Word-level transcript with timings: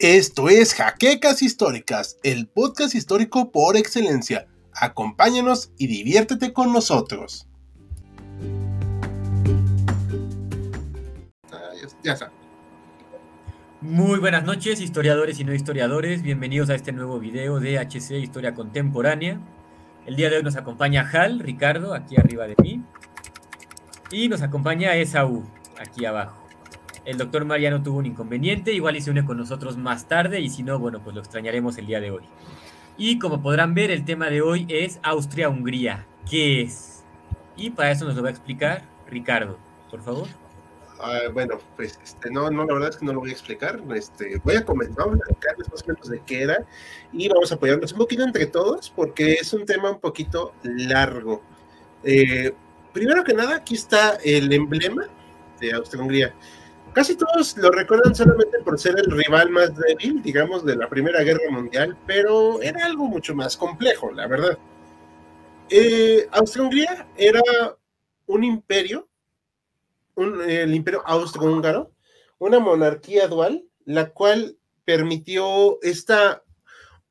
Esto 0.00 0.48
es 0.48 0.72
Jaquecas 0.72 1.42
Históricas, 1.42 2.16
el 2.22 2.48
podcast 2.48 2.94
histórico 2.94 3.52
por 3.52 3.76
excelencia. 3.76 4.46
Acompáñanos 4.72 5.74
y 5.76 5.88
diviértete 5.88 6.54
con 6.54 6.72
nosotros. 6.72 7.46
Ah, 11.52 11.72
ya, 12.02 12.14
está. 12.14 12.32
Muy 13.82 14.18
buenas 14.20 14.42
noches, 14.44 14.80
historiadores 14.80 15.38
y 15.38 15.44
no 15.44 15.52
historiadores. 15.52 16.22
Bienvenidos 16.22 16.70
a 16.70 16.76
este 16.76 16.92
nuevo 16.92 17.18
video 17.20 17.60
de 17.60 17.78
HC 17.78 18.12
Historia 18.22 18.54
Contemporánea. 18.54 19.38
El 20.06 20.16
día 20.16 20.30
de 20.30 20.38
hoy 20.38 20.42
nos 20.42 20.56
acompaña 20.56 21.06
Hal, 21.12 21.40
Ricardo, 21.40 21.92
aquí 21.92 22.16
arriba 22.16 22.46
de 22.46 22.54
mí. 22.62 22.82
Y 24.10 24.30
nos 24.30 24.40
acompaña 24.40 24.96
Esaú, 24.96 25.44
aquí 25.78 26.06
abajo. 26.06 26.49
El 27.04 27.18
doctor 27.18 27.44
Mariano 27.44 27.82
tuvo 27.82 27.98
un 27.98 28.06
inconveniente, 28.06 28.72
igual 28.72 28.96
y 28.96 29.00
se 29.00 29.10
une 29.10 29.24
con 29.24 29.36
nosotros 29.36 29.76
más 29.76 30.06
tarde, 30.06 30.40
y 30.40 30.50
si 30.50 30.62
no, 30.62 30.78
bueno, 30.78 31.00
pues 31.02 31.14
lo 31.14 31.22
extrañaremos 31.22 31.78
el 31.78 31.86
día 31.86 32.00
de 32.00 32.10
hoy. 32.10 32.22
Y 32.98 33.18
como 33.18 33.40
podrán 33.40 33.74
ver, 33.74 33.90
el 33.90 34.04
tema 34.04 34.28
de 34.28 34.42
hoy 34.42 34.66
es 34.68 35.00
Austria-Hungría. 35.02 36.06
¿Qué 36.28 36.62
es? 36.62 37.02
Y 37.56 37.70
para 37.70 37.90
eso 37.90 38.04
nos 38.04 38.14
lo 38.14 38.22
va 38.22 38.28
a 38.28 38.32
explicar 38.32 38.82
Ricardo, 39.08 39.58
por 39.90 40.02
favor. 40.02 40.28
Ah, 41.02 41.30
bueno, 41.32 41.58
pues 41.76 41.98
este, 42.04 42.30
no, 42.30 42.50
no, 42.50 42.66
la 42.66 42.74
verdad 42.74 42.90
es 42.90 42.96
que 42.96 43.06
no 43.06 43.14
lo 43.14 43.20
voy 43.20 43.30
a 43.30 43.32
explicar. 43.32 43.80
Este, 43.94 44.38
voy 44.44 44.56
a 44.56 44.64
comentar, 44.64 45.06
vamos 45.06 45.20
a 45.28 45.70
más 45.70 45.82
o 45.82 45.86
menos 45.86 46.08
de 46.08 46.20
qué 46.26 46.46
y 47.12 47.28
vamos 47.28 47.50
a 47.50 47.54
apoyarnos 47.54 47.92
un 47.92 47.98
poquito 47.98 48.22
entre 48.22 48.46
todos 48.46 48.90
porque 48.90 49.34
es 49.34 49.52
un 49.54 49.64
tema 49.64 49.90
un 49.90 50.00
poquito 50.00 50.52
largo. 50.62 51.42
Eh, 52.04 52.52
primero 52.92 53.24
que 53.24 53.32
nada, 53.32 53.56
aquí 53.56 53.74
está 53.74 54.18
el 54.22 54.52
emblema 54.52 55.06
de 55.58 55.72
Austria-Hungría. 55.72 56.34
Casi 56.92 57.16
todos 57.16 57.56
lo 57.56 57.70
recuerdan 57.70 58.14
solamente 58.14 58.58
por 58.64 58.78
ser 58.78 58.98
el 58.98 59.10
rival 59.10 59.50
más 59.50 59.70
débil, 59.76 60.20
digamos, 60.22 60.64
de 60.64 60.74
la 60.74 60.88
Primera 60.88 61.22
Guerra 61.22 61.50
Mundial, 61.50 61.96
pero 62.06 62.60
era 62.60 62.84
algo 62.84 63.06
mucho 63.06 63.34
más 63.34 63.56
complejo, 63.56 64.10
la 64.10 64.26
verdad. 64.26 64.58
Eh, 65.68 66.26
Austria-Hungría 66.32 67.06
era 67.16 67.40
un 68.26 68.42
imperio, 68.42 69.08
el 70.16 70.74
imperio 70.74 71.02
austrohúngaro, 71.06 71.92
una 72.38 72.58
monarquía 72.58 73.28
dual, 73.28 73.64
la 73.84 74.10
cual 74.10 74.58
permitió 74.84 75.80
esta 75.82 76.42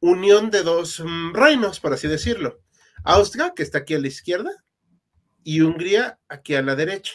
unión 0.02 0.50
de 0.52 0.64
dos 0.64 1.00
mm, 1.00 1.34
reinos, 1.34 1.80
por 1.80 1.94
así 1.94 2.10
decirlo. 2.10 2.60
Austria, 3.06 3.54
que 3.56 3.64
está 3.64 3.80
aquí 3.80 3.94
a 3.94 4.00
la 4.00 4.08
izquierda, 4.08 4.52
y 5.44 5.62
Hungría 5.62 6.20
aquí 6.28 6.56
a 6.56 6.62
la 6.62 6.76
derecha. 6.76 7.14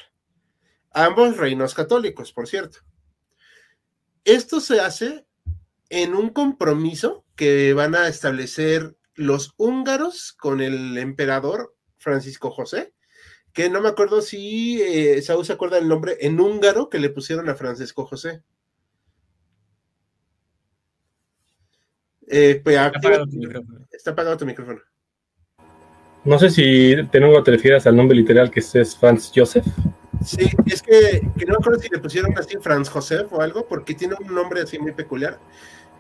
Ambos 0.95 1.37
reinos 1.37 1.75
católicos, 1.75 2.33
por 2.33 2.47
cierto. 2.47 2.79
Esto 4.25 4.61
se 4.61 4.81
hace 4.81 5.27
en 5.91 6.15
un 6.15 6.31
compromiso 6.31 7.25
que 7.35 7.75
van 7.75 7.97
a 7.97 8.09
establecer 8.09 8.97
los 9.15 9.55
húngaros 9.57 10.33
con 10.33 10.61
el 10.61 10.97
emperador 10.97 11.75
Francisco 11.99 12.51
José, 12.51 12.95
que 13.53 13.69
no 13.69 13.81
me 13.81 13.89
acuerdo 13.89 14.23
si 14.23 14.81
eh, 14.83 15.21
Saúl 15.21 15.45
se 15.45 15.53
acuerda 15.53 15.79
el 15.79 15.89
nombre 15.89 16.17
en 16.21 16.41
húngaro 16.41 16.89
que 16.89 17.01
le 17.01 17.11
pusieron 17.11 17.49
a 17.49 17.57
Francisco 17.57 18.07
José. 18.07 18.43
Eh, 22.29 22.61
pues, 22.63 22.77
está, 22.77 22.87
apagado 22.87 23.27
tu 23.27 23.37
micrófono. 23.37 23.87
está 23.91 24.11
apagado 24.13 24.37
tu 24.37 24.47
micrófono. 24.47 24.81
No 26.25 26.39
sé 26.39 26.51
si 26.51 26.95
tengo 27.11 27.43
te 27.43 27.51
refieres 27.51 27.87
al 27.87 27.97
nombre 27.97 28.17
literal 28.17 28.51
que 28.51 28.61
es 28.61 28.97
Franz 28.97 29.31
Joseph. 29.35 29.67
Sí, 30.25 30.51
es 30.67 30.83
que, 30.83 31.21
no 31.23 31.53
me 31.53 31.55
acuerdo 31.55 31.79
si 31.79 31.89
le 31.89 31.99
pusieron 31.99 32.37
así 32.39 32.57
Franz 32.61 32.89
Josef 32.89 33.33
o 33.33 33.43
algo, 33.43 33.67
porque 33.67 33.95
tiene 33.95 34.15
un 34.19 34.35
nombre 34.35 34.63
así 34.63 34.79
muy 34.79 34.93
peculiar. 34.93 35.39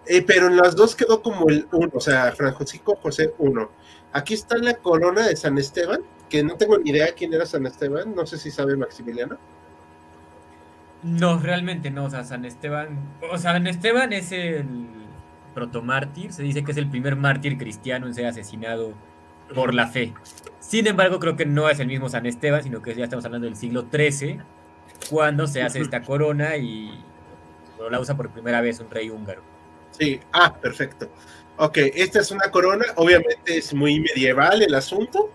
Eh, 0.06 0.22
pero 0.22 0.48
en 0.48 0.56
las 0.56 0.74
dos 0.74 0.94
quedó 0.94 1.22
como 1.22 1.48
el 1.48 1.66
uno, 1.72 1.90
o 1.92 2.00
sea, 2.00 2.32
Francisco 2.32 2.96
José 3.02 3.34
uno. 3.38 3.70
Aquí 4.12 4.34
está 4.34 4.56
la 4.56 4.74
corona 4.74 5.26
de 5.26 5.36
San 5.36 5.58
Esteban, 5.58 6.00
que 6.28 6.42
no 6.42 6.56
tengo 6.56 6.78
ni 6.78 6.90
idea 6.90 7.14
quién 7.14 7.32
era 7.34 7.46
San 7.46 7.66
Esteban, 7.66 8.14
no 8.14 8.26
sé 8.26 8.38
si 8.38 8.50
sabe 8.50 8.76
Maximiliano. 8.76 9.38
No, 11.02 11.38
realmente 11.38 11.90
no, 11.90 12.04
o 12.04 12.10
sea, 12.10 12.24
San 12.24 12.44
Esteban, 12.44 12.98
o 13.30 13.36
sea, 13.36 13.52
San 13.52 13.66
Esteban 13.66 14.12
es 14.14 14.32
el 14.32 14.86
protomártir, 15.54 16.32
se 16.32 16.42
dice 16.42 16.64
que 16.64 16.72
es 16.72 16.78
el 16.78 16.88
primer 16.88 17.16
mártir 17.16 17.58
cristiano 17.58 18.06
en 18.06 18.14
ser 18.14 18.26
asesinado 18.26 18.94
por 19.54 19.74
la 19.74 19.88
fe. 19.88 20.14
Sin 20.60 20.86
embargo, 20.86 21.18
creo 21.20 21.36
que 21.36 21.46
no 21.46 21.68
es 21.68 21.80
el 21.80 21.86
mismo 21.86 22.08
San 22.08 22.26
Esteban, 22.26 22.62
sino 22.62 22.80
que 22.80 22.94
ya 22.94 23.04
estamos 23.04 23.24
hablando 23.24 23.46
del 23.46 23.56
siglo 23.56 23.86
XIII, 23.92 24.40
cuando 25.10 25.46
se 25.46 25.62
hace 25.62 25.80
esta 25.80 26.02
corona 26.02 26.56
y 26.56 27.04
la 27.90 28.00
usa 28.00 28.16
por 28.16 28.30
primera 28.30 28.60
vez 28.60 28.80
un 28.80 28.90
rey 28.90 29.10
húngaro. 29.10 29.42
Sí, 29.90 30.20
ah, 30.32 30.54
perfecto. 30.54 31.08
Ok, 31.56 31.78
esta 31.94 32.20
es 32.20 32.30
una 32.30 32.50
corona, 32.50 32.86
obviamente 32.96 33.58
es 33.58 33.72
muy 33.74 34.00
medieval 34.00 34.62
el 34.62 34.74
asunto. 34.74 35.30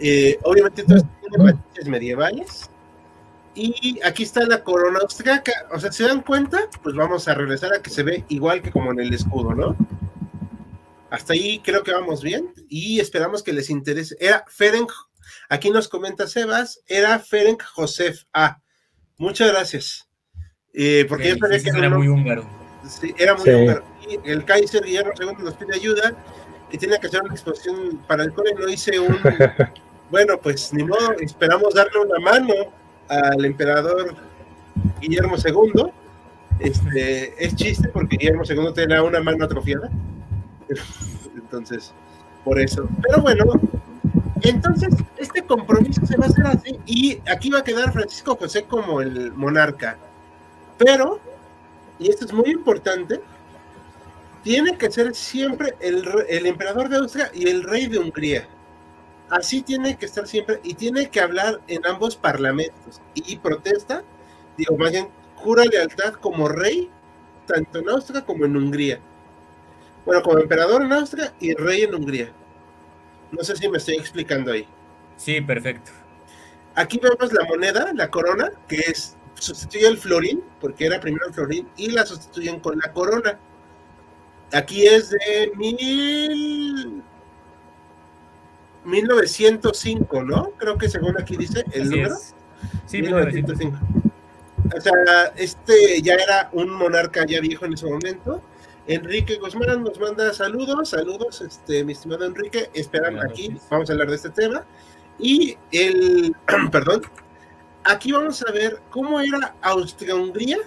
Eh, 0.00 0.38
obviamente 0.42 0.84
todo 0.84 1.02
tiene 1.20 1.44
matices 1.44 1.88
medievales. 1.88 2.70
Y 3.54 4.00
aquí 4.02 4.22
está 4.22 4.46
la 4.46 4.64
corona 4.64 5.00
austriaca. 5.02 5.52
O 5.72 5.78
sea, 5.78 5.92
¿se 5.92 6.04
dan 6.04 6.22
cuenta? 6.22 6.60
Pues 6.82 6.94
vamos 6.94 7.28
a 7.28 7.34
regresar 7.34 7.74
a 7.74 7.82
que 7.82 7.90
se 7.90 8.02
ve 8.02 8.24
igual 8.28 8.62
que 8.62 8.70
como 8.70 8.92
en 8.92 9.00
el 9.00 9.12
escudo, 9.12 9.54
¿no? 9.54 9.76
Hasta 11.12 11.34
ahí 11.34 11.60
creo 11.62 11.82
que 11.82 11.92
vamos 11.92 12.22
bien 12.22 12.54
y 12.70 12.98
esperamos 12.98 13.42
que 13.42 13.52
les 13.52 13.68
interese. 13.68 14.16
Era 14.18 14.46
Ferenc, 14.48 14.90
aquí 15.50 15.68
nos 15.68 15.86
comenta 15.86 16.26
Sebas, 16.26 16.82
era 16.86 17.18
Ferenc 17.18 17.62
Josef 17.62 18.22
A. 18.32 18.62
Muchas 19.18 19.52
gracias. 19.52 20.08
Eh, 20.72 21.04
porque 21.06 21.28
yo 21.28 21.36
sabía 21.36 21.62
que 21.62 21.68
era 21.68 21.90
muy 21.90 22.08
húngaro. 22.08 22.48
Sí, 22.88 23.14
era 23.18 23.34
muy 23.34 23.46
húngaro. 23.46 23.84
Y 24.08 24.26
el 24.26 24.42
Kaiser 24.46 24.82
Guillermo 24.84 25.12
II 25.20 25.44
nos 25.44 25.52
pide 25.52 25.74
ayuda 25.74 26.16
y 26.70 26.78
tiene 26.78 26.98
que 26.98 27.08
hacer 27.08 27.20
una 27.22 27.34
exposición 27.34 28.02
para 28.08 28.24
el 28.24 28.32
cole. 28.32 28.54
No 28.54 28.66
hice 28.70 28.98
un. 28.98 29.18
bueno, 30.10 30.40
pues 30.40 30.72
ni 30.72 30.82
modo, 30.82 31.12
esperamos 31.20 31.74
darle 31.74 31.98
una 31.98 32.18
mano 32.20 32.54
al 33.08 33.44
emperador 33.44 34.16
Guillermo 34.98 35.36
II. 35.36 35.92
Este, 36.58 37.44
es 37.44 37.54
chiste 37.54 37.90
porque 37.90 38.16
Guillermo 38.16 38.44
II 38.48 38.72
tenía 38.74 39.02
una 39.02 39.20
mano 39.20 39.44
atrofiada. 39.44 39.90
Entonces, 41.34 41.92
por 42.44 42.60
eso. 42.60 42.88
Pero 43.02 43.22
bueno, 43.22 43.44
entonces 44.42 44.94
este 45.16 45.42
compromiso 45.42 46.04
se 46.04 46.16
va 46.16 46.26
a 46.26 46.28
hacer 46.28 46.46
así 46.46 46.78
y 46.84 47.20
aquí 47.30 47.50
va 47.50 47.60
a 47.60 47.64
quedar 47.64 47.92
Francisco 47.92 48.36
José 48.36 48.64
como 48.64 49.00
el 49.00 49.32
monarca. 49.32 49.96
Pero, 50.78 51.20
y 51.98 52.10
esto 52.10 52.24
es 52.24 52.32
muy 52.32 52.50
importante, 52.50 53.20
tiene 54.42 54.76
que 54.76 54.90
ser 54.90 55.14
siempre 55.14 55.74
el, 55.80 56.04
el 56.28 56.46
emperador 56.46 56.88
de 56.88 56.96
Austria 56.96 57.30
y 57.32 57.48
el 57.48 57.62
rey 57.62 57.86
de 57.86 57.98
Hungría. 57.98 58.48
Así 59.30 59.62
tiene 59.62 59.96
que 59.96 60.06
estar 60.06 60.26
siempre 60.26 60.60
y 60.64 60.74
tiene 60.74 61.08
que 61.08 61.20
hablar 61.20 61.60
en 61.68 61.86
ambos 61.86 62.16
parlamentos 62.16 63.00
y 63.14 63.36
protesta, 63.36 64.02
digo, 64.58 64.76
más 64.76 64.90
bien, 64.90 65.08
jura 65.36 65.64
lealtad 65.64 66.14
como 66.14 66.48
rey, 66.48 66.90
tanto 67.46 67.78
en 67.78 67.88
Austria 67.88 68.22
como 68.22 68.44
en 68.44 68.56
Hungría. 68.56 69.00
Bueno, 70.04 70.22
como 70.22 70.38
emperador 70.38 70.82
en 70.82 70.92
Austria 70.92 71.32
y 71.40 71.54
rey 71.54 71.82
en 71.82 71.94
Hungría. 71.94 72.32
No 73.30 73.42
sé 73.44 73.56
si 73.56 73.68
me 73.68 73.78
estoy 73.78 73.96
explicando 73.96 74.52
ahí. 74.52 74.66
Sí, 75.16 75.40
perfecto. 75.40 75.92
Aquí 76.74 76.98
vemos 76.98 77.32
la 77.32 77.44
moneda, 77.44 77.92
la 77.94 78.10
corona, 78.10 78.50
que 78.68 78.76
es 78.76 79.16
sustituye 79.34 79.86
el 79.86 79.98
florín, 79.98 80.42
porque 80.60 80.86
era 80.86 81.00
primero 81.00 81.26
el 81.26 81.34
florín, 81.34 81.68
y 81.76 81.90
la 81.90 82.06
sustituyen 82.06 82.60
con 82.60 82.78
la 82.78 82.92
corona. 82.92 83.38
Aquí 84.52 84.86
es 84.86 85.10
de 85.10 85.52
mil... 85.56 87.02
1905, 88.84 90.24
¿no? 90.24 90.50
Creo 90.56 90.76
que 90.76 90.88
según 90.88 91.20
aquí 91.20 91.36
dice 91.36 91.64
el 91.72 91.88
número. 91.88 92.16
Sí, 92.86 93.00
1905. 93.00 93.78
O 94.76 94.80
sea, 94.80 94.92
este 95.36 96.02
ya 96.02 96.14
era 96.14 96.48
un 96.52 96.68
monarca 96.70 97.24
ya 97.24 97.40
viejo 97.40 97.64
en 97.64 97.74
ese 97.74 97.86
momento 97.86 98.42
Enrique 98.86 99.36
Guzmán 99.36 99.84
nos 99.84 99.98
manda 100.00 100.32
saludos, 100.32 100.90
saludos, 100.90 101.40
este, 101.40 101.84
mi 101.84 101.92
estimado 101.92 102.24
Enrique, 102.24 102.68
esperan 102.74 103.20
aquí, 103.20 103.56
vamos 103.70 103.88
a 103.88 103.92
hablar 103.92 104.08
de 104.08 104.16
este 104.16 104.30
tema. 104.30 104.64
Y 105.18 105.56
el, 105.70 106.34
perdón, 106.72 107.02
aquí 107.84 108.10
vamos 108.10 108.44
a 108.46 108.50
ver 108.50 108.80
cómo 108.90 109.20
era 109.20 109.54
Austria-Hungría 109.62 110.58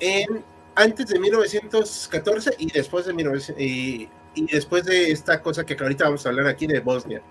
en, 0.00 0.44
antes 0.74 1.06
de 1.06 1.18
1914 1.20 2.56
y 2.58 2.72
después 2.72 3.06
de 3.06 3.54
y, 3.58 4.08
y 4.34 4.46
después 4.46 4.84
de 4.84 5.12
esta 5.12 5.40
cosa 5.40 5.64
que 5.64 5.76
ahorita 5.80 6.06
vamos 6.06 6.26
a 6.26 6.30
hablar 6.30 6.48
aquí 6.48 6.66
de 6.66 6.80
Bosnia. 6.80 7.22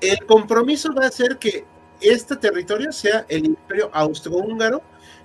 El 0.00 0.26
compromiso 0.26 0.92
va 0.92 1.06
a 1.06 1.10
ser 1.12 1.38
que 1.38 1.64
este 2.00 2.34
territorio 2.34 2.90
sea 2.90 3.24
el 3.28 3.46
imperio 3.46 3.88
austrohúngaro, 3.92 4.82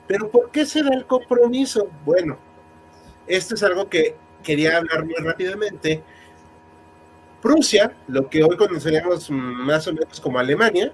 pero 0.07 0.29
¿por 0.29 0.51
qué 0.51 0.67
será 0.67 0.93
el 0.93 1.07
compromiso? 1.07 1.89
Bueno, 2.05 2.37
esto 3.27 3.56
es 3.56 3.63
algo 3.63 3.89
que 3.89 4.15
quería 4.44 4.77
hablar 4.77 5.06
muy 5.06 5.15
rápidamente. 5.15 6.03
Prusia, 7.41 7.95
lo 8.07 8.29
que 8.29 8.44
hoy 8.44 8.57
conoceríamos 8.57 9.29
más 9.29 9.88
o 9.88 9.94
menos 9.94 10.19
como 10.19 10.39
Alemania, 10.39 10.94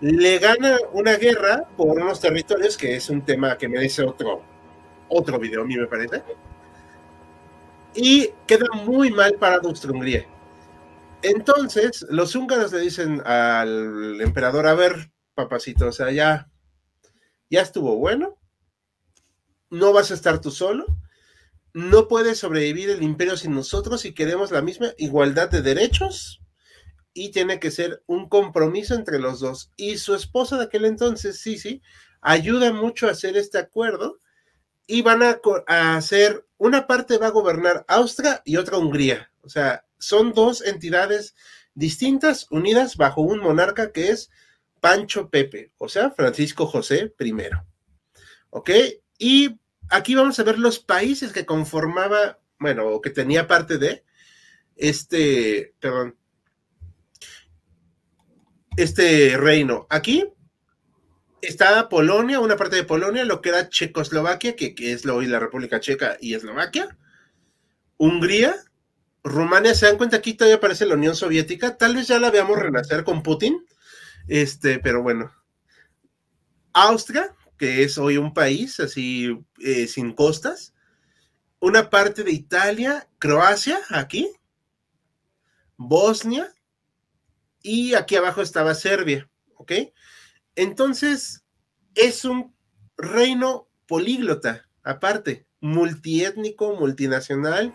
le 0.00 0.38
gana 0.38 0.76
una 0.92 1.16
guerra 1.16 1.64
por 1.76 1.98
unos 1.98 2.20
territorios 2.20 2.76
que 2.76 2.96
es 2.96 3.08
un 3.08 3.22
tema 3.22 3.56
que 3.56 3.68
merece 3.68 4.02
otro, 4.02 4.42
otro 5.08 5.38
video, 5.38 5.62
a 5.62 5.64
mí 5.64 5.76
me 5.76 5.86
parece. 5.86 6.22
Y 7.94 8.30
queda 8.46 8.66
muy 8.84 9.10
mal 9.10 9.34
para 9.34 9.56
Austria-Hungría. 9.56 10.26
Entonces, 11.22 12.04
los 12.10 12.36
húngaros 12.36 12.72
le 12.72 12.80
dicen 12.80 13.22
al 13.26 14.20
emperador, 14.20 14.66
a 14.66 14.74
ver, 14.74 15.10
papacito, 15.34 15.88
o 15.88 15.92
sea, 15.92 16.10
ya, 16.10 16.50
ya 17.50 17.62
estuvo 17.62 17.96
bueno, 17.96 18.36
no 19.70 19.92
vas 19.92 20.10
a 20.10 20.14
estar 20.14 20.40
tú 20.40 20.50
solo, 20.50 20.84
no 21.76 22.08
puede 22.08 22.34
sobrevivir 22.34 22.88
el 22.88 23.02
imperio 23.02 23.36
sin 23.36 23.54
nosotros 23.54 24.00
si 24.00 24.14
queremos 24.14 24.50
la 24.50 24.62
misma 24.62 24.94
igualdad 24.96 25.50
de 25.50 25.60
derechos 25.60 26.40
y 27.12 27.32
tiene 27.32 27.60
que 27.60 27.70
ser 27.70 28.02
un 28.06 28.30
compromiso 28.30 28.94
entre 28.94 29.18
los 29.18 29.40
dos. 29.40 29.72
Y 29.76 29.98
su 29.98 30.14
esposa 30.14 30.56
de 30.56 30.64
aquel 30.64 30.86
entonces, 30.86 31.38
sí, 31.38 31.82
ayuda 32.22 32.72
mucho 32.72 33.06
a 33.06 33.10
hacer 33.10 33.36
este 33.36 33.58
acuerdo 33.58 34.18
y 34.86 35.02
van 35.02 35.22
a, 35.22 35.38
hacer, 35.98 36.46
una 36.56 36.86
parte 36.86 37.18
va 37.18 37.26
a 37.26 37.32
gobernar 37.32 37.84
Austria 37.88 38.40
y 38.46 38.56
otra 38.56 38.78
Hungría. 38.78 39.30
O 39.42 39.50
sea, 39.50 39.84
son 39.98 40.32
dos 40.32 40.62
entidades 40.64 41.34
distintas 41.74 42.46
unidas 42.50 42.96
bajo 42.96 43.20
un 43.20 43.40
monarca 43.40 43.92
que 43.92 44.08
es 44.08 44.30
Pancho 44.80 45.28
Pepe, 45.28 45.72
o 45.76 45.90
sea, 45.90 46.10
Francisco 46.10 46.64
José 46.64 47.14
I. 47.20 47.34
¿Ok? 48.48 48.70
Y 49.18 49.60
aquí 49.90 50.14
vamos 50.14 50.38
a 50.38 50.44
ver 50.44 50.58
los 50.58 50.78
países 50.78 51.32
que 51.32 51.46
conformaba, 51.46 52.38
bueno, 52.58 52.86
o 52.86 53.00
que 53.00 53.10
tenía 53.10 53.46
parte 53.46 53.78
de 53.78 54.04
este, 54.76 55.74
perdón, 55.80 56.16
este 58.76 59.36
reino. 59.36 59.86
Aquí 59.90 60.24
está 61.40 61.88
Polonia, 61.88 62.40
una 62.40 62.56
parte 62.56 62.76
de 62.76 62.84
Polonia, 62.84 63.24
lo 63.24 63.40
que 63.40 63.50
era 63.50 63.68
Checoslovaquia, 63.68 64.56
que, 64.56 64.74
es 64.78 65.04
lo, 65.04 65.16
hoy 65.16 65.26
la 65.26 65.38
República 65.38 65.80
Checa 65.80 66.16
y 66.20 66.34
Eslovaquia, 66.34 66.96
Hungría, 67.96 68.54
Rumania, 69.22 69.74
se 69.74 69.86
dan 69.86 69.96
cuenta 69.96 70.18
aquí 70.18 70.34
todavía 70.34 70.56
aparece 70.56 70.86
la 70.86 70.94
Unión 70.94 71.16
Soviética, 71.16 71.76
tal 71.76 71.96
vez 71.96 72.06
ya 72.08 72.18
la 72.18 72.30
veamos 72.30 72.58
renacer 72.58 73.04
con 73.04 73.22
Putin, 73.22 73.64
este, 74.28 74.78
pero 74.78 75.02
bueno. 75.02 75.32
Austria, 76.72 77.34
que 77.58 77.82
es 77.82 77.98
hoy 77.98 78.16
un 78.16 78.34
país 78.34 78.80
así 78.80 79.38
eh, 79.58 79.86
sin 79.86 80.12
costas, 80.12 80.74
una 81.60 81.90
parte 81.90 82.22
de 82.22 82.32
Italia, 82.32 83.08
Croacia, 83.18 83.78
aquí, 83.90 84.30
Bosnia, 85.76 86.52
y 87.62 87.94
aquí 87.94 88.16
abajo 88.16 88.42
estaba 88.42 88.74
Serbia, 88.74 89.28
¿ok? 89.56 89.72
Entonces, 90.54 91.44
es 91.94 92.24
un 92.24 92.54
reino 92.96 93.68
políglota, 93.86 94.68
aparte, 94.82 95.46
multiétnico, 95.60 96.76
multinacional 96.76 97.74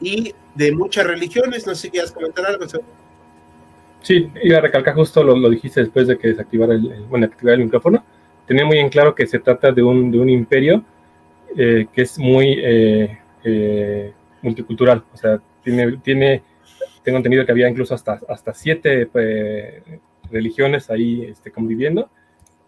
y 0.00 0.34
de 0.54 0.72
muchas 0.72 1.06
religiones. 1.06 1.66
No 1.66 1.74
sé 1.74 1.82
si 1.82 1.90
quieres 1.90 2.12
comentar 2.12 2.46
algo. 2.46 2.66
Sí, 4.02 4.30
iba 4.42 4.58
a 4.58 4.60
recalcar 4.60 4.94
justo 4.94 5.24
lo, 5.24 5.36
lo 5.36 5.50
dijiste 5.50 5.80
después 5.80 6.06
de 6.06 6.18
que 6.18 6.28
desactivara 6.28 6.74
el, 6.74 7.04
bueno, 7.08 7.26
activar 7.26 7.54
el 7.54 7.64
micrófono. 7.64 8.04
Tenía 8.46 8.64
muy 8.64 8.78
en 8.78 8.88
claro 8.88 9.14
que 9.14 9.26
se 9.26 9.38
trata 9.38 9.72
de 9.72 9.82
un, 9.82 10.10
de 10.10 10.18
un 10.18 10.28
imperio 10.28 10.84
eh, 11.56 11.86
que 11.92 12.02
es 12.02 12.18
muy 12.18 12.54
eh, 12.58 13.18
eh, 13.44 14.12
multicultural. 14.42 15.04
O 15.12 15.16
sea, 15.16 15.40
tiene, 15.62 15.96
tiene, 15.98 16.42
tengo 17.02 17.18
entendido 17.18 17.44
que 17.44 17.52
había 17.52 17.68
incluso 17.68 17.94
hasta, 17.94 18.20
hasta 18.28 18.54
siete 18.54 19.08
religiones 20.30 20.90
ahí 20.90 21.24
este, 21.24 21.50
conviviendo 21.50 22.10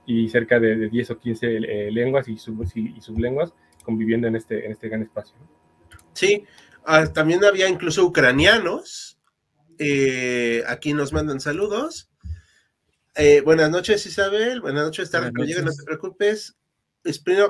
y 0.09 0.29
cerca 0.31 0.59
de, 0.59 0.89
10 0.89 1.11
o 1.11 1.19
15 1.19 1.57
eh, 1.57 1.91
lenguas 1.93 2.29
y, 2.29 2.39
sub, 2.39 2.67
y, 2.75 2.99
sublenguas 3.03 3.53
conviviendo 3.85 4.27
en 4.27 4.37
este, 4.37 4.65
en 4.65 4.73
este 4.73 4.89
gran 4.89 5.03
espacio. 5.03 5.37
Sí, 6.15 6.45
ah, 6.87 7.07
también 7.13 7.45
había 7.45 7.69
incluso 7.69 8.07
ucranianos. 8.07 9.19
Eh, 9.79 10.63
aquí 10.67 10.95
nos 10.95 11.13
mandan 11.13 11.41
saludos. 11.41 12.08
Eh, 13.21 13.41
buenas 13.41 13.69
noches, 13.69 14.07
Isabel. 14.07 14.61
Buenas 14.61 14.85
noches, 14.85 15.11
tarde, 15.11 15.33
no 15.33 15.45
te 15.45 15.83
preocupes. 15.85 16.57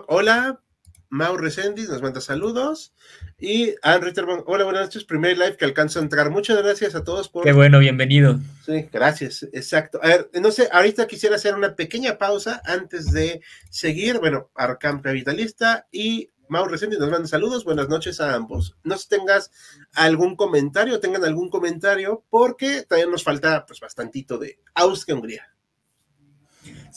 hola. 0.06 0.62
Mau 1.10 1.36
Resendiz 1.36 1.90
nos 1.90 2.00
manda 2.00 2.22
saludos. 2.22 2.94
Y 3.38 3.74
Ann 3.82 4.00
Ritterman, 4.00 4.44
hola, 4.46 4.64
buenas 4.64 4.84
noches. 4.84 5.04
Primer 5.04 5.36
live 5.36 5.58
que 5.58 5.66
alcanzo 5.66 5.98
a 5.98 6.02
entrar. 6.02 6.30
Muchas 6.30 6.56
gracias 6.58 6.94
a 6.94 7.04
todos 7.04 7.28
por. 7.28 7.44
Qué 7.44 7.52
bueno, 7.52 7.80
bienvenido. 7.80 8.40
Sí, 8.64 8.88
gracias, 8.90 9.46
exacto. 9.52 10.00
A 10.02 10.08
ver, 10.08 10.30
no 10.40 10.50
sé, 10.50 10.70
ahorita 10.72 11.06
quisiera 11.06 11.36
hacer 11.36 11.54
una 11.54 11.76
pequeña 11.76 12.16
pausa 12.16 12.62
antes 12.64 13.12
de 13.12 13.42
seguir. 13.70 14.20
Bueno, 14.20 14.50
Arcam 14.54 15.02
Capitalista 15.02 15.86
y 15.92 16.30
Mau 16.48 16.66
Resendiz 16.66 16.98
nos 16.98 17.10
manda 17.10 17.28
saludos. 17.28 17.64
Buenas 17.64 17.90
noches 17.90 18.22
a 18.22 18.34
ambos. 18.34 18.74
No 18.84 18.96
sé 18.96 19.02
si 19.02 19.08
tengas 19.10 19.50
algún 19.94 20.34
comentario, 20.34 20.98
tengan 20.98 21.24
algún 21.24 21.50
comentario, 21.50 22.24
porque 22.30 22.84
también 22.88 23.10
nos 23.10 23.22
falta 23.22 23.66
pues 23.66 23.80
bastantito 23.80 24.38
de 24.38 24.58
Austria-Hungría. 24.74 25.57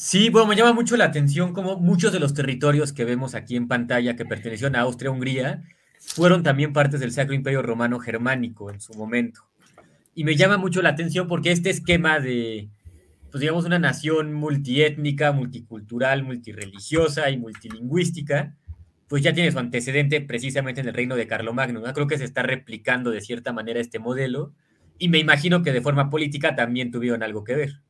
Sí, 0.03 0.31
bueno, 0.31 0.47
me 0.47 0.55
llama 0.55 0.73
mucho 0.73 0.97
la 0.97 1.05
atención 1.05 1.53
como 1.53 1.77
muchos 1.77 2.11
de 2.11 2.19
los 2.19 2.33
territorios 2.33 2.91
que 2.91 3.05
vemos 3.05 3.35
aquí 3.35 3.55
en 3.55 3.67
pantalla 3.67 4.15
que 4.15 4.25
pertenecieron 4.25 4.75
a 4.75 4.81
Austria-Hungría 4.81 5.61
fueron 5.99 6.41
también 6.41 6.73
partes 6.73 6.99
del 6.99 7.11
Sacro 7.11 7.35
Imperio 7.35 7.61
Romano 7.61 7.99
Germánico 7.99 8.71
en 8.71 8.81
su 8.81 8.95
momento. 8.95 9.41
Y 10.15 10.23
me 10.23 10.35
llama 10.35 10.57
mucho 10.57 10.81
la 10.81 10.89
atención 10.89 11.27
porque 11.27 11.51
este 11.51 11.69
esquema 11.69 12.19
de, 12.19 12.67
pues 13.29 13.41
digamos, 13.41 13.63
una 13.65 13.77
nación 13.77 14.33
multiétnica, 14.33 15.33
multicultural, 15.33 16.23
multireligiosa 16.23 17.29
y 17.29 17.37
multilingüística, 17.37 18.55
pues 19.07 19.21
ya 19.21 19.33
tiene 19.33 19.51
su 19.51 19.59
antecedente 19.59 20.19
precisamente 20.19 20.81
en 20.81 20.87
el 20.87 20.95
reino 20.95 21.15
de 21.15 21.27
Carlomagno. 21.27 21.79
¿no? 21.79 21.93
Creo 21.93 22.07
que 22.07 22.17
se 22.17 22.25
está 22.25 22.41
replicando 22.41 23.11
de 23.11 23.21
cierta 23.21 23.53
manera 23.53 23.79
este 23.79 23.99
modelo 23.99 24.51
y 24.97 25.09
me 25.09 25.19
imagino 25.19 25.61
que 25.61 25.71
de 25.71 25.81
forma 25.81 26.09
política 26.09 26.55
también 26.55 26.89
tuvieron 26.89 27.21
algo 27.21 27.43
que 27.43 27.53
ver. 27.53 27.81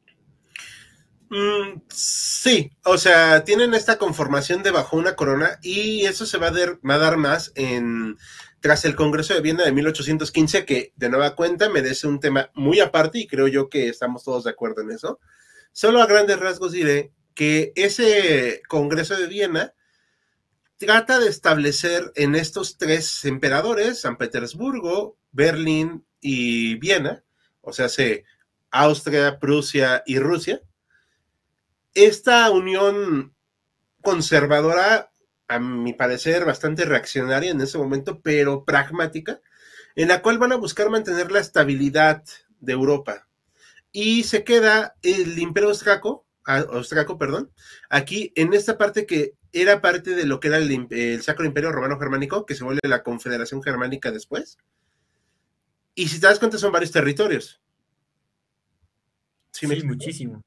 Mm, 1.32 1.84
sí, 1.88 2.72
o 2.84 2.98
sea, 2.98 3.46
tienen 3.46 3.74
esta 3.74 3.98
conformación 3.98 4.64
de 4.64 4.72
bajo 4.72 4.98
una 4.98 5.16
corona 5.16 5.60
y 5.62 6.04
eso 6.06 6.26
se 6.26 6.38
va 6.38 6.48
a, 6.48 6.52
dar, 6.52 7.18
más 7.18 7.54
en 7.56 8.18
tras 8.60 8.84
el 8.84 8.98
Congreso 8.98 9.34
de 9.34 9.40
Viena 9.40 9.64
de 9.64 9.72
1815, 9.72 10.66
que 10.66 10.92
de 10.98 11.10
nueva 11.10 11.36
cuenta 11.36 11.70
merece 11.70 12.06
un 12.08 12.20
tema 12.20 12.52
muy 12.54 12.82
aparte 12.82 13.20
y 13.20 13.28
creo 13.28 13.48
yo 13.48 13.70
que 13.70 13.88
estamos 13.88 14.26
todos 14.26 14.44
de 14.44 14.50
acuerdo 14.50 14.82
en 14.82 14.92
eso. 14.92 15.22
Solo 15.72 16.02
a 16.02 16.06
grandes 16.06 16.38
rasgos 16.38 16.74
diré 16.74 17.14
que 17.34 17.72
ese 17.78 18.62
Congreso 18.68 19.16
de 19.16 19.28
Viena 19.28 19.74
trata 20.78 21.18
de 21.18 21.30
establecer 21.30 22.12
en 22.16 22.36
estos 22.36 22.78
tres 22.78 23.24
emperadores, 23.24 24.02
San 24.02 24.18
Petersburgo, 24.18 25.18
Berlín 25.32 26.06
y 26.20 26.76
Viena, 26.76 27.24
o 27.62 27.72
sea, 27.72 27.88
se 27.88 28.26
Austria, 28.70 29.40
Prusia 29.40 30.04
y 30.06 30.20
Rusia, 30.20 30.62
esta 31.94 32.50
unión 32.52 33.36
conservadora, 34.02 35.12
a 35.48 35.60
mi 35.60 35.94
parecer, 35.94 36.46
bastante 36.46 36.86
reaccionaria 36.86 37.52
en 37.52 37.62
ese 37.62 37.78
momento, 37.78 38.22
pero 38.22 38.64
pragmática, 38.66 39.42
en 39.96 40.08
la 40.08 40.22
cual 40.22 40.38
van 40.38 40.54
a 40.54 40.58
buscar 40.58 40.90
mantener 40.90 41.32
la 41.32 41.40
estabilidad 41.40 42.24
de 42.60 42.74
Europa. 42.74 43.28
Y 43.92 44.24
se 44.24 44.44
queda 44.44 44.96
el 45.02 45.38
imperio 45.38 45.70
austriaco, 45.70 46.26
austriaco, 46.46 47.18
perdón, 47.18 47.52
aquí 47.90 48.32
en 48.36 48.54
esta 48.54 48.78
parte 48.78 49.06
que 49.06 49.36
era 49.52 49.82
parte 49.82 50.12
de 50.12 50.26
lo 50.26 50.40
que 50.40 50.48
era 50.48 50.58
el, 50.58 51.22
Sacro 51.22 51.46
Imperio 51.46 51.72
Romano 51.72 52.00
Germánico, 52.00 52.46
que 52.46 52.56
se 52.56 52.64
vuelve 52.64 52.88
la 52.88 53.04
Confederación 53.04 53.62
Germánica 53.62 54.12
después. 54.12 54.58
Y 55.94 56.08
si 56.08 56.22
te 56.22 56.28
das 56.28 56.40
cuenta, 56.40 56.58
son 56.58 56.72
varios 56.72 56.92
territorios. 56.92 57.62
Sí, 59.52 59.68
muchísimo. 59.68 60.42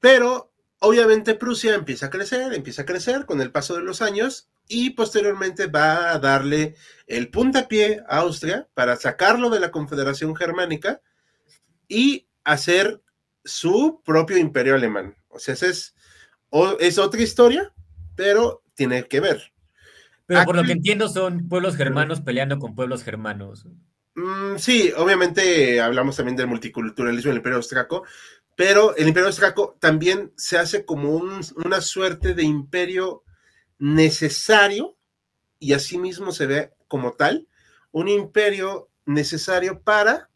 Pero 0.00 0.52
obviamente 0.80 1.34
Prusia 1.34 1.74
empieza 1.74 2.06
a 2.06 2.10
crecer, 2.10 2.52
empieza 2.54 2.82
a 2.82 2.86
crecer 2.86 3.26
con 3.26 3.40
el 3.40 3.50
paso 3.50 3.74
de 3.74 3.82
los 3.82 4.02
años 4.02 4.48
y 4.68 4.90
posteriormente 4.90 5.66
va 5.66 6.12
a 6.12 6.18
darle 6.18 6.76
el 7.06 7.30
puntapié 7.30 8.02
a 8.08 8.18
Austria 8.18 8.68
para 8.74 8.96
sacarlo 8.96 9.50
de 9.50 9.60
la 9.60 9.70
Confederación 9.70 10.36
Germánica 10.36 11.00
y 11.88 12.28
hacer 12.44 13.02
su 13.44 14.02
propio 14.04 14.36
imperio 14.36 14.74
alemán. 14.74 15.16
O 15.28 15.38
sea, 15.38 15.54
es, 15.54 15.94
es 16.80 16.98
otra 16.98 17.22
historia, 17.22 17.72
pero 18.14 18.62
tiene 18.74 19.04
que 19.04 19.20
ver. 19.20 19.52
Pero 20.26 20.44
por 20.44 20.56
lo 20.56 20.64
que 20.64 20.72
entiendo 20.72 21.08
son 21.08 21.48
pueblos 21.48 21.76
germanos 21.76 22.20
peleando 22.20 22.58
con 22.58 22.74
pueblos 22.74 23.02
germanos. 23.02 23.66
Mm, 24.14 24.58
sí, 24.58 24.92
obviamente 24.96 25.80
hablamos 25.80 26.16
también 26.16 26.36
del 26.36 26.48
multiculturalismo 26.48 27.30
del 27.30 27.38
imperio 27.38 27.56
austriaco, 27.56 28.04
pero 28.58 28.96
el 28.96 29.06
imperio 29.06 29.28
austriaco 29.28 29.76
también 29.78 30.32
se 30.36 30.58
hace 30.58 30.84
como 30.84 31.12
una 31.12 31.80
suerte 31.80 32.34
de 32.34 32.42
imperio 32.42 33.22
necesario 33.78 34.96
y 35.60 35.74
asimismo 35.74 36.32
se 36.32 36.46
ve 36.46 36.72
como 36.88 37.12
tal, 37.12 37.46
un 37.92 38.08
imperio 38.08 38.90
necesario 39.06 39.80
para 39.80 40.28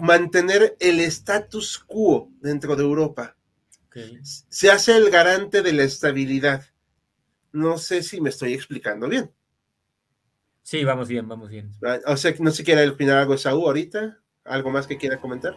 mantener 0.00 0.76
el 0.78 1.00
status 1.00 1.80
quo 1.80 2.30
dentro 2.40 2.76
de 2.76 2.84
Europa. 2.84 3.36
Se 4.50 4.70
hace 4.70 4.96
el 4.96 5.10
garante 5.10 5.62
de 5.62 5.72
la 5.72 5.82
estabilidad. 5.82 6.64
No 7.50 7.76
sé 7.76 8.04
si 8.04 8.20
me 8.20 8.30
estoy 8.30 8.54
explicando 8.54 9.08
bien. 9.08 9.32
Sí, 10.62 10.84
vamos 10.84 11.08
bien, 11.08 11.26
vamos 11.26 11.50
bien. 11.50 11.72
Ah, 11.84 11.98
o 12.06 12.16
sea, 12.16 12.32
no 12.38 12.52
sé 12.52 12.58
si 12.58 12.64
quiere 12.64 12.88
opinar 12.88 13.18
algo 13.18 13.36
Saúl 13.36 13.64
ahorita. 13.64 14.22
¿Algo 14.44 14.70
más 14.70 14.86
que 14.86 14.96
quiera 14.96 15.20
comentar? 15.20 15.56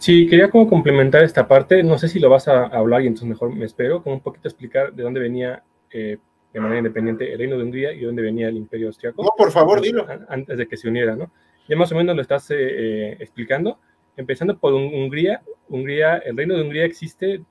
Sí, 0.00 0.26
quería 0.26 0.48
como 0.48 0.66
complementar 0.66 1.22
esta 1.24 1.46
parte. 1.46 1.82
No 1.82 1.98
sé 1.98 2.08
si 2.08 2.18
lo 2.18 2.30
vas 2.30 2.48
a 2.48 2.64
hablar 2.68 3.02
y 3.02 3.06
entonces 3.06 3.28
mejor 3.28 3.54
me 3.54 3.66
espero, 3.66 4.02
como 4.02 4.14
un 4.14 4.22
poquito 4.22 4.48
explicar 4.48 4.94
de 4.94 5.02
dónde 5.02 5.20
venía 5.20 5.62
eh, 5.90 6.16
de 6.54 6.60
manera 6.60 6.78
independiente 6.78 7.30
el 7.30 7.38
reino 7.38 7.58
de 7.58 7.64
Hungría 7.64 7.92
y 7.92 8.00
dónde 8.00 8.22
venía 8.22 8.48
el 8.48 8.56
imperio 8.56 8.86
austriaco. 8.86 9.22
No, 9.22 9.28
por 9.36 9.50
favor, 9.52 9.82
dilo. 9.82 10.06
Antes 10.30 10.56
de 10.56 10.66
que 10.66 10.78
se 10.78 10.88
uniera, 10.88 11.16
¿no? 11.16 11.30
Ya 11.68 11.76
más 11.76 11.92
o 11.92 11.96
menos 11.96 12.16
lo 12.16 12.22
estás 12.22 12.50
eh, 12.50 12.56
eh, 12.58 13.16
explicando. 13.20 13.78
Empezando 14.16 14.56
por 14.56 14.72
Hungría, 14.72 15.42
Hungría, 15.68 16.16
el 16.16 16.34
reino 16.34 16.56
de 16.56 16.62
Hungría 16.62 16.86
existe, 16.86 17.42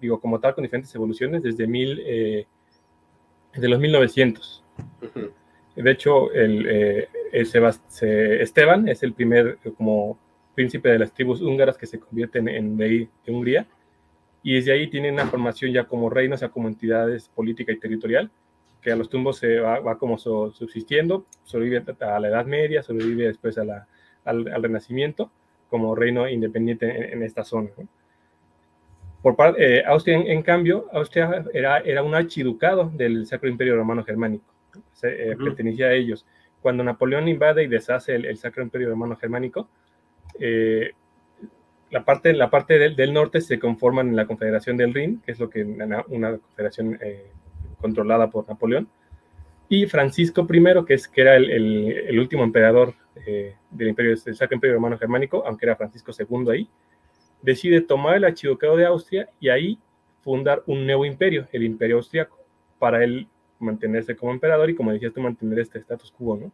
digo, 0.00 0.20
como 0.20 0.40
tal, 0.40 0.54
con 0.54 0.64
diferentes 0.64 0.94
evoluciones 0.94 1.42
desde, 1.42 1.66
mil, 1.66 1.96
de 1.96 2.46
los 3.54 3.78
1900. 3.78 4.64
De 5.76 5.90
hecho, 5.90 6.32
el, 6.32 7.06
Esteban 7.32 8.88
es 8.88 9.02
el 9.02 9.12
primer 9.12 9.58
como 9.76 10.18
príncipe 10.60 10.90
de 10.90 10.98
las 10.98 11.14
tribus 11.14 11.40
húngaras 11.40 11.78
que 11.78 11.86
se 11.86 11.98
convierten 11.98 12.46
en 12.46 12.78
rey 12.78 13.08
de 13.24 13.32
Hungría 13.32 13.66
y 14.42 14.56
desde 14.56 14.72
ahí 14.72 14.90
tienen 14.90 15.14
una 15.14 15.26
formación 15.26 15.72
ya 15.72 15.84
como 15.84 16.10
reinos, 16.10 16.36
o 16.36 16.40
sea, 16.40 16.48
como 16.50 16.68
entidades 16.68 17.30
política 17.30 17.72
y 17.72 17.78
territorial, 17.78 18.30
que 18.82 18.92
a 18.92 18.96
los 18.96 19.08
tumbos 19.08 19.38
se 19.38 19.58
va, 19.58 19.98
como 19.98 20.18
subsistiendo, 20.18 21.24
sobrevive 21.44 21.82
a 22.00 22.20
la 22.20 22.28
Edad 22.28 22.44
Media, 22.44 22.82
sobrevive 22.82 23.28
después 23.28 23.56
a 23.56 23.64
la, 23.64 23.88
al, 24.26 24.62
Renacimiento 24.62 25.30
como 25.70 25.94
reino 25.94 26.28
independiente 26.28 27.14
en, 27.14 27.22
esta 27.22 27.42
zona. 27.42 27.70
Por 29.22 29.34
parte, 29.34 29.78
eh, 29.78 29.84
Austria, 29.86 30.18
en, 30.18 30.42
cambio, 30.42 30.88
Austria 30.92 31.46
era, 31.54 31.78
era 31.78 32.02
un 32.02 32.14
archiducado 32.14 32.90
del 32.94 33.26
Sacro 33.26 33.48
Imperio 33.48 33.76
Romano 33.76 34.04
Germánico, 34.04 34.44
se, 34.92 35.30
eh, 35.30 35.36
pertenecía 35.36 35.86
a 35.86 35.94
ellos. 35.94 36.26
Cuando 36.60 36.84
Napoleón 36.84 37.28
invade 37.28 37.62
y 37.62 37.66
deshace 37.66 38.14
el, 38.14 38.26
el 38.26 38.36
Sacro 38.36 38.62
Imperio 38.62 38.90
Romano 38.90 39.16
Germánico, 39.16 39.68
eh, 40.38 40.92
la 41.90 42.04
parte, 42.04 42.32
la 42.32 42.50
parte 42.50 42.78
del, 42.78 43.12
norte 43.12 43.40
se 43.40 43.58
conforman 43.58 44.08
en 44.08 44.16
la 44.16 44.26
Confederación 44.26 44.76
del 44.76 44.94
Rin, 44.94 45.20
que 45.24 45.32
es 45.32 45.40
lo 45.40 45.50
que 45.50 45.64
una, 45.64 46.04
confederación 46.04 46.98
eh, 47.00 47.32
controlada 47.80 48.30
por 48.30 48.48
Napoleón, 48.48 48.88
y 49.68 49.86
Francisco 49.86 50.46
I, 50.48 50.84
que, 50.86 50.94
es, 50.94 51.08
que 51.08 51.20
era 51.20 51.36
el, 51.36 52.18
último 52.18 52.44
emperador 52.44 52.94
eh, 53.26 53.56
del 53.70 53.88
imperio 53.88 54.16
del 54.16 54.36
Sacro 54.36 54.54
Imperio 54.54 54.74
Romano 54.74 54.98
Germánico, 54.98 55.44
aunque 55.46 55.66
era 55.66 55.76
Francisco 55.76 56.12
II 56.16 56.50
ahí, 56.50 56.68
decide 57.42 57.80
tomar 57.80 58.16
el 58.16 58.24
archiducado 58.24 58.76
de 58.76 58.86
Austria 58.86 59.28
y 59.40 59.48
ahí 59.48 59.78
fundar 60.22 60.62
un 60.66 60.86
nuevo 60.86 61.04
imperio, 61.04 61.48
el 61.52 61.62
imperio 61.62 61.96
austriaco, 61.96 62.38
para 62.78 63.02
él 63.02 63.28
mantenerse 63.58 64.16
como 64.16 64.32
emperador 64.32 64.70
y, 64.70 64.74
como 64.74 64.92
decías 64.92 65.12
tú, 65.12 65.20
mantener 65.20 65.58
este 65.58 65.78
status 65.78 66.10
quo, 66.12 66.36
¿no? 66.36 66.52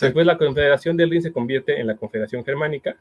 Después 0.00 0.26
la 0.26 0.38
Confederación 0.38 0.96
del 0.96 1.10
Rin 1.10 1.22
se 1.22 1.32
convierte 1.32 1.80
en 1.80 1.86
la 1.86 1.96
Confederación 1.96 2.44
Germánica, 2.44 2.96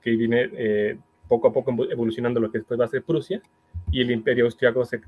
que 0.00 0.10
viene 0.12 0.48
eh, 0.52 0.98
poco 1.26 1.48
a 1.48 1.52
poco 1.52 1.74
evolucionando 1.90 2.40
lo 2.40 2.50
que 2.50 2.58
después 2.58 2.78
va 2.80 2.84
a 2.84 2.88
ser 2.88 3.02
Prusia, 3.02 3.42
y 3.90 4.00
el 4.00 4.10
imperio 4.10 4.44
austriaco 4.44 4.84
se, 4.84 5.00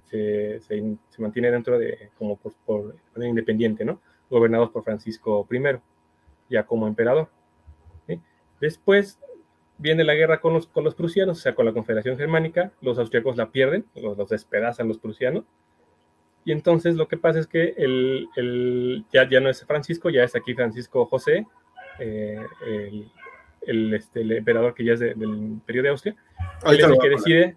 mantiene 1.18 1.50
dentro 1.50 1.78
de, 1.78 2.10
como 2.18 2.36
por, 2.36 2.96
independiente, 3.16 3.84
¿no? 3.84 4.00
Gobernados 4.28 4.70
por 4.70 4.84
Francisco 4.84 5.46
I, 5.50 5.78
ya 6.48 6.64
como 6.64 6.86
emperador. 6.86 7.28
Después 8.60 9.18
viene 9.78 10.04
la 10.04 10.14
guerra 10.14 10.40
con 10.42 10.52
los, 10.52 10.66
con 10.66 10.84
los 10.84 10.94
prusianos, 10.94 11.38
o 11.38 11.40
sea, 11.40 11.54
con 11.54 11.64
la 11.64 11.72
Confederación 11.72 12.18
Germánica, 12.18 12.72
los 12.82 12.98
austriacos 12.98 13.36
la 13.38 13.50
pierden, 13.50 13.86
los 13.94 14.28
despedazan 14.28 14.88
los 14.88 14.98
prusianos, 14.98 15.44
y 16.44 16.52
entonces 16.52 16.94
lo 16.96 17.06
que 17.08 17.16
pasa 17.16 17.38
es 17.38 17.46
que 17.46 17.74
el, 17.76 18.28
el, 18.36 19.04
ya, 19.12 19.28
ya 19.28 19.40
no 19.40 19.50
es 19.50 19.64
Francisco, 19.64 20.10
ya 20.10 20.24
es 20.24 20.34
aquí 20.34 20.54
Francisco 20.54 21.04
José, 21.06 21.46
eh, 21.98 22.40
el, 22.66 23.10
el, 23.66 23.94
este, 23.94 24.22
el 24.22 24.32
emperador 24.32 24.74
que 24.74 24.84
ya 24.84 24.94
es 24.94 25.00
del 25.00 25.22
imperio 25.22 25.82
de 25.82 25.88
Austria, 25.90 26.16
él 26.66 26.80
es 26.80 26.86
el 26.86 26.98
que 26.98 27.08
decide, 27.08 27.56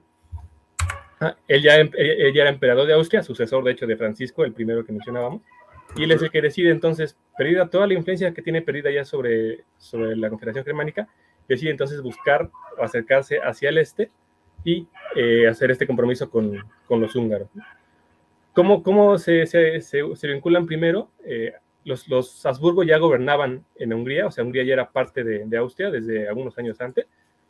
ah, 1.21 1.35
él, 1.47 1.61
ya, 1.61 1.77
em, 1.79 1.89
él, 1.93 2.33
ya, 2.33 2.41
era 2.41 2.49
emperador 2.49 2.85
de 2.85 2.93
Austria, 2.93 3.23
sucesor 3.23 3.63
de 3.63 3.71
hecho 3.71 3.87
de 3.87 3.95
Francisco, 3.95 4.43
el 4.43 4.53
primero 4.53 4.85
que 4.85 4.91
mencionábamos, 4.91 5.41
y 5.95 6.03
él 6.03 6.11
es 6.11 6.21
el 6.21 6.29
que 6.29 6.41
decide 6.41 6.71
entonces, 6.71 7.17
perdida 7.37 7.69
toda 7.69 7.87
la 7.87 7.93
influencia 7.93 8.33
que 8.33 8.41
tiene 8.41 8.61
perdida 8.61 8.91
ya 8.91 9.05
sobre, 9.05 9.63
sobre 9.77 10.15
la 10.17 10.29
Confederación 10.29 10.65
Germánica, 10.65 11.07
decide 11.47 11.71
entonces 11.71 12.01
buscar 12.01 12.49
o 12.77 12.83
acercarse 12.83 13.39
hacia 13.39 13.69
el 13.69 13.77
este 13.77 14.11
y 14.65 14.87
eh, 15.15 15.47
hacer 15.47 15.71
este 15.71 15.87
compromiso 15.87 16.29
con, 16.29 16.57
con 16.85 16.99
los 16.99 17.15
húngaros. 17.15 17.47
¿Cómo, 18.53 18.83
cómo 18.83 19.17
se, 19.17 19.47
se, 19.47 19.81
se, 19.81 20.27
vinculan 20.27 20.67
primero? 20.67 21.09
Eh, 21.25 21.53
los, 21.85 22.07
los 22.07 22.45
Habsburgo 22.45 22.83
ya 22.83 22.97
gobernaban 22.97 23.65
en 23.75 23.93
Hungría, 23.93 24.27
o 24.27 24.31
sea, 24.31 24.43
Hungría 24.43 24.63
ya 24.63 24.73
era 24.73 24.91
parte 24.91 25.23
de, 25.23 25.45
de 25.45 25.57
Austria 25.57 25.89
desde 25.89 26.27
algunos 26.29 26.57
años 26.57 26.79
antes, 26.79 27.07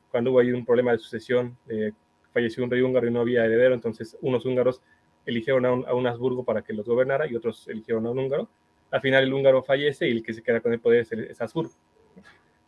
cuando 0.09 0.31
hubo 0.31 0.39
ahí 0.39 0.51
un 0.51 0.65
problema 0.65 0.91
de 0.91 0.99
sucesión, 0.99 1.57
eh, 1.67 1.91
falleció 2.31 2.63
un 2.63 2.71
rey 2.71 2.81
húngaro 2.81 3.07
y 3.07 3.11
no 3.11 3.21
había 3.21 3.45
heredero, 3.45 3.73
entonces 3.73 4.17
unos 4.21 4.45
húngaros 4.45 4.81
eligieron 5.25 5.65
a 5.65 5.73
un, 5.73 5.85
a 5.87 5.93
un, 5.93 6.07
Habsburgo 6.07 6.43
para 6.43 6.61
que 6.61 6.71
los 6.71 6.85
gobernara 6.85 7.27
y 7.27 7.35
otros 7.35 7.67
eligieron 7.67 8.05
a 8.05 8.11
un 8.11 8.19
húngaro. 8.19 8.47
Al 8.91 9.01
final 9.01 9.23
el 9.23 9.33
húngaro 9.33 9.61
fallece 9.63 10.07
y 10.07 10.11
el 10.11 10.23
que 10.23 10.33
se 10.33 10.41
queda 10.41 10.61
con 10.61 10.71
el 10.71 10.79
poder 10.79 11.01
es, 11.01 11.11
es 11.11 11.41
Habsburgo. 11.41 11.73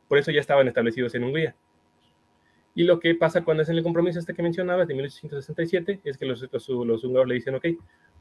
Por 0.07 0.17
eso 0.17 0.31
ya 0.31 0.39
estaban 0.41 0.67
establecidos 0.67 1.13
en 1.15 1.23
Hungría. 1.23 1.55
Y 2.75 2.83
lo 2.83 2.99
que 2.99 3.15
pasa 3.15 3.43
cuando 3.43 3.63
hacen 3.63 3.77
el 3.77 3.83
compromiso 3.83 4.19
este 4.19 4.33
que 4.33 4.43
mencionabas 4.43 4.87
de 4.87 4.93
1867 4.93 6.01
es 6.03 6.17
que 6.17 6.25
los, 6.25 6.45
los, 6.51 6.69
los 6.69 7.03
húngaros 7.05 7.27
le 7.27 7.35
dicen, 7.35 7.55
ok, 7.55 7.65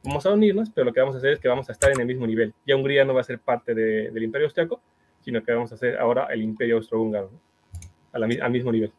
vamos 0.04 0.25
a 0.26 0.32
unirnos, 0.32 0.70
pero 0.70 0.84
lo 0.84 0.92
que 0.92 1.00
vamos 1.00 1.16
a 1.16 1.18
hacer 1.18 1.32
es 1.32 1.40
que 1.40 1.49
vamos 1.49 1.68
a 1.68 1.73
estar 1.73 1.90
en 1.90 2.00
el 2.00 2.06
mismo 2.06 2.25
nivel. 2.26 2.54
Ya 2.64 2.76
Hungría 2.76 3.04
no 3.04 3.14
va 3.14 3.20
a 3.20 3.25
ser 3.25 3.40
parte 3.40 3.75
de, 3.75 4.11
del 4.12 4.23
Imperio 4.23 4.46
Austriaco, 4.46 4.80
sino 5.23 5.42
que 5.42 5.52
vamos 5.52 5.73
a 5.73 5.75
hacer 5.75 5.99
ahora 5.99 6.26
el 6.26 6.40
Imperio 6.42 6.76
Austrohúngaro, 6.76 7.32
¿no? 7.32 7.54
al 8.12 8.50
mismo 8.52 8.70
nivel. 8.70 8.92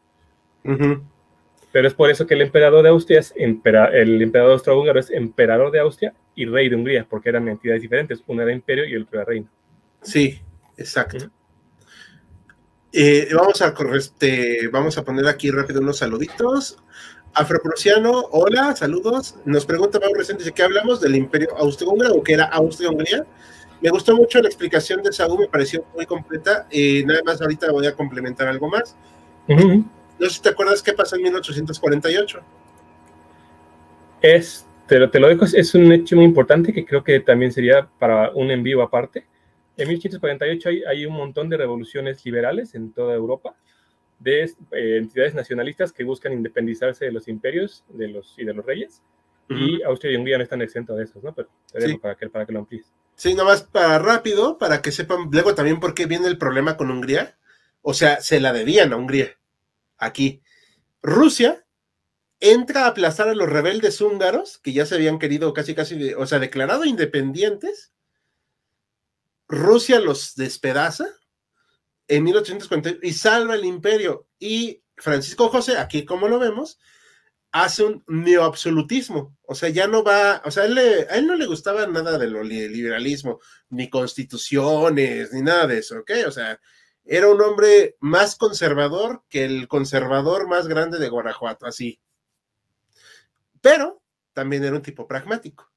Pero 1.72 1.88
es 1.88 1.94
por 1.94 2.10
eso 2.10 2.26
que 2.26 2.34
el 2.34 2.42
emperador 2.42 2.82
de 2.82 2.90
Austria 2.90 3.20
es 3.20 3.32
el 3.36 4.22
emperador 4.22 4.52
austrohúngaro 4.52 5.00
es 5.00 5.10
emperador 5.10 5.70
de 5.70 5.80
Austria 5.80 6.12
y 6.34 6.44
rey 6.44 6.68
de 6.68 6.76
Hungría, 6.76 7.06
porque 7.08 7.30
eran 7.30 7.48
entidades 7.48 7.80
diferentes, 7.80 8.22
uno 8.26 8.42
era 8.42 8.52
imperio 8.52 8.84
y 8.84 8.92
el 8.92 9.02
otro 9.02 9.20
era 9.20 9.24
reino. 9.24 9.48
Sí, 10.02 10.38
exacto. 10.76 11.30
Eh, 12.92 13.28
vamos, 13.34 13.60
a, 13.62 13.74
este, 13.94 14.68
vamos 14.68 14.96
a 14.96 15.04
poner 15.04 15.26
aquí 15.26 15.50
rápido 15.50 15.80
unos 15.80 15.98
saluditos. 15.98 16.78
Afroprusiano, 17.34 18.28
hola, 18.30 18.74
saludos. 18.74 19.36
Nos 19.44 19.66
pregunta 19.66 20.00
Pablo 20.00 20.16
Recién, 20.16 20.38
dice 20.38 20.52
que 20.52 20.62
hablamos 20.62 21.00
del 21.00 21.16
Imperio 21.16 21.54
Austrohúngaro, 21.58 22.22
que 22.22 22.32
era 22.32 22.44
Austria-Hungría. 22.46 23.26
Me 23.82 23.90
gustó 23.90 24.16
mucho 24.16 24.40
la 24.40 24.48
explicación 24.48 25.02
de 25.02 25.12
Saúl, 25.12 25.40
me 25.40 25.48
pareció 25.48 25.84
muy 25.94 26.06
completa. 26.06 26.66
y 26.70 27.04
nada 27.04 27.20
más 27.26 27.42
ahorita 27.42 27.70
voy 27.70 27.86
a 27.86 27.94
complementar 27.94 28.48
algo 28.48 28.68
más. 28.68 28.96
No 29.46 30.28
sé 30.28 30.36
si 30.36 30.40
te 30.40 30.48
acuerdas 30.48 30.82
qué 30.82 30.94
pasó 30.94 31.16
en 31.16 31.24
1848. 31.24 32.40
Es, 34.22 34.66
te 34.86 34.98
lo, 34.98 35.10
te 35.10 35.20
lo 35.20 35.28
dejo, 35.28 35.44
es 35.44 35.74
un 35.74 35.92
hecho 35.92 36.16
muy 36.16 36.24
importante 36.24 36.72
que 36.72 36.86
creo 36.86 37.04
que 37.04 37.20
también 37.20 37.52
sería 37.52 37.86
para 37.98 38.30
un 38.30 38.50
envío 38.50 38.80
aparte. 38.82 39.26
En 39.76 39.88
1848 39.88 40.68
hay, 40.68 40.82
hay 40.84 41.06
un 41.06 41.14
montón 41.14 41.48
de 41.48 41.56
revoluciones 41.56 42.24
liberales 42.24 42.74
en 42.74 42.92
toda 42.92 43.14
Europa 43.14 43.54
de 44.18 44.44
eh, 44.44 44.96
entidades 44.96 45.34
nacionalistas 45.34 45.92
que 45.92 46.04
buscan 46.04 46.32
independizarse 46.32 47.04
de 47.04 47.12
los 47.12 47.28
imperios 47.28 47.84
de 47.88 48.08
los, 48.08 48.34
y 48.38 48.44
de 48.44 48.54
los 48.54 48.64
reyes. 48.64 49.02
Y 49.48 49.80
Austria 49.82 50.12
y 50.12 50.16
Hungría 50.16 50.38
no 50.38 50.42
están 50.42 50.60
exentos 50.60 50.96
de 50.96 51.04
esos, 51.04 51.22
¿no? 51.22 51.32
Pero 51.32 51.48
te 51.70 51.98
para, 51.98 52.16
que, 52.16 52.28
para 52.28 52.44
que 52.46 52.52
lo 52.52 52.58
amplíes. 52.58 52.92
Sí, 53.14 53.34
nomás 53.34 53.62
para 53.62 54.00
rápido, 54.00 54.58
para 54.58 54.82
que 54.82 54.90
sepan 54.90 55.28
luego 55.30 55.54
también 55.54 55.78
por 55.78 55.94
qué 55.94 56.06
viene 56.06 56.26
el 56.26 56.36
problema 56.36 56.76
con 56.76 56.90
Hungría. 56.90 57.38
O 57.80 57.94
sea, 57.94 58.20
se 58.20 58.40
la 58.40 58.52
debían 58.52 58.92
a 58.92 58.96
Hungría. 58.96 59.38
Aquí. 59.98 60.42
Rusia 61.00 61.64
entra 62.40 62.84
a 62.84 62.88
aplazar 62.88 63.28
a 63.28 63.34
los 63.34 63.48
rebeldes 63.48 64.00
húngaros, 64.00 64.58
que 64.58 64.72
ya 64.72 64.84
se 64.84 64.96
habían 64.96 65.20
querido 65.20 65.54
casi, 65.54 65.76
casi, 65.76 66.12
o 66.14 66.26
sea, 66.26 66.40
declarado 66.40 66.84
independientes. 66.84 67.92
Rusia 69.48 70.00
los 70.00 70.34
despedaza 70.34 71.06
en 72.08 72.24
1840 72.24 73.06
y 73.06 73.12
salva 73.12 73.54
el 73.54 73.64
imperio. 73.64 74.28
Y 74.38 74.82
Francisco 74.96 75.48
José, 75.48 75.78
aquí 75.78 76.04
como 76.04 76.28
lo 76.28 76.38
vemos, 76.38 76.78
hace 77.52 77.84
un 77.84 78.04
neoabsolutismo. 78.06 79.36
O 79.42 79.54
sea, 79.54 79.68
ya 79.68 79.86
no 79.86 80.02
va, 80.04 80.42
o 80.44 80.50
sea, 80.50 80.64
a 80.64 80.66
él, 80.66 81.26
no 81.26 81.36
le 81.36 81.46
gustaba 81.46 81.86
nada 81.86 82.18
de 82.18 82.28
lo 82.28 82.42
liberalismo, 82.42 83.40
ni 83.70 83.88
constituciones, 83.88 85.32
ni 85.32 85.42
nada 85.42 85.66
de 85.66 85.78
eso, 85.78 85.98
¿ok? 86.00 86.10
O 86.26 86.30
sea, 86.30 86.60
era 87.04 87.28
un 87.28 87.40
hombre 87.40 87.96
más 88.00 88.36
conservador 88.36 89.22
que 89.28 89.44
el 89.44 89.68
conservador 89.68 90.48
más 90.48 90.66
grande 90.66 90.98
de 90.98 91.08
Guanajuato, 91.08 91.66
así. 91.66 92.00
Pero 93.60 94.02
también 94.32 94.64
era 94.64 94.76
un 94.76 94.82
tipo 94.82 95.06
pragmático. 95.06 95.70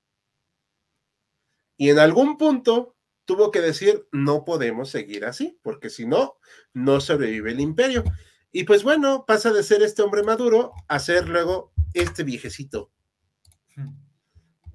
Y 1.77 1.89
en 1.89 1.99
algún 1.99 2.37
punto 2.37 2.97
tuvo 3.29 3.51
que 3.51 3.61
decir, 3.61 4.07
no 4.11 4.43
podemos 4.43 4.89
seguir 4.89 5.23
así, 5.23 5.59
porque 5.61 5.91
si 5.91 6.07
no, 6.07 6.39
no 6.73 6.99
sobrevive 6.99 7.51
el 7.51 7.59
imperio. 7.59 8.03
Y 8.51 8.63
pues 8.63 8.81
bueno, 8.81 9.23
pasa 9.27 9.53
de 9.53 9.61
ser 9.61 9.83
este 9.83 10.01
hombre 10.01 10.23
maduro 10.23 10.73
a 10.87 10.97
ser 10.97 11.29
luego 11.29 11.71
este 11.93 12.23
viejecito. 12.23 12.91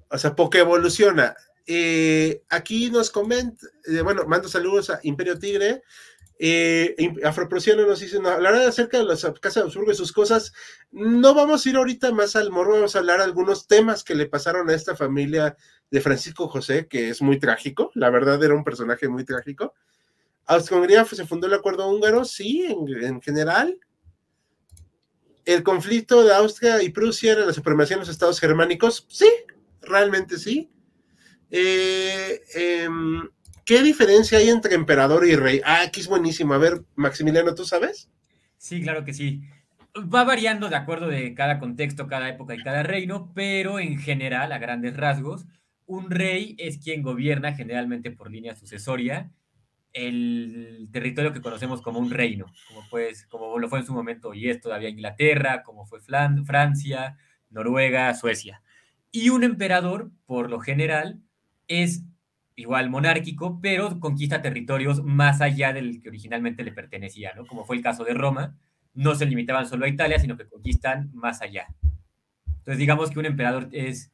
O 0.09 0.17
sea, 0.17 0.37
porque 0.37 0.59
evoluciona. 0.59 1.35
Eh, 1.67 2.43
aquí 2.47 2.89
nos 2.89 3.11
comenta, 3.11 3.67
eh, 3.87 3.99
bueno, 3.99 4.23
mando 4.25 4.47
saludos 4.47 4.89
a 4.89 5.01
Imperio 5.03 5.37
Tigre. 5.37 5.83
Eh, 6.37 6.95
nos 7.77 7.99
dice, 7.99 8.19
no, 8.19 8.29
acerca 8.29 8.97
de 8.97 9.05
las 9.05 9.23
casas 9.39 9.55
de 9.55 9.61
Habsburgo 9.61 9.91
y 9.91 9.95
sus 9.95 10.11
cosas. 10.11 10.53
No 10.91 11.33
vamos 11.33 11.65
a 11.65 11.69
ir 11.69 11.75
ahorita 11.77 12.11
más 12.11 12.35
al 12.35 12.51
morro, 12.51 12.73
vamos 12.73 12.95
a 12.95 12.99
hablar 12.99 13.19
de 13.19 13.25
algunos 13.25 13.67
temas 13.67 14.03
que 14.03 14.15
le 14.15 14.25
pasaron 14.25 14.69
a 14.69 14.73
esta 14.73 14.95
familia 14.95 15.55
de 15.89 16.01
Francisco 16.01 16.47
José, 16.47 16.87
que 16.87 17.09
es 17.09 17.21
muy 17.21 17.39
trágico. 17.39 17.91
La 17.95 18.09
verdad, 18.09 18.43
era 18.43 18.55
un 18.55 18.63
personaje 18.63 19.07
muy 19.07 19.23
trágico. 19.23 19.73
Austria-Hungría 20.45 21.05
se 21.05 21.25
fundó 21.25 21.47
el 21.47 21.53
acuerdo 21.53 21.87
húngaro, 21.89 22.25
sí, 22.25 22.65
en, 22.65 23.03
en 23.03 23.21
general. 23.21 23.79
El 25.45 25.63
conflicto 25.63 26.23
de 26.23 26.33
Austria 26.33 26.81
y 26.81 26.89
Prusia 26.89 27.33
era 27.33 27.45
la 27.45 27.53
supremacía 27.53 27.95
de 27.95 28.01
los 28.01 28.09
estados 28.09 28.39
germánicos, 28.39 29.05
sí, 29.09 29.29
realmente 29.81 30.37
sí. 30.37 30.71
Eh, 31.51 32.41
em, 32.53 33.29
¿Qué 33.65 33.81
diferencia 33.81 34.37
hay 34.37 34.49
entre 34.49 34.75
emperador 34.75 35.27
y 35.27 35.35
rey? 35.35 35.59
Ah, 35.65 35.81
aquí 35.87 35.99
es 35.99 36.07
buenísimo. 36.07 36.53
A 36.53 36.59
ver, 36.59 36.83
Maximiliano, 36.95 37.55
¿tú 37.55 37.65
sabes? 37.65 38.11
Sí, 38.57 38.81
claro 38.81 39.03
que 39.03 39.13
sí. 39.13 39.41
Va 39.97 40.23
variando 40.23 40.69
de 40.69 40.75
acuerdo 40.75 41.07
de 41.07 41.33
cada 41.33 41.57
contexto, 41.57 42.07
cada 42.07 42.29
época 42.29 42.53
y 42.53 42.61
cada 42.61 42.83
reino, 42.83 43.31
pero 43.33 43.79
en 43.79 43.97
general, 43.97 44.51
a 44.51 44.59
grandes 44.59 44.95
rasgos, 44.95 45.45
un 45.87 46.11
rey 46.11 46.55
es 46.59 46.77
quien 46.77 47.01
gobierna 47.01 47.53
generalmente 47.53 48.11
por 48.11 48.29
línea 48.29 48.55
sucesoria 48.55 49.31
el 49.93 50.89
territorio 50.91 51.31
que 51.31 51.41
conocemos 51.41 51.81
como 51.81 51.99
un 51.99 52.11
reino, 52.11 52.47
como, 52.67 52.81
pues, 52.89 53.25
como 53.27 53.57
lo 53.57 53.69
fue 53.69 53.79
en 53.79 53.85
su 53.85 53.93
momento 53.93 54.33
y 54.33 54.49
es 54.49 54.59
todavía 54.59 54.89
Inglaterra, 54.89 55.63
como 55.63 55.85
fue 55.85 56.01
Francia, 56.01 57.17
Noruega, 57.49 58.13
Suecia. 58.13 58.61
Y 59.11 59.29
un 59.29 59.45
emperador, 59.45 60.11
por 60.25 60.49
lo 60.49 60.59
general, 60.59 61.21
es 61.69 62.03
igual 62.55 62.89
monárquico, 62.89 63.59
pero 63.61 63.99
conquista 63.99 64.41
territorios 64.41 65.03
más 65.03 65.41
allá 65.41 65.73
del 65.73 66.01
que 66.01 66.09
originalmente 66.09 66.63
le 66.63 66.71
pertenecía, 66.71 67.33
¿no? 67.35 67.45
Como 67.45 67.65
fue 67.65 67.75
el 67.75 67.83
caso 67.83 68.03
de 68.03 68.13
Roma, 68.13 68.57
no 68.93 69.13
se 69.15 69.25
limitaban 69.25 69.67
solo 69.67 69.85
a 69.85 69.89
Italia, 69.89 70.19
sino 70.19 70.37
que 70.37 70.47
conquistan 70.47 71.11
más 71.13 71.41
allá. 71.41 71.67
Entonces, 72.47 72.77
digamos 72.77 73.11
que 73.11 73.19
un 73.19 73.25
emperador 73.25 73.69
es 73.71 74.11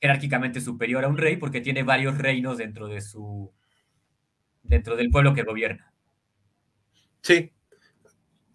jerárquicamente 0.00 0.60
superior 0.60 1.04
a 1.04 1.08
un 1.08 1.18
rey 1.18 1.36
porque 1.36 1.60
tiene 1.60 1.82
varios 1.82 2.18
reinos 2.18 2.58
dentro 2.58 2.88
de 2.88 3.00
su 3.00 3.52
dentro 4.62 4.96
del 4.96 5.10
pueblo 5.10 5.34
que 5.34 5.42
gobierna. 5.42 5.92
Sí. 7.20 7.52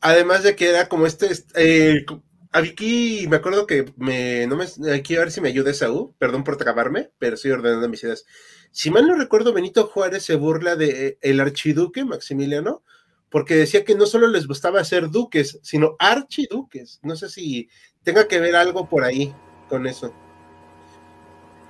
Además 0.02 0.44
de 0.44 0.56
que 0.56 0.70
era 0.70 0.88
como 0.88 1.06
este, 1.06 1.28
eh, 1.56 2.06
aquí 2.52 3.28
me 3.30 3.36
acuerdo 3.38 3.68
que 3.68 3.86
me, 3.98 4.48
no 4.48 4.56
me, 4.56 4.66
aquí 4.94 5.16
a 5.16 5.20
ver 5.20 5.32
si 5.32 5.42
me 5.42 5.50
ayuda 5.50 5.74
Saúl, 5.74 6.16
perdón 6.18 6.44
por 6.44 6.58
trabarme, 6.58 7.12
pero 7.20 7.36
estoy 7.36 7.52
ordenando 7.52 7.90
mis 7.90 8.04
ideas. 8.04 8.26
Si 8.72 8.92
mal 8.92 9.08
no 9.08 9.16
recuerdo, 9.16 9.54
Benito 9.54 9.88
Juárez 9.88 10.24
se 10.24 10.36
burla 10.36 10.76
de 10.76 11.08
eh, 11.08 11.18
el 11.22 11.40
archiduque 11.40 12.06
Maximiliano, 12.06 12.84
porque 13.30 13.56
decía 13.56 13.84
que 13.84 13.96
no 13.96 14.06
solo 14.06 14.28
les 14.28 14.48
gustaba 14.48 14.84
ser 14.84 15.10
duques, 15.10 15.60
sino 15.62 15.96
archiduques. 16.00 17.00
No 17.04 17.16
sé 17.16 17.30
si 17.30 17.70
tenga 18.04 18.28
que 18.28 18.40
ver 18.40 18.56
algo 18.56 18.88
por 18.88 19.04
ahí 19.04 19.34
con 19.68 19.88
eso. 19.88 20.14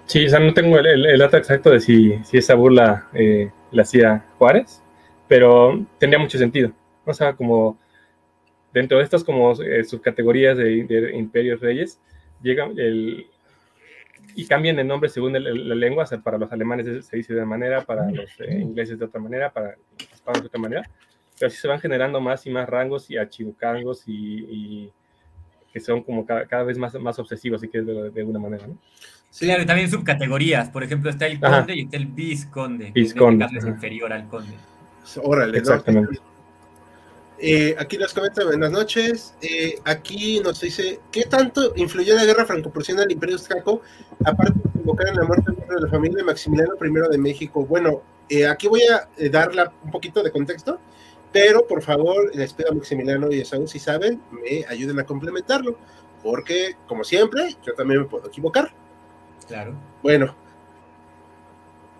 Sí, 0.05 0.25
o 0.25 0.29
sea, 0.29 0.39
no 0.39 0.53
tengo 0.53 0.79
el, 0.79 1.19
dato 1.19 1.37
exacto 1.37 1.69
de 1.69 1.79
si, 1.79 2.17
si 2.23 2.37
esa 2.37 2.55
burla 2.55 3.07
eh, 3.13 3.51
la 3.71 3.83
hacía 3.83 4.25
Juárez, 4.37 4.81
pero 5.27 5.85
tendría 5.99 6.19
mucho 6.19 6.37
sentido. 6.37 6.71
O 7.05 7.13
sea, 7.13 7.35
como 7.35 7.77
dentro 8.73 8.97
de 8.97 9.03
estas 9.03 9.23
como 9.23 9.51
eh, 9.61 9.83
subcategorías 9.83 10.57
de, 10.57 10.77
imperios 11.15 11.59
reyes, 11.59 11.99
llegan 12.41 12.77
el, 12.77 13.27
y 14.36 14.45
cambian 14.45 14.79
el 14.79 14.88
nombre 14.88 15.09
según 15.09 15.34
la 15.34 15.75
lengua, 15.75 16.03
o 16.03 16.08
sea, 16.08 16.19
para 16.19 16.38
los 16.38 16.51
alemanes 16.51 17.06
se 17.06 17.17
dice 17.17 17.34
de 17.34 17.39
una 17.39 17.47
manera, 17.47 17.82
para 17.82 18.10
los 18.10 18.30
eh, 18.39 18.60
ingleses 18.60 18.97
de 18.99 19.06
otra 19.06 19.19
manera, 19.19 19.51
para 19.51 19.69
los 19.69 20.12
hispanos 20.13 20.41
de 20.41 20.47
otra 20.47 20.60
manera, 20.60 20.89
pero 21.38 21.47
así 21.47 21.58
se 21.58 21.67
van 21.67 21.80
generando 21.80 22.19
más 22.21 22.45
y 22.45 22.49
más 22.49 22.67
rangos 22.67 23.10
y 23.10 23.17
archiducangos 23.17 24.03
y, 24.08 24.45
y 24.49 24.93
que 25.71 25.80
son 25.80 26.03
como 26.03 26.25
cada, 26.25 26.63
vez 26.63 26.77
más, 26.77 26.93
más 26.95 27.19
obsesivos, 27.19 27.62
si 27.62 27.67
quieres 27.67 27.88
de, 27.88 28.10
de 28.10 28.19
alguna 28.19 28.39
manera, 28.39 28.67
¿no? 28.67 28.77
Sí. 29.30 29.45
Claro, 29.45 29.62
y 29.62 29.65
también 29.65 29.89
subcategorías. 29.89 30.69
Por 30.69 30.84
ejemplo, 30.84 31.10
está 31.10 31.27
el 31.27 31.39
conde 31.39 31.75
y 31.75 31.82
está 31.82 31.97
el 31.97 32.08
visconde. 32.08 32.91
Visconde. 32.91 33.47
Que 33.51 33.60
es 33.60 33.65
inferior 33.65 34.12
al 34.12 34.27
conde. 34.27 34.56
Órale, 35.21 35.58
Exactamente. 35.58 36.19
Eh, 37.41 37.73
aquí 37.80 37.97
nos 37.97 38.13
comenta 38.13 38.43
buenas 38.43 38.69
noches. 38.69 39.34
Eh, 39.41 39.80
aquí 39.86 40.41
nos 40.41 40.60
dice: 40.60 40.99
¿Qué 41.12 41.23
tanto 41.23 41.73
influyó 41.78 42.15
la 42.15 42.25
guerra 42.25 42.45
franco-prusiana 42.45 43.04
al 43.04 43.12
Imperio 43.12 43.36
Austriaco? 43.36 43.82
Aparte 44.25 44.60
de 44.62 44.71
convocar 44.71 45.08
en 45.08 45.15
la 45.15 45.23
muerte 45.23 45.52
de 45.52 45.82
la 45.82 45.88
familia 45.88 46.17
de 46.17 46.23
Maximiliano 46.23 46.73
I 46.82 47.12
de 47.12 47.17
México. 47.17 47.65
Bueno, 47.65 48.02
eh, 48.28 48.45
aquí 48.45 48.67
voy 48.67 48.82
a 48.84 49.08
darle 49.30 49.63
un 49.84 49.91
poquito 49.91 50.21
de 50.21 50.32
contexto, 50.32 50.80
pero 51.32 51.65
por 51.65 51.82
favor, 51.82 52.36
les 52.36 52.54
pido 52.54 52.71
a 52.71 52.75
Maximiliano 52.75 53.32
y 53.32 53.41
a 53.41 53.45
Saúl, 53.45 53.69
si 53.69 53.80
saben, 53.80 54.21
me 54.32 54.65
ayuden 54.67 54.99
a 54.99 55.06
complementarlo, 55.06 55.78
porque, 56.21 56.75
como 56.88 57.06
siempre, 57.06 57.56
yo 57.65 57.73
también 57.73 58.02
me 58.02 58.08
puedo 58.08 58.28
equivocar. 58.28 58.73
Claro. 59.47 59.75
Bueno, 60.04 60.36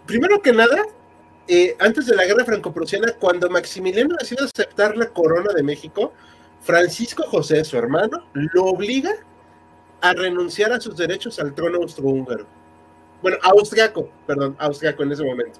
primero 0.06 0.42
que 0.42 0.52
nada, 0.52 0.84
eh, 1.52 1.76
antes 1.80 2.06
de 2.06 2.16
la 2.16 2.26
guerra 2.26 2.46
franco-prusiana, 2.46 3.14
cuando 3.14 3.50
Maximiliano 3.50 4.16
decidió 4.20 4.46
aceptar 4.46 4.96
la 4.96 5.10
corona 5.10 5.52
de 5.52 5.64
México, 5.64 6.14
Francisco 6.62 7.24
José, 7.24 7.64
su 7.66 7.76
hermano, 7.76 8.24
lo 8.34 8.66
obliga 8.66 9.12
a 10.00 10.14
renunciar 10.14 10.72
a 10.72 10.80
sus 10.80 10.96
derechos 10.96 11.40
al 11.40 11.56
trono 11.56 11.80
austrohúngaro. 11.80 12.46
Bueno, 13.24 13.38
austriaco, 13.42 14.12
perdón, 14.28 14.56
austriaco 14.60 15.02
en 15.02 15.12
ese 15.12 15.24
momento. 15.24 15.60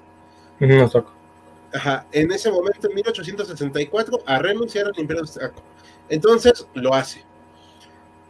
Ajá, 1.72 2.06
en 2.12 2.30
ese 2.30 2.52
momento, 2.52 2.88
en 2.88 2.94
1864, 2.94 4.20
a 4.26 4.38
renunciar 4.38 4.86
al 4.86 4.96
imperio 4.96 5.22
austriaco. 5.22 5.60
Entonces, 6.08 6.68
lo 6.74 6.94
hace. 6.94 7.24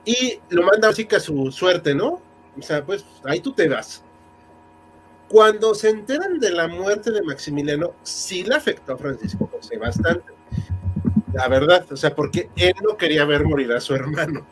Y 0.07 0.41
lo 0.49 0.63
manda 0.63 0.89
así 0.89 1.05
que 1.05 1.17
a 1.17 1.21
su 1.21 1.53
suerte, 1.53 1.95
¿no? 1.95 2.23
O 2.59 2.63
sea, 2.63 2.83
pues 2.87 3.05
ahí 3.25 3.41
tú 3.41 3.53
te 3.53 3.69
vas. 3.69 4.03
Cuando 5.31 5.77
se 5.77 5.91
enteran 5.91 6.41
de 6.41 6.51
la 6.51 6.67
muerte 6.67 7.13
de 7.13 7.23
Maximiliano, 7.23 7.95
sí 8.03 8.43
le 8.43 8.57
afectó 8.57 8.95
a 8.95 8.99
Francisco 8.99 9.49
José 9.53 9.79
bastante. 9.79 10.33
La 11.33 11.47
verdad, 11.47 11.87
o 11.93 11.97
sea, 11.97 12.17
porque 12.17 12.51
él 12.57 12.75
no 12.83 12.97
quería 12.97 13.25
ver 13.25 13.45
morir 13.45 13.71
a 13.73 13.81
su 13.81 13.95
hermano. 13.95 14.45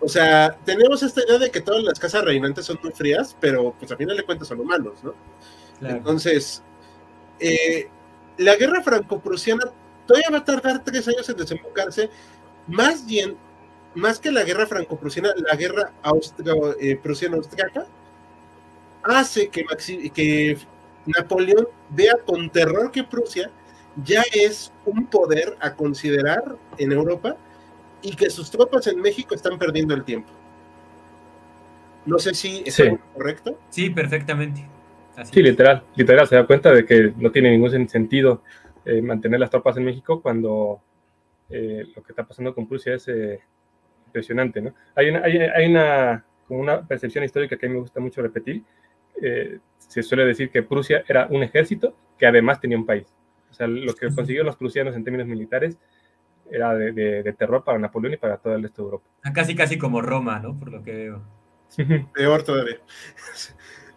O 0.00 0.08
sea, 0.08 0.56
tenemos 0.64 1.02
esta 1.02 1.22
idea 1.22 1.38
de 1.38 1.50
que 1.50 1.60
todas 1.60 1.84
las 1.84 1.98
casas 1.98 2.24
reinantes 2.24 2.64
son 2.64 2.78
muy 2.82 2.92
frías, 2.92 3.36
pero 3.38 3.74
pues 3.78 3.92
a 3.92 3.98
final 3.98 4.16
de 4.16 4.22
cuentas 4.24 4.48
son 4.48 4.60
humanos, 4.60 4.94
¿no? 5.02 5.14
Entonces, 5.86 6.62
eh, 7.38 7.90
la 8.38 8.56
guerra 8.56 8.82
franco-prusiana 8.82 9.70
todavía 10.06 10.30
va 10.30 10.38
a 10.38 10.44
tardar 10.44 10.84
tres 10.84 11.06
años 11.08 11.28
en 11.28 11.36
desembocarse, 11.36 12.08
más 12.66 13.04
bien 13.04 13.36
más 13.94 14.18
que 14.18 14.32
la 14.32 14.44
guerra 14.44 14.66
franco-prusiana, 14.66 15.34
la 15.36 15.54
guerra 15.54 15.92
eh, 16.80 16.96
prusiano-austriaca, 16.96 17.86
hace 19.08 19.48
que, 19.48 19.64
que 20.14 20.56
Napoleón 21.06 21.68
vea 21.90 22.14
con 22.24 22.50
terror 22.50 22.90
que 22.90 23.04
Prusia 23.04 23.50
ya 24.04 24.22
es 24.32 24.72
un 24.84 25.06
poder 25.06 25.56
a 25.60 25.74
considerar 25.74 26.56
en 26.76 26.92
Europa 26.92 27.36
y 28.02 28.14
que 28.14 28.30
sus 28.30 28.50
tropas 28.50 28.86
en 28.86 29.00
México 29.00 29.34
están 29.34 29.58
perdiendo 29.58 29.94
el 29.94 30.04
tiempo. 30.04 30.30
No 32.06 32.18
sé 32.18 32.34
si 32.34 32.62
es 32.64 32.80
correcto. 33.14 33.58
Sí, 33.70 33.90
perfectamente. 33.90 34.64
sí, 35.24 35.42
literal, 35.42 35.82
literal, 35.96 36.26
se 36.26 36.36
da 36.36 36.46
cuenta 36.46 36.72
de 36.72 36.84
que 36.84 37.12
no 37.16 37.30
tiene 37.30 37.50
ningún 37.50 37.88
sentido 37.88 38.42
eh, 38.84 39.02
mantener 39.02 39.40
las 39.40 39.50
tropas 39.50 39.76
en 39.76 39.84
México 39.84 40.22
cuando 40.22 40.80
eh, 41.50 41.84
lo 41.94 42.02
que 42.02 42.12
está 42.12 42.24
pasando 42.24 42.54
con 42.54 42.68
Prusia 42.68 42.94
es 42.94 43.10
impresionante, 44.06 44.60
¿no? 44.60 44.74
Hay 44.94 45.10
una, 45.10 45.22
hay, 45.22 45.66
una, 45.66 46.24
como 46.46 46.60
una 46.60 46.86
percepción 46.86 47.24
histórica 47.24 47.56
que 47.56 47.66
a 47.66 47.68
mí 47.68 47.74
me 47.74 47.80
gusta 47.80 48.00
mucho 48.00 48.22
repetir. 48.22 48.62
Eh, 49.20 49.58
se 49.78 50.02
suele 50.02 50.24
decir 50.24 50.50
que 50.50 50.62
Prusia 50.62 51.04
era 51.08 51.26
un 51.30 51.42
ejército 51.42 51.94
que 52.18 52.26
además 52.26 52.60
tenía 52.60 52.76
un 52.76 52.86
país. 52.86 53.06
O 53.50 53.54
sea, 53.54 53.66
lo 53.66 53.94
que 53.94 54.08
consiguieron 54.14 54.46
los 54.46 54.56
prusianos 54.56 54.94
en 54.94 55.04
términos 55.04 55.26
militares 55.26 55.78
era 56.50 56.74
de, 56.74 57.34
terror 57.38 57.62
para 57.64 57.78
Napoleón 57.78 58.14
y 58.14 58.16
para 58.16 58.36
todo 58.36 58.54
el 58.54 58.62
resto 58.62 58.82
de 58.82 58.86
Europa. 58.86 59.06
Ah, 59.22 59.32
casi, 59.32 59.54
casi 59.54 59.78
como 59.78 60.00
Roma, 60.00 60.38
¿no? 60.38 60.58
Por 60.58 60.70
lo 60.70 60.82
que 60.82 60.92
veo. 60.92 61.22
Peor 62.14 62.42
todavía. 62.42 62.78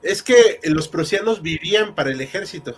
Es 0.02 0.24
que 0.24 0.60
los 0.63 0.88
prusianos 0.88 1.41
vivían 1.41 1.95
para 1.95 2.12
el 2.12 2.19
ejército. 2.21 2.76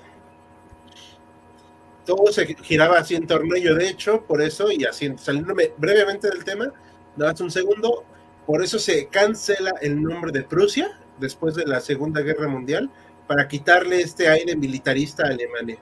Todo 2.05 2.31
se 2.31 2.45
giraba 2.55 2.97
así 2.97 3.15
en 3.15 3.27
torno 3.27 3.55
a 3.55 3.57
ello, 3.57 3.75
de 3.75 3.87
hecho, 3.87 4.25
por 4.25 4.41
eso, 4.41 4.69
y 4.71 4.83
así, 4.83 5.13
saliéndome 5.17 5.71
brevemente 5.77 6.29
del 6.29 6.43
tema, 6.43 6.71
das 7.15 7.39
un 7.39 7.49
segundo. 7.49 8.03
Por 8.45 8.61
eso 8.61 8.77
se 8.77 9.07
cancela 9.07 9.73
el 9.81 10.01
nombre 10.01 10.33
de 10.33 10.43
Prusia 10.43 10.99
después 11.19 11.55
de 11.55 11.65
la 11.65 11.79
Segunda 11.79 12.21
Guerra 12.21 12.47
Mundial 12.47 12.89
para 13.27 13.47
quitarle 13.47 14.01
este 14.01 14.27
aire 14.29 14.55
militarista 14.55 15.23
a 15.23 15.29
Alemania. 15.29 15.77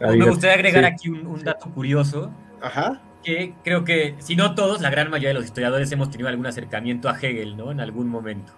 Me 0.00 0.24
gustaría 0.24 0.54
agregar 0.54 0.84
aquí 0.84 1.08
un, 1.08 1.42
dato 1.44 1.70
curioso. 1.70 2.30
Ajá. 2.60 3.00
Que 3.22 3.54
creo 3.62 3.84
que, 3.84 4.14
si 4.18 4.34
no 4.34 4.54
todos, 4.54 4.80
la 4.80 4.90
gran 4.90 5.10
mayoría 5.10 5.28
de 5.28 5.34
los 5.34 5.44
historiadores 5.44 5.92
hemos 5.92 6.10
tenido 6.10 6.28
algún 6.28 6.46
acercamiento 6.46 7.08
a 7.08 7.18
Hegel, 7.18 7.56
¿no? 7.56 7.70
En 7.70 7.80
algún 7.80 8.08
momento. 8.08 8.52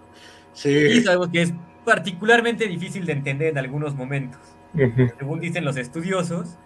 Sí. 0.53 0.69
Y 0.69 1.01
sabemos 1.01 1.29
que 1.29 1.41
es 1.41 1.53
particularmente 1.83 2.67
difícil 2.67 3.05
de 3.05 3.13
entender 3.13 3.49
en 3.49 3.57
algunos 3.57 3.95
momentos. 3.95 4.39
Según 5.19 5.39
dicen 5.39 5.65
los 5.65 5.77
estudiosos, 5.77 6.57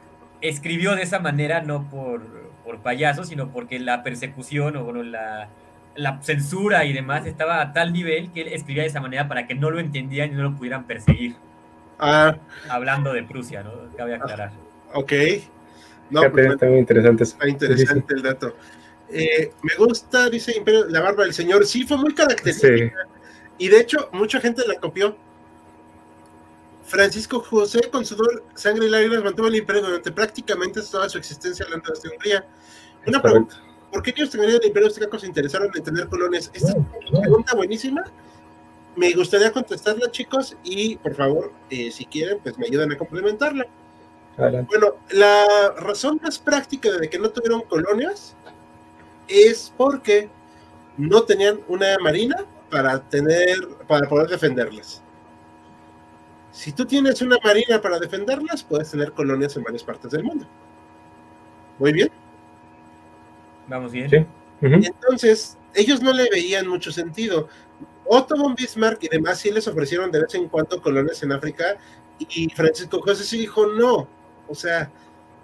escribió 0.41 0.95
de 0.95 1.01
esa 1.01 1.19
manera 1.19 1.61
no 1.61 1.89
por, 1.89 2.51
por 2.63 2.79
payaso, 2.79 3.23
sino 3.23 3.49
porque 3.51 3.79
la 3.79 4.03
persecución 4.03 4.77
o 4.77 4.83
bueno, 4.83 5.03
la, 5.03 5.49
la 5.97 6.21
censura 6.21 6.85
y 6.85 6.93
demás 6.93 7.25
estaba 7.25 7.61
a 7.61 7.73
tal 7.73 7.91
nivel 7.91 8.31
que 8.31 8.41
él 8.41 8.47
escribía 8.49 8.83
de 8.83 8.89
esa 8.89 9.01
manera 9.01 9.27
para 9.27 9.47
que 9.47 9.55
no 9.55 9.69
lo 9.69 9.79
entendían 9.79 10.31
y 10.31 10.35
no 10.35 10.43
lo 10.43 10.55
pudieran 10.55 10.85
perseguir. 10.85 11.35
Ah. 11.99 12.37
Hablando 12.69 13.11
de 13.11 13.23
Prusia, 13.23 13.63
¿no? 13.63 13.71
Cabe 13.97 14.15
aclarar. 14.15 14.51
Ok. 14.93 15.13
No, 16.09 16.31
pues, 16.31 16.45
está 16.51 16.67
muy 16.67 16.77
interesante 16.77 17.23
Está 17.23 17.49
interesante 17.49 18.13
el 18.13 18.21
dato. 18.21 18.55
Eh, 19.09 19.51
me 19.63 19.85
gusta, 19.85 20.29
dice 20.29 20.55
Imperio, 20.55 20.85
la 20.85 21.01
barba 21.01 21.23
del 21.23 21.33
señor. 21.33 21.65
Sí, 21.65 21.85
fue 21.85 21.97
muy 21.97 22.13
característica. 22.13 22.93
Y 23.57 23.67
de 23.69 23.79
hecho, 23.79 24.09
mucha 24.13 24.39
gente 24.39 24.63
la 24.67 24.75
copió. 24.75 25.17
Francisco 26.83 27.41
José, 27.41 27.81
con 27.91 28.05
sudor, 28.05 28.45
sangre 28.55 28.85
y 28.85 28.89
lágrimas, 28.89 29.23
mantuvo 29.23 29.47
el 29.47 29.55
imperio 29.55 29.81
durante 29.81 30.09
prácticamente 30.11 30.81
toda 30.89 31.09
su 31.09 31.17
existencia 31.17 31.65
hablando 31.65 31.91
de 31.91 32.09
Hungría. 32.09 32.45
Una 33.05 33.21
pregunta. 33.21 33.57
¿Por 33.91 34.03
qué 34.03 34.13
ellos 34.15 34.31
del 34.31 34.65
imperio 34.65 34.87
austríaco 34.87 35.17
se 35.17 35.27
interesaron 35.27 35.71
en 35.73 35.83
tener 35.83 36.07
colonias? 36.07 36.51
Esta 36.53 36.69
es 36.69 36.75
una 37.09 37.21
pregunta 37.21 37.55
buenísima. 37.55 38.03
Me 38.95 39.13
gustaría 39.13 39.51
contestarla, 39.51 40.11
chicos, 40.11 40.57
y 40.63 40.95
por 40.97 41.15
favor, 41.15 41.53
eh, 41.69 41.91
si 41.91 42.05
quieren, 42.05 42.39
pues 42.41 42.57
me 42.57 42.65
ayudan 42.65 42.91
a 42.91 42.97
complementarla. 42.97 43.65
Bueno, 44.37 44.97
la 45.11 45.73
razón 45.77 46.19
más 46.21 46.37
práctica 46.37 46.91
de 46.91 47.09
que 47.09 47.17
no 47.17 47.29
tuvieron 47.29 47.61
colonias 47.61 48.35
es 49.27 49.73
porque 49.75 50.29
no 50.97 51.23
tenían 51.23 51.59
una 51.67 51.97
marina 51.99 52.45
para 52.69 52.99
tener, 53.09 53.67
para 53.87 54.07
poder 54.07 54.27
defenderlas. 54.27 55.01
Si 56.51 56.71
tú 56.71 56.85
tienes 56.85 57.21
una 57.21 57.37
marina 57.43 57.81
para 57.81 57.99
defenderlas, 57.99 58.63
puedes 58.63 58.91
tener 58.91 59.11
colonias 59.13 59.55
en 59.57 59.63
varias 59.63 59.83
partes 59.83 60.11
del 60.11 60.23
mundo. 60.23 60.45
Muy 61.79 61.93
bien. 61.93 62.09
Vamos 63.67 63.91
bien. 63.91 64.27
Entonces, 64.61 65.57
ellos 65.73 66.01
no 66.01 66.13
le 66.13 66.29
veían 66.29 66.67
mucho 66.67 66.91
sentido. 66.91 67.47
Otto 68.05 68.35
von 68.35 68.55
Bismarck 68.55 69.03
y 69.03 69.09
demás 69.09 69.39
sí 69.39 69.51
les 69.51 69.67
ofrecieron 69.67 70.11
de 70.11 70.21
vez 70.21 70.33
en 70.35 70.47
cuando 70.47 70.81
colonias 70.81 71.21
en 71.23 71.33
África 71.33 71.77
y 72.19 72.49
Francisco 72.49 73.01
José 73.01 73.23
sí 73.23 73.39
dijo 73.39 73.67
no. 73.67 74.07
O 74.47 74.55
sea, 74.55 74.89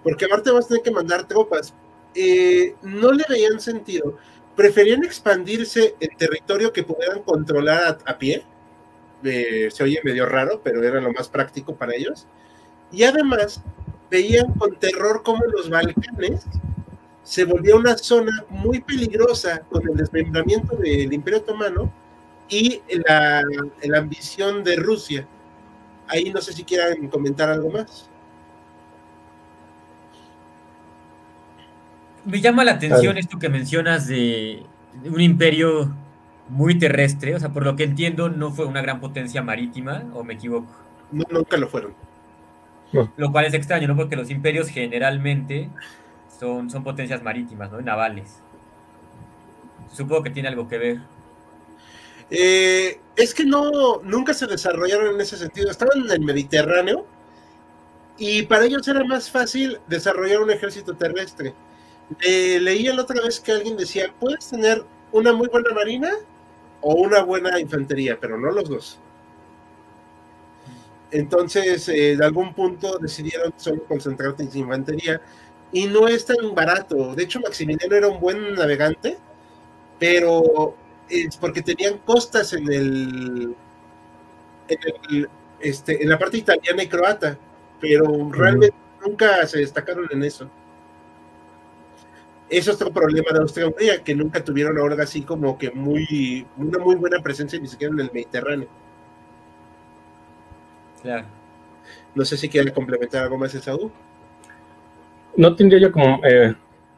porque 0.01 0.25
aparte 0.25 0.51
vas 0.51 0.65
a 0.65 0.67
tener 0.69 0.83
que 0.83 0.91
mandar 0.91 1.27
tropas. 1.27 1.73
Eh, 2.15 2.75
no 2.81 3.11
le 3.11 3.23
veían 3.27 3.59
sentido. 3.59 4.17
Preferían 4.55 5.03
expandirse 5.03 5.95
en 5.99 6.15
territorio 6.15 6.71
que 6.71 6.83
pudieran 6.83 7.21
controlar 7.23 7.97
a, 8.05 8.17
pie. 8.17 8.43
Eh, 9.23 9.69
se 9.71 9.83
oye 9.83 9.99
medio 10.03 10.25
raro, 10.25 10.61
pero 10.63 10.83
era 10.83 11.01
lo 11.01 11.11
más 11.11 11.27
práctico 11.27 11.75
para 11.75 11.95
ellos. 11.95 12.27
Y 12.91 13.03
además 13.03 13.61
veían 14.09 14.53
con 14.53 14.75
terror 14.75 15.23
cómo 15.23 15.43
los 15.45 15.69
Balcanes 15.69 16.45
se 17.23 17.45
volvió 17.45 17.77
una 17.77 17.97
zona 17.97 18.31
muy 18.49 18.81
peligrosa 18.81 19.61
con 19.69 19.87
el 19.87 19.95
desmembramiento 19.95 20.75
del 20.75 21.11
Imperio 21.13 21.39
Otomano 21.39 21.91
y 22.49 22.81
la, 23.07 23.41
la 23.83 23.97
ambición 23.97 24.63
de 24.63 24.75
Rusia. 24.75 25.27
Ahí 26.07 26.31
no 26.31 26.41
sé 26.41 26.53
si 26.53 26.63
quieran 26.63 27.07
comentar 27.07 27.49
algo 27.49 27.69
más. 27.69 28.09
Me 32.25 32.41
llama 32.41 32.63
la 32.63 32.73
atención 32.73 33.17
esto 33.17 33.39
que 33.39 33.49
mencionas 33.49 34.07
de 34.07 34.63
un 35.05 35.21
imperio 35.21 35.93
muy 36.49 36.77
terrestre, 36.77 37.35
o 37.35 37.39
sea, 37.39 37.49
por 37.49 37.63
lo 37.63 37.75
que 37.75 37.83
entiendo, 37.83 38.29
no 38.29 38.51
fue 38.51 38.65
una 38.65 38.81
gran 38.81 38.99
potencia 38.99 39.41
marítima, 39.41 40.03
o 40.13 40.23
me 40.23 40.33
equivoco. 40.33 40.71
No, 41.11 41.23
nunca 41.29 41.57
lo 41.57 41.67
fueron. 41.67 41.93
Lo 43.17 43.31
cual 43.31 43.45
es 43.45 43.53
extraño, 43.55 43.87
¿no? 43.87 43.95
Porque 43.95 44.15
los 44.15 44.29
imperios 44.29 44.67
generalmente 44.67 45.69
son, 46.39 46.69
son 46.69 46.83
potencias 46.83 47.21
marítimas, 47.23 47.71
¿no? 47.71 47.81
Navales. 47.81 48.39
Supongo 49.91 50.23
que 50.23 50.29
tiene 50.29 50.49
algo 50.49 50.67
que 50.67 50.77
ver. 50.77 50.99
Eh, 52.29 52.99
es 53.15 53.33
que 53.33 53.45
no, 53.45 54.01
nunca 54.03 54.33
se 54.33 54.47
desarrollaron 54.47 55.15
en 55.15 55.21
ese 55.21 55.37
sentido. 55.37 55.69
Estaban 55.69 56.01
en 56.05 56.11
el 56.11 56.21
Mediterráneo 56.21 57.05
y 58.17 58.43
para 58.43 58.65
ellos 58.65 58.87
era 58.87 59.03
más 59.03 59.29
fácil 59.29 59.79
desarrollar 59.87 60.41
un 60.41 60.51
ejército 60.51 60.95
terrestre. 60.95 61.53
leía 62.19 62.93
la 62.93 63.03
otra 63.03 63.21
vez 63.21 63.39
que 63.39 63.51
alguien 63.51 63.77
decía, 63.77 64.13
puedes 64.19 64.49
tener 64.49 64.83
una 65.11 65.33
muy 65.33 65.47
buena 65.47 65.73
marina 65.73 66.11
o 66.81 66.95
una 66.95 67.23
buena 67.23 67.59
infantería, 67.59 68.17
pero 68.19 68.37
no 68.37 68.51
los 68.51 68.69
dos. 68.69 68.99
Entonces, 71.11 71.87
eh, 71.89 72.17
de 72.17 72.25
algún 72.25 72.53
punto 72.55 72.97
decidieron 72.97 73.53
solo 73.55 73.83
concentrarte 73.85 74.43
en 74.43 74.57
infantería 74.57 75.21
y 75.73 75.87
no 75.87 76.07
es 76.07 76.25
tan 76.25 76.53
barato. 76.53 77.15
De 77.15 77.23
hecho, 77.23 77.41
Maximiliano 77.41 77.95
era 77.95 78.07
un 78.07 78.19
buen 78.19 78.53
navegante, 78.53 79.17
pero 79.99 80.75
es 81.09 81.35
porque 81.35 81.63
tenían 81.63 81.97
costas 81.97 82.53
en 82.53 82.71
el, 82.71 83.55
en, 84.67 85.27
este, 85.59 86.01
en 86.01 86.09
la 86.09 86.19
parte 86.19 86.37
italiana 86.37 86.83
y 86.83 86.87
croata, 86.87 87.37
pero 87.81 88.31
realmente 88.31 88.75
nunca 89.03 89.45
se 89.47 89.59
destacaron 89.59 90.07
en 90.11 90.23
eso. 90.23 90.47
Eso 92.49 92.69
es 92.69 92.75
otro 92.75 92.93
problema 92.93 93.31
de 93.33 93.39
Austria-Hungría, 93.39 94.03
que 94.03 94.13
nunca 94.13 94.43
tuvieron 94.43 94.77
ahora 94.77 95.03
así 95.03 95.23
como 95.23 95.57
que 95.57 95.71
muy, 95.71 96.45
una 96.55 96.77
muy 96.77 96.95
buena 96.95 97.19
presencia 97.23 97.59
ni 97.59 97.67
siquiera 97.67 97.91
en 97.93 97.99
el 97.99 98.11
Mediterráneo. 98.13 98.67
Claro. 101.01 101.25
No 102.13 102.23
sé 102.25 102.37
si 102.37 102.47
quiere 102.47 102.71
complementar 102.71 103.23
algo 103.23 103.39
más, 103.39 103.55
Esaú 103.55 103.91
no 105.35 105.55
tendría 105.55 105.79
yo 105.79 105.91
como, 105.91 106.21
eh, 106.23 106.55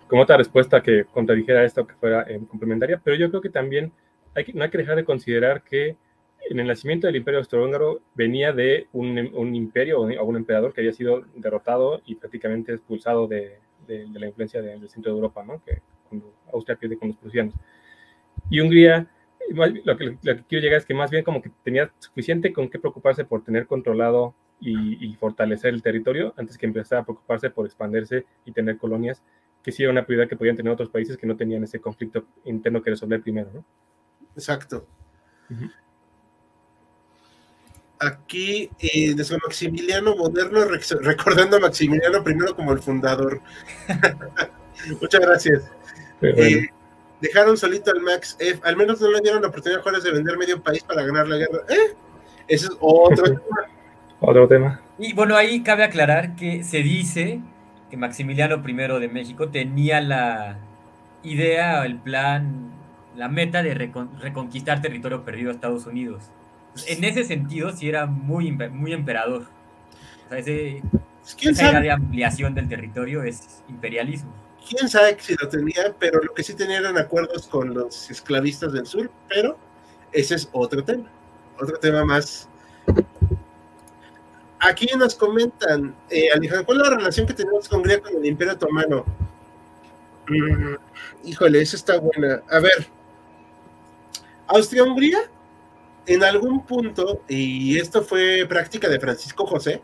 como 0.07 0.21
otra 0.21 0.37
respuesta 0.37 0.81
que 0.81 1.05
contradijera 1.05 1.63
esto 1.63 1.85
que 1.85 1.95
fuera 1.95 2.25
eh, 2.27 2.39
complementaria, 2.47 2.99
pero 3.03 3.15
yo 3.15 3.29
creo 3.29 3.41
que 3.41 3.49
también 3.49 3.91
hay 4.35 4.45
que, 4.45 4.53
no 4.53 4.63
hay 4.63 4.69
que 4.69 4.77
dejar 4.77 4.95
de 4.95 5.05
considerar 5.05 5.63
que 5.63 5.97
en 6.49 6.59
el 6.59 6.67
nacimiento 6.67 7.07
del 7.07 7.15
imperio 7.15 7.39
austrohúngaro 7.39 8.01
venía 8.13 8.53
de 8.53 8.87
un, 8.93 9.55
imperio 9.55 10.01
o 10.01 10.25
un 10.25 10.35
emperador 10.35 10.73
que 10.73 10.81
había 10.81 10.93
sido 10.93 11.23
derrotado 11.35 12.01
y 12.05 12.15
prácticamente 12.15 12.73
expulsado 12.73 13.27
de, 13.27 13.59
la 13.87 14.27
influencia 14.27 14.61
del 14.61 14.87
centro 14.89 15.11
de 15.11 15.17
Europa, 15.17 15.43
¿no? 15.43 15.63
que 15.63 15.81
Austria 16.53 16.77
pierde 16.77 16.97
con 16.97 17.09
los 17.09 17.17
prusianos. 17.17 17.53
Y 18.49 18.59
Hungría, 18.59 19.07
lo 19.49 19.97
que, 19.97 20.17
lo 20.21 20.35
que 20.35 20.43
quiero 20.47 20.63
llegar 20.63 20.79
es 20.79 20.85
que 20.85 20.93
más 20.93 21.09
bien 21.09 21.23
como 21.23 21.41
que 21.41 21.51
tenía 21.63 21.91
suficiente 21.99 22.53
con 22.53 22.69
qué 22.69 22.79
preocuparse 22.79 23.25
por 23.25 23.43
tener 23.43 23.65
controlado 23.65 24.35
y, 24.59 25.13
fortalecer 25.19 25.73
el 25.73 25.81
territorio 25.81 26.33
antes 26.37 26.57
que 26.57 26.65
empezar 26.65 26.99
a 26.99 27.03
preocuparse 27.03 27.49
por 27.49 27.65
expandirse 27.65 28.25
y 28.45 28.51
tener 28.51 28.77
colonias, 28.77 29.21
que 29.63 29.71
sí 29.71 29.83
era 29.83 29.91
una 29.91 30.05
prioridad 30.05 30.29
que 30.29 30.35
podían 30.35 30.55
tener 30.55 30.71
otros 30.71 30.89
países 30.89 31.17
que 31.17 31.27
no 31.27 31.35
tenían 31.35 31.63
ese 31.63 31.79
conflicto 31.79 32.25
interno 32.45 32.81
que 32.81 32.91
resolver 32.91 33.21
primero, 33.21 33.49
¿no? 33.53 33.65
Exacto. 34.35 34.85
Aquí, 37.99 38.69
eh, 38.79 39.13
desde 39.15 39.37
Maximiliano 39.37 40.15
Moderno, 40.15 40.65
recordando 41.01 41.57
a 41.57 41.59
Maximiliano 41.59 42.23
primero 42.23 42.55
como 42.55 42.73
el 42.73 42.79
fundador. 42.79 43.41
Muchas 45.01 45.21
gracias. 45.21 45.71
Eh, 46.21 46.67
dejaron 47.21 47.57
solito 47.57 47.91
al 47.91 48.01
Max 48.01 48.35
F. 48.39 48.59
Al 48.63 48.75
menos 48.75 48.99
no 48.99 49.09
le 49.11 49.21
dieron 49.21 49.41
la 49.41 49.47
oportunidad 49.47 49.79
a 49.79 49.83
Juárez 49.83 50.03
de 50.03 50.11
vender 50.11 50.37
medio 50.37 50.61
país 50.61 50.83
para 50.83 51.03
ganar 51.03 51.27
la 51.27 51.37
guerra. 51.37 51.59
¿Eh? 51.69 51.95
Ese 52.47 52.65
es 52.65 52.71
otro 52.79 53.23
tema. 53.23 53.39
Otro 54.27 54.47
tema. 54.47 54.81
Y 54.97 55.13
bueno, 55.13 55.35
ahí 55.35 55.61
cabe 55.61 55.83
aclarar 55.83 56.35
que 56.35 56.63
se 56.63 56.79
dice 56.79 57.41
que 57.91 57.97
Maximiliano 57.97 58.63
I 58.65 58.99
de 58.99 59.07
México 59.07 59.49
tenía 59.49 60.01
la 60.01 60.57
idea, 61.21 61.85
el 61.85 61.97
plan, 61.97 62.71
la 63.15 63.27
meta 63.27 63.61
de 63.61 63.75
reconquistar 63.75 64.81
territorio 64.81 65.23
perdido 65.23 65.51
a 65.51 65.53
Estados 65.53 65.85
Unidos. 65.85 66.23
En 66.87 67.03
ese 67.03 67.23
sentido, 67.23 67.71
sí 67.71 67.87
era 67.87 68.07
muy, 68.07 68.51
muy 68.51 68.93
emperador. 68.93 69.43
O 70.25 70.29
sea, 70.29 70.39
ese, 70.39 70.81
esa 71.23 71.69
idea 71.69 71.79
de 71.79 71.91
ampliación 71.91 72.55
del 72.55 72.67
territorio 72.67 73.23
es 73.23 73.63
imperialismo. 73.69 74.33
Quién 74.67 74.89
sabe 74.89 75.15
si 75.19 75.35
lo 75.39 75.47
tenía, 75.47 75.93
pero 75.99 76.19
lo 76.23 76.33
que 76.33 76.41
sí 76.41 76.55
tenía 76.55 76.79
eran 76.79 76.97
acuerdos 76.97 77.47
con 77.47 77.75
los 77.75 78.09
esclavistas 78.09 78.73
del 78.73 78.87
sur, 78.87 79.11
pero 79.29 79.59
ese 80.11 80.33
es 80.33 80.49
otro 80.51 80.83
tema. 80.83 81.07
Otro 81.59 81.77
tema 81.77 82.03
más 82.03 82.49
Aquí 84.67 84.87
nos 84.97 85.13
comentan, 85.13 85.95
eh, 86.09 86.29
Alejandro, 86.33 86.65
¿cuál 86.65 86.81
es 86.81 86.89
la 86.89 86.95
relación 86.97 87.27
que 87.27 87.35
tenemos 87.35 87.69
con 87.69 87.79
Hungría 87.79 88.01
con 88.01 88.15
el 88.15 88.25
Imperio 88.25 88.53
Otomano? 88.53 89.05
Mm, 90.27 90.75
híjole, 91.23 91.61
esa 91.61 91.75
está 91.75 91.99
buena. 91.99 92.41
A 92.49 92.59
ver, 92.59 92.87
Austria-Hungría, 94.47 95.19
en 96.07 96.23
algún 96.23 96.65
punto, 96.65 97.21
y 97.27 97.77
esto 97.77 98.01
fue 98.01 98.43
práctica 98.49 98.89
de 98.89 98.99
Francisco 98.99 99.45
José, 99.45 99.83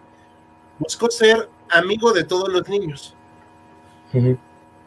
buscó 0.79 1.11
ser 1.11 1.47
amigo 1.69 2.11
de 2.11 2.23
todos 2.23 2.49
los 2.49 2.67
niños. 2.67 3.15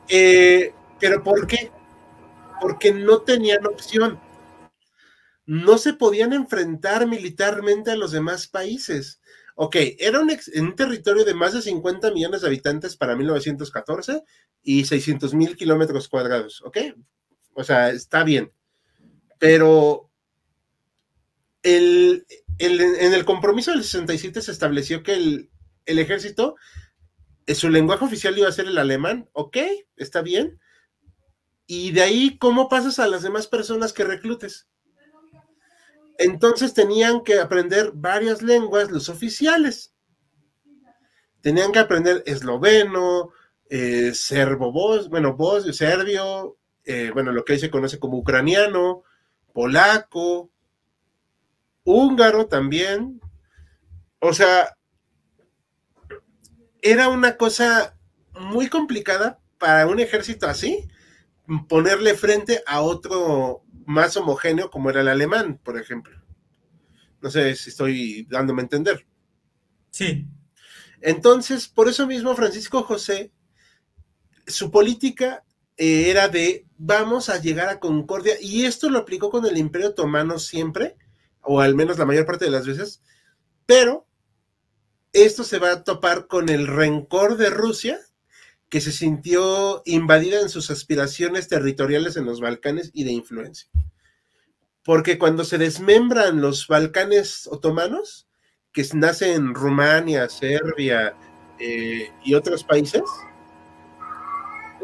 Eh, 0.09 0.75
pero 0.99 1.23
¿por 1.23 1.47
qué? 1.47 1.71
Porque 2.61 2.93
no 2.93 3.19
tenían 3.19 3.65
opción. 3.65 4.19
no 5.47 5.77
se 5.77 5.93
podían 5.93 6.33
enfrentar 6.33 7.07
militarmente 7.07 7.91
a 7.91 7.97
los 7.97 8.11
demás 8.13 8.49
países. 8.49 9.21
Ok, 9.57 9.77
era 9.99 10.21
un, 10.21 10.31
un 10.57 10.75
territorio 10.75 11.25
de 11.25 11.35
más 11.35 11.53
de 11.53 11.63
50 11.63 12.11
millones 12.11 12.41
de 12.41 12.49
habitantes 12.49 12.97
para 12.97 13.15
1914 13.15 14.23
y 14.63 14.85
600 14.85 15.35
mil 15.35 15.57
kilómetros 15.57 16.09
cuadrados, 16.09 16.61
¿ok? 16.63 16.79
O 17.55 17.63
sea, 17.63 17.91
está 17.91 18.25
bien. 18.25 18.53
Pero 19.39 20.11
el, 21.63 22.27
en 22.59 23.15
el 23.15 23.25
compromiso 23.25 23.71
del 23.71 23.85
67 23.85 24.43
se 24.43 24.51
estableció 24.53 25.03
que 25.03 25.15
el, 25.15 25.51
el 25.87 25.99
ejército, 25.99 26.57
eh, 27.47 27.55
su 27.55 27.69
lenguaje 27.69 28.05
oficial 28.05 28.37
iba 28.37 28.49
a 28.49 28.53
ser 28.53 28.67
el 28.67 28.79
alemán, 28.79 29.29
ok, 29.33 29.59
está 29.97 30.23
bien. 30.23 30.61
Y 31.67 31.93
de 31.93 32.03
ahí, 32.03 32.39
¿cómo 32.39 32.69
pasas 32.69 32.99
a 32.99 33.07
las 33.07 33.23
demás 33.23 33.47
personas 33.47 33.93
que 33.93 34.05
reclutes? 34.05 34.69
Entonces 36.19 36.75
tenían 36.75 37.23
que 37.23 37.39
aprender 37.41 37.93
varias 37.95 38.43
lenguas, 38.43 38.91
los 38.91 39.09
oficiales. 39.09 39.95
Tenían 41.41 41.73
que 41.73 41.79
aprender 41.79 42.23
esloveno, 42.27 43.31
eh, 43.69 44.13
serbo, 44.15 44.73
bueno, 45.09 45.35
vos, 45.37 45.65
serbio, 45.77 46.57
eh, 46.85 47.11
bueno, 47.13 47.33
lo 47.33 47.45
que 47.45 47.55
ahí 47.55 47.59
se 47.59 47.71
conoce 47.71 47.99
como 47.99 48.19
ucraniano, 48.19 49.03
polaco, 49.53 50.51
húngaro 51.85 52.47
también. 52.47 53.21
O 54.21 54.33
sea, 54.33 54.77
era 56.83 57.09
una 57.09 57.37
cosa 57.37 57.99
muy 58.39 58.69
complicada 58.69 59.41
para 59.59 59.87
un 59.87 60.01
ejército 60.01 60.47
así, 60.47 60.89
ponerle 61.69 62.15
frente 62.15 62.63
a 62.67 62.81
otro 62.83 63.64
más 63.87 64.17
homogéneo 64.17 64.71
como 64.71 64.91
era 64.91 65.01
el 65.01 65.09
alemán, 65.09 65.61
por 65.63 65.79
ejemplo. 65.79 66.21
No 67.21 67.31
sé 67.31 67.55
si 67.57 67.71
estoy 67.71 68.27
dándome 68.29 68.63
a 68.63 68.65
entender. 68.65 69.07
Sí. 69.91 70.27
Entonces, 71.01 71.69
por 71.69 71.89
eso 71.89 72.07
mismo 72.07 72.35
Francisco 72.35 72.83
José, 72.83 73.33
su 74.47 74.71
política 74.71 75.45
eh, 75.77 76.11
era 76.11 76.29
de 76.29 76.67
vamos 76.77 77.29
a 77.29 77.41
llegar 77.41 77.69
a 77.69 77.81
concordia, 77.81 78.35
y 78.41 78.65
esto 78.65 78.91
lo 78.91 78.99
aplicó 78.99 79.31
con 79.31 79.47
el 79.47 79.57
Imperio 79.57 79.89
Otomano 79.89 80.39
siempre, 80.39 80.97
o 81.41 81.61
al 81.61 81.75
menos 81.75 81.99
la 81.99 82.07
mayor 82.07 82.27
parte 82.27 82.45
de 82.45 82.51
las 82.51 82.67
veces, 82.67 83.03
pero 83.67 84.07
esto 85.13 85.45
se 85.45 85.59
va 85.59 85.73
a 85.73 85.85
topar 85.85 86.27
con 86.27 86.49
el 86.49 86.67
rencor 86.67 87.37
de 87.37 87.51
Rusia, 87.51 88.01
que 88.75 88.81
se 88.81 88.91
sintió 88.91 89.83
invadida 89.85 90.41
en 90.41 90.49
sus 90.49 90.69
aspiraciones 90.69 91.47
territoriales 91.47 92.17
en 92.17 92.25
los 92.25 92.41
Balcanes 92.41 92.91
y 92.93 93.05
de 93.05 93.13
influencia. 93.13 93.71
Porque 94.83 95.17
cuando 95.17 95.45
se 95.45 95.59
desmembran 95.59 96.41
los 96.41 96.67
Balcanes 96.67 97.47
otomanos, 97.47 98.27
que 98.73 98.85
nace 98.95 99.35
en 99.35 99.55
Rumania, 99.55 100.29
Serbia 100.29 101.15
eh, 101.61 102.11
y 102.25 102.35
otros 102.35 102.65
países, 102.65 103.05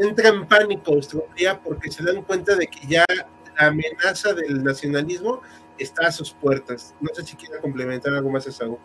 entra 0.00 0.28
en 0.28 0.46
pánico 0.46 0.92
Austria 0.92 1.60
porque 1.60 1.90
se 1.90 2.04
dan 2.04 2.22
cuenta 2.22 2.54
de 2.54 2.68
que 2.68 2.86
ya 2.86 3.04
la 3.08 3.66
amenaza 3.66 4.34
del 4.34 4.62
nacionalismo 4.62 5.42
está 5.78 6.06
a 6.06 6.12
sus 6.12 6.30
puertas. 6.32 6.94
No 7.00 7.12
sé 7.12 7.26
si 7.26 7.34
quiera 7.34 7.60
complementar 7.60 8.14
algo 8.14 8.30
más 8.30 8.46
eso. 8.46 8.78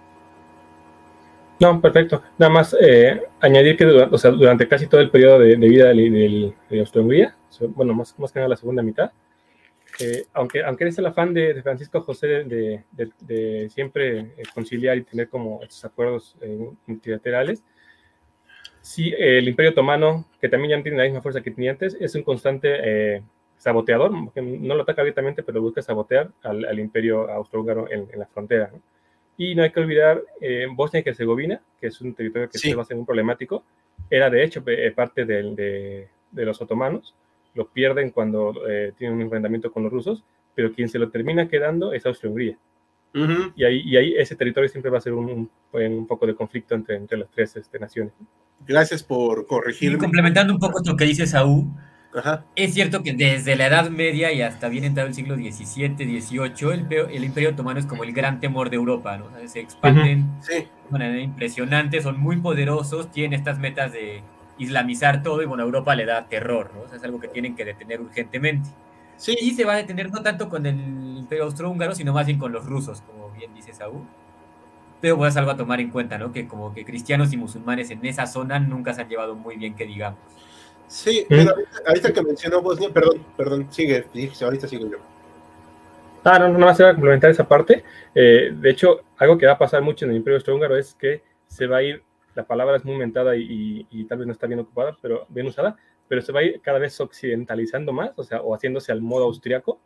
No, 1.60 1.80
perfecto. 1.80 2.22
Nada 2.38 2.52
más 2.52 2.76
eh, 2.80 3.22
añadir 3.40 3.78
que 3.78 3.86
durante, 3.86 4.68
casi 4.68 4.88
todo 4.88 5.00
el 5.00 5.10
periodo 5.10 5.40
de, 5.40 5.56
vida 5.56 5.88
de, 5.94 6.54
Austria-Hungría, 6.80 7.36
bueno, 7.70 7.94
más, 7.94 8.18
más 8.20 8.32
que 8.32 8.40
nada 8.40 8.50
la 8.50 8.58
segunda 8.58 8.84
mitad, 8.84 9.12
eh, 10.02 10.26
aunque, 10.34 10.62
aunque 10.64 10.84
eres 10.84 10.98
el 10.98 11.06
afán 11.06 11.34
de, 11.34 11.62
Francisco 11.64 12.02
José 12.02 12.44
de, 12.44 13.70
siempre 13.70 14.20
eh, 14.20 14.44
conciliar 14.54 14.98
y 14.98 15.04
tener 15.04 15.30
como 15.30 15.62
estos 15.64 15.86
acuerdos 15.86 16.36
multilaterales, 16.86 17.64
sí, 18.82 19.14
el 19.18 19.48
Imperio 19.48 19.72
Otomano, 19.72 20.26
que 20.42 20.50
también 20.50 20.72
ya 20.72 20.78
no 20.78 20.84
tiene 20.84 20.98
la 20.98 21.06
misma 21.06 21.22
fuerza 21.22 21.42
que 21.42 21.52
tenía 21.52 21.72
antes, 21.72 21.96
es 22.00 22.16
un 22.16 22.24
constante 22.24 23.24
saboteador, 23.56 24.12
no 24.12 24.76
lo 24.76 24.84
ataca 24.84 25.02
abiertamente, 25.02 25.42
pero 25.42 25.62
busca 25.62 25.82
sabotear 25.82 26.32
al, 26.44 26.78
Imperio 26.80 27.30
Austrohúngaro 27.32 27.90
en, 27.90 28.10
en 28.12 28.20
la 28.20 28.26
frontera. 28.26 28.70
¿no? 28.74 28.82
Y 29.38 29.56
no 29.56 29.64
hay 29.64 29.72
que 29.72 29.80
olvidar 29.80 30.22
eh, 30.40 30.68
Bosnia 30.72 31.04
y 31.06 31.10
Herzegovina, 31.10 31.62
que 31.80 31.88
es 31.88 32.02
un 32.02 32.14
territorio 32.14 32.50
que 32.50 32.58
se 32.58 32.74
va 32.74 32.84
a 32.84 32.86
ser 32.86 32.96
muy 32.96 33.06
problemático, 33.06 33.64
era 34.10 34.30
de 34.30 34.44
hecho 34.44 34.64
eh, 34.68 34.92
parte 34.92 35.26
de, 35.26 36.08
los 36.32 36.62
otomanos, 36.62 37.16
lo 37.54 37.68
pierden 37.68 38.12
cuando 38.12 38.54
eh, 38.68 38.94
tienen 38.98 39.18
un 39.18 39.24
enfrentamiento 39.24 39.72
con 39.72 39.84
los 39.84 39.92
rusos, 39.92 40.24
pero 40.54 40.72
quien 40.72 40.90
se 40.90 41.00
lo 41.00 41.10
termina 41.10 41.48
quedando 41.48 41.94
es 41.94 42.06
Austria-Hungría. 42.06 42.58
y, 43.56 43.64
ahí, 43.64 43.82
y 43.86 43.98
ahí 43.98 44.16
ese 44.18 44.36
territorio 44.36 44.70
siempre 44.70 44.92
va 44.92 44.98
a 44.98 45.02
ser 45.02 45.14
un, 45.14 45.50
un, 45.72 46.08
poco 46.08 46.28
de 46.28 46.36
conflicto 46.36 46.76
entre, 46.76 46.96
entre 46.96 47.18
las 47.18 47.30
tres 47.30 47.56
este, 47.56 47.80
naciones. 47.80 48.14
Gracias 48.66 49.04
por 49.04 49.48
corregirme. 49.48 49.98
Y 49.98 50.00
complementando 50.00 50.54
un 50.54 50.60
poco 50.60 50.82
lo 50.86 50.96
que 50.96 51.06
dice 51.06 51.28
Saúl, 51.28 51.66
es 52.56 52.74
cierto 52.74 53.04
que 53.04 53.14
desde 53.14 53.56
la 53.56 53.68
Edad 53.68 53.90
Media 53.90 54.32
y 54.32 54.42
hasta 54.42 54.70
bien 54.70 54.84
entrado 54.84 55.08
el 55.10 55.16
siglo 55.16 55.36
XVII, 55.36 55.96
XVIII, 55.96 56.98
el, 57.12 57.24
Imperio 57.24 57.50
Otomano 57.52 57.80
es 57.80 57.86
como 57.86 58.04
el 58.04 58.14
gran 58.14 58.40
temor 58.40 58.70
de 58.70 58.78
Europa, 58.78 59.18
¿no? 59.18 59.28
se 59.48 59.60
expanden 59.60 60.28
de 60.48 60.68
manera 60.90 61.20
impresionante, 61.20 62.02
son 62.02 62.20
muy 62.20 62.38
poderosos, 62.38 63.12
tienen 63.12 63.38
estas 63.38 63.60
metas 63.60 63.92
de 63.92 64.22
islamizar 64.58 65.24
todo 65.24 65.42
y 65.42 65.46
bueno, 65.46 65.64
a 65.64 65.66
Europa 65.66 65.96
le 65.96 66.06
da 66.06 66.28
terror, 66.28 66.72
¿no? 66.74 66.96
es 66.96 67.04
algo 67.04 67.20
que 67.20 67.28
tienen 67.28 67.56
que 67.56 67.66
detener 67.66 68.02
urgentemente. 68.02 68.70
Sí. 69.18 69.38
Y 69.40 69.52
se 69.52 69.64
va 69.64 69.74
a 69.74 69.78
detener 69.78 70.12
no 70.12 70.22
tanto 70.22 70.50
con 70.50 70.66
el 70.66 70.76
Imperio 71.18 71.46
Austrohúngaro, 71.46 71.96
sino 71.96 72.14
más 72.14 72.26
bien 72.26 72.38
con 72.38 72.52
los 72.52 72.66
rusos, 72.66 73.02
como 73.02 73.30
bien 73.32 73.54
dice 73.54 73.74
Saúl. 73.74 74.04
Pero 75.02 75.18
pues 75.18 75.34
es 75.34 75.38
algo 75.38 75.52
a 75.52 75.58
tomar 75.58 75.80
en 75.80 75.90
cuenta, 75.90 76.18
¿no? 76.18 76.32
Que 76.32 76.48
como 76.48 76.74
que 76.74 76.84
cristianos 76.84 77.32
y 77.32 77.38
musulmanes 77.38 77.92
en 77.92 78.06
esa 78.06 78.26
zona 78.26 78.60
nunca 78.60 78.94
se 78.94 79.02
han 79.02 79.10
llevado 79.10 79.36
muy 79.36 79.56
bien, 79.56 79.76
que 79.76 79.86
digamos. 79.86 80.20
Sí, 80.88 81.26
pero 81.28 81.54
ahorita, 81.88 82.14
que 82.14 82.22
mencionó 82.22 82.62
Bosnia, 82.62 82.90
perdón, 82.94 83.26
perdón, 83.36 83.68
sigue, 83.72 84.06
ahorita 84.42 84.68
sigo 84.68 84.90
yo. 84.90 84.98
Ah, 86.24 86.40
no, 86.40 86.50
no, 86.50 86.60
más 86.60 86.78
se 86.78 86.84
va 86.84 86.90
a 86.90 86.94
complementar 86.94 87.30
esa 87.30 87.48
parte. 87.48 87.84
Eh, 88.14 88.52
de 88.56 88.70
hecho, 88.70 89.02
algo 89.18 89.38
que 89.38 89.46
va 89.46 89.54
a 89.54 89.58
pasar 89.58 89.82
mucho 89.82 90.06
en 90.06 90.12
el 90.12 90.18
Imperio 90.18 90.38
Austrohúngaro 90.38 90.78
es 90.78 90.96
que 90.96 91.24
se 91.48 91.68
va 91.68 91.78
a 91.78 91.84
ir, 91.84 92.04
la 92.34 92.46
palabra 92.46 92.78
es 92.78 92.86
muy 92.86 92.96
mentada 92.96 93.36
y, 93.36 94.06
tal 94.10 94.20
vez 94.20 94.28
no 94.28 94.34
está 94.34 94.48
bien 94.48 94.60
ocupada, 94.60 94.98
pero 95.02 95.26
bien 95.30 95.48
usada, 95.48 95.78
pero 96.08 96.22
se 96.22 96.32
va 96.32 96.40
a 96.40 96.44
ir 96.44 96.62
cada 96.62 96.80
vez 96.80 97.00
occidentalizando 97.00 97.94
más, 97.94 98.12
o 98.16 98.24
sea, 98.24 98.42
o 98.42 98.56
haciéndose 98.56 98.92
al 98.92 99.02
modo 99.02 99.26
austriaco. 99.26 99.80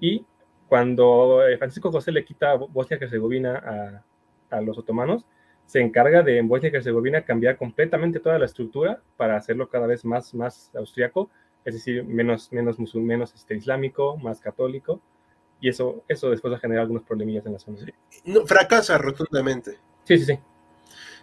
Y 0.00 0.24
cuando 0.68 1.46
eh, 1.46 1.56
Francisco 1.58 1.90
José 1.90 2.12
le 2.12 2.24
quita 2.24 2.54
Bosnia 2.54 2.98
y 3.00 3.04
Herzegovina 3.04 4.02
a, 4.50 4.56
a 4.56 4.60
los 4.60 4.78
otomanos, 4.78 5.24
se 5.72 5.80
encarga 5.80 6.22
de 6.22 6.36
en 6.36 6.48
Bosnia 6.48 6.70
y 6.70 6.76
Herzegovina 6.76 7.24
cambiar 7.24 7.56
completamente 7.56 8.20
toda 8.20 8.38
la 8.38 8.44
estructura 8.44 9.00
para 9.16 9.38
hacerlo 9.38 9.70
cada 9.70 9.86
vez 9.86 10.04
más, 10.04 10.34
más 10.34 10.70
austriaco, 10.74 11.30
es 11.64 11.72
decir, 11.72 12.04
menos, 12.04 12.52
menos 12.52 12.78
musulmán, 12.78 13.06
menos 13.06 13.34
este, 13.34 13.56
islámico, 13.56 14.18
más 14.18 14.38
católico, 14.38 15.00
y 15.62 15.70
eso, 15.70 16.04
eso 16.08 16.28
después 16.28 16.52
va 16.52 16.58
a 16.58 16.60
generar 16.60 16.82
algunos 16.82 17.04
problemillas 17.04 17.46
en 17.46 17.54
la 17.54 17.58
zona. 17.58 17.78
No, 18.26 18.44
fracasa 18.44 18.98
rotundamente. 18.98 19.78
Sí, 20.04 20.18
sí, 20.18 20.26
sí. 20.26 20.38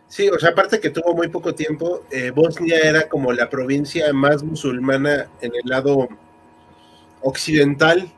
Sí, 0.08 0.30
o 0.30 0.40
sea, 0.40 0.50
aparte 0.50 0.80
que 0.80 0.90
tuvo 0.90 1.14
muy 1.14 1.28
poco 1.28 1.54
tiempo, 1.54 2.04
eh, 2.10 2.32
Bosnia 2.32 2.80
era 2.80 3.08
como 3.08 3.32
la 3.32 3.52
provincia 3.52 4.12
más 4.14 4.42
musulmana 4.42 5.30
en 5.42 5.52
el 5.54 5.70
lado 5.70 6.10
occidental 7.22 8.12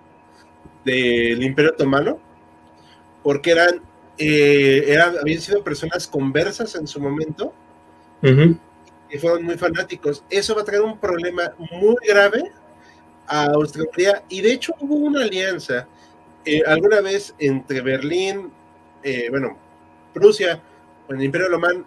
del 0.86 1.44
Imperio 1.44 1.72
Otomano, 1.72 2.22
porque 3.22 3.52
eran 3.52 3.91
eh, 4.24 5.00
habían 5.20 5.42
sido 5.42 5.64
personas 5.64 6.08
conversas 6.08 6.76
en 6.76 6.86
su 6.86 7.00
momento 7.00 7.54
y 8.22 9.18
fueron 9.18 9.44
muy 9.44 9.58
fanáticos. 9.58 10.24
Eso 10.30 10.54
va 10.54 10.62
a 10.62 10.66
traer 10.66 10.84
un 10.84 11.00
problema 11.00 11.56
muy 11.72 11.96
grave 12.08 12.52
a 13.26 13.46
Austria 13.46 14.24
y 14.30 14.42
de 14.42 14.54
hecho 14.54 14.76
hubo 14.80 14.94
una 14.94 15.24
alianza 15.24 15.88
eh, 16.46 16.62
alguna 16.68 17.02
vez 17.02 17.34
entre 17.40 17.82
Berlín, 17.82 18.52
eh, 19.02 19.28
bueno, 19.32 19.58
Prusia, 20.14 20.62
el 21.10 21.24
Imperio 21.24 21.48
Alemán, 21.48 21.84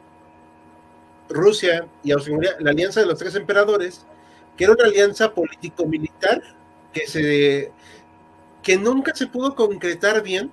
Rusia 1.29 1.87
y 2.03 2.11
Austria, 2.11 2.57
la 2.59 2.71
alianza 2.71 3.01
de 3.01 3.07
los 3.07 3.19
tres 3.19 3.37
emperadores, 3.37 4.05
que 4.57 4.65
era 4.65 4.73
una 4.73 4.87
alianza 4.87 5.33
político-militar 5.33 6.43
que 6.93 7.07
se 7.07 7.71
que 8.61 8.77
nunca 8.77 9.15
se 9.15 9.29
pudo 9.29 9.55
concretar 9.55 10.21
bien 10.21 10.51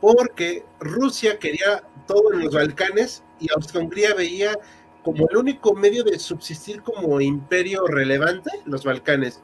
porque 0.00 0.64
Rusia 0.80 1.38
quería 1.38 1.82
todo 2.06 2.32
en 2.32 2.44
los 2.44 2.54
Balcanes 2.54 3.22
y 3.40 3.50
Austria-Hungría 3.52 4.14
veía 4.14 4.54
como 5.02 5.28
el 5.28 5.36
único 5.36 5.74
medio 5.74 6.02
de 6.02 6.18
subsistir 6.18 6.82
como 6.82 7.20
imperio 7.20 7.86
relevante 7.86 8.50
los 8.64 8.84
Balcanes. 8.84 9.42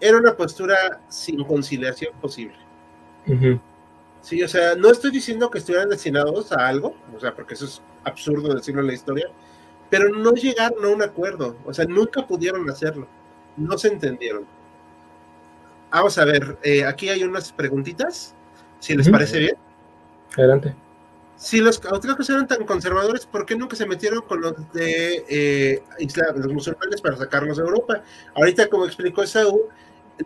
Era 0.00 0.18
una 0.18 0.36
postura 0.36 1.00
sin 1.08 1.44
conciliación 1.44 2.12
posible. 2.20 2.56
Sí, 4.22 4.42
o 4.42 4.48
sea, 4.48 4.74
no 4.74 4.90
estoy 4.90 5.10
diciendo 5.10 5.50
que 5.50 5.58
estuvieran 5.58 5.88
destinados 5.88 6.52
a 6.52 6.66
algo, 6.66 6.94
o 7.14 7.20
sea, 7.20 7.34
porque 7.34 7.54
eso 7.54 7.64
es 7.64 7.82
absurdo 8.04 8.54
decirlo 8.54 8.80
en 8.80 8.88
la 8.88 8.94
historia, 8.94 9.26
pero 9.88 10.08
no 10.10 10.32
llegaron 10.32 10.84
a 10.84 10.88
un 10.88 11.02
acuerdo, 11.02 11.56
o 11.64 11.72
sea, 11.72 11.84
nunca 11.86 12.26
pudieron 12.26 12.68
hacerlo, 12.68 13.08
no 13.56 13.78
se 13.78 13.88
entendieron. 13.88 14.46
vamos 15.90 16.18
a 16.18 16.24
ver, 16.24 16.58
eh, 16.62 16.84
aquí 16.84 17.08
hay 17.08 17.24
unas 17.24 17.52
preguntitas, 17.52 18.34
si 18.78 18.94
les 18.96 19.08
parece 19.08 19.38
bien. 19.38 19.69
Adelante. 20.36 20.74
Si 21.36 21.58
los 21.58 21.82
austriacos 21.86 22.28
eran 22.28 22.46
tan 22.46 22.66
conservadores, 22.66 23.24
¿por 23.24 23.46
qué 23.46 23.56
nunca 23.56 23.74
se 23.74 23.86
metieron 23.86 24.20
con 24.20 24.42
los 24.42 24.72
de 24.72 25.24
eh, 25.26 25.82
Islam, 25.98 26.36
los 26.36 26.52
musulmanes 26.52 27.00
para 27.00 27.16
sacarlos 27.16 27.56
de 27.56 27.62
Europa? 27.62 28.02
Ahorita, 28.34 28.68
como 28.68 28.84
explicó 28.84 29.26
Saúl, 29.26 29.62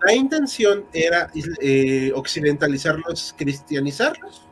la 0.04 0.12
intención 0.12 0.84
era 0.92 1.30
eh, 1.60 2.10
occidentalizarlos, 2.16 3.32
cristianizarlos, 3.38 4.42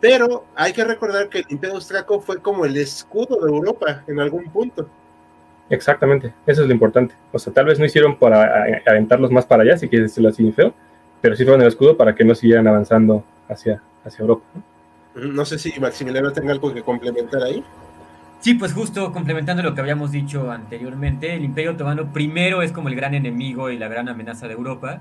pero 0.00 0.44
hay 0.54 0.72
que 0.72 0.84
recordar 0.84 1.28
que 1.28 1.38
el 1.38 1.46
imperio 1.48 1.74
austriaco 1.74 2.20
fue 2.20 2.40
como 2.40 2.64
el 2.64 2.76
escudo 2.76 3.44
de 3.44 3.50
Europa 3.50 4.04
en 4.06 4.20
algún 4.20 4.44
punto. 4.44 4.88
Exactamente, 5.70 6.32
eso 6.46 6.62
es 6.62 6.68
lo 6.68 6.72
importante. 6.72 7.16
O 7.32 7.38
sea, 7.40 7.52
tal 7.52 7.66
vez 7.66 7.80
no 7.80 7.84
hicieron 7.84 8.16
para 8.16 8.64
aventarlos 8.86 9.32
más 9.32 9.44
para 9.44 9.64
allá, 9.64 9.76
si 9.76 9.88
quieres 9.88 10.10
decirlo 10.10 10.28
así 10.28 10.52
feo, 10.52 10.72
pero 11.20 11.34
sí 11.34 11.42
fueron 11.42 11.62
el 11.62 11.68
escudo 11.68 11.96
para 11.96 12.14
que 12.14 12.24
no 12.24 12.36
siguieran 12.36 12.68
avanzando 12.68 13.24
hacia, 13.48 13.82
hacia 14.04 14.22
Europa. 14.22 14.44
¿no? 14.54 14.69
No 15.14 15.44
sé 15.44 15.58
si 15.58 15.78
Maximiliano 15.80 16.32
tenga 16.32 16.52
algo 16.52 16.72
que 16.72 16.82
complementar 16.82 17.42
ahí. 17.42 17.64
Sí, 18.40 18.54
pues 18.54 18.72
justo 18.72 19.12
complementando 19.12 19.62
lo 19.62 19.74
que 19.74 19.82
habíamos 19.82 20.12
dicho 20.12 20.50
anteriormente, 20.50 21.34
el 21.34 21.44
Imperio 21.44 21.72
Otomano 21.72 22.10
primero 22.10 22.62
es 22.62 22.72
como 22.72 22.88
el 22.88 22.96
gran 22.96 23.14
enemigo 23.14 23.70
y 23.70 23.78
la 23.78 23.88
gran 23.88 24.08
amenaza 24.08 24.48
de 24.48 24.54
Europa, 24.54 25.00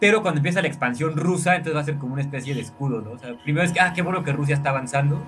pero 0.00 0.22
cuando 0.22 0.38
empieza 0.38 0.60
la 0.60 0.66
expansión 0.66 1.16
rusa, 1.16 1.54
entonces 1.54 1.76
va 1.76 1.82
a 1.82 1.84
ser 1.84 1.98
como 1.98 2.14
una 2.14 2.22
especie 2.22 2.52
de 2.52 2.60
escudo, 2.60 3.00
¿no? 3.00 3.12
O 3.12 3.18
sea, 3.18 3.34
primero 3.44 3.64
es 3.64 3.72
que, 3.72 3.80
ah, 3.80 3.92
qué 3.94 4.02
bueno 4.02 4.24
que 4.24 4.32
Rusia 4.32 4.56
está 4.56 4.70
avanzando, 4.70 5.22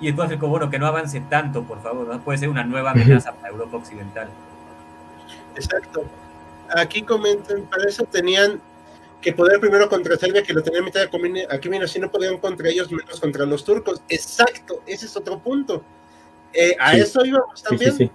y 0.00 0.06
después 0.06 0.24
va 0.24 0.26
a 0.26 0.28
ser 0.28 0.38
como, 0.38 0.50
bueno, 0.50 0.70
que 0.70 0.78
no 0.78 0.86
avance 0.86 1.20
tanto, 1.28 1.64
por 1.64 1.82
favor, 1.82 2.06
¿no? 2.06 2.20
Puede 2.20 2.38
ser 2.38 2.48
una 2.48 2.62
nueva 2.62 2.92
amenaza 2.92 3.32
para 3.32 3.48
Europa 3.48 3.78
Occidental. 3.78 4.28
Exacto. 5.56 6.04
Aquí 6.76 7.02
comentan, 7.02 7.62
para 7.62 7.88
eso 7.88 8.04
tenían 8.04 8.60
que 9.22 9.32
poder 9.32 9.60
primero 9.60 9.88
contra 9.88 10.16
Serbia, 10.16 10.42
que 10.42 10.52
lo 10.52 10.62
tenían 10.62 10.84
mitad 10.84 11.00
de 11.00 11.46
aquí 11.48 11.68
mira, 11.68 11.86
si 11.86 11.98
no 11.98 12.10
podían 12.10 12.38
contra 12.38 12.68
ellos, 12.68 12.90
menos 12.90 13.20
contra 13.20 13.46
los 13.46 13.64
turcos. 13.64 14.02
Exacto, 14.08 14.82
ese 14.86 15.06
es 15.06 15.16
otro 15.16 15.38
punto. 15.38 15.82
Eh, 16.52 16.76
a 16.78 16.92
Sí. 16.92 17.00
eso 17.00 17.24
íbamos 17.24 17.62
también. 17.62 17.92
sí, 17.92 18.04
sí. 18.06 18.10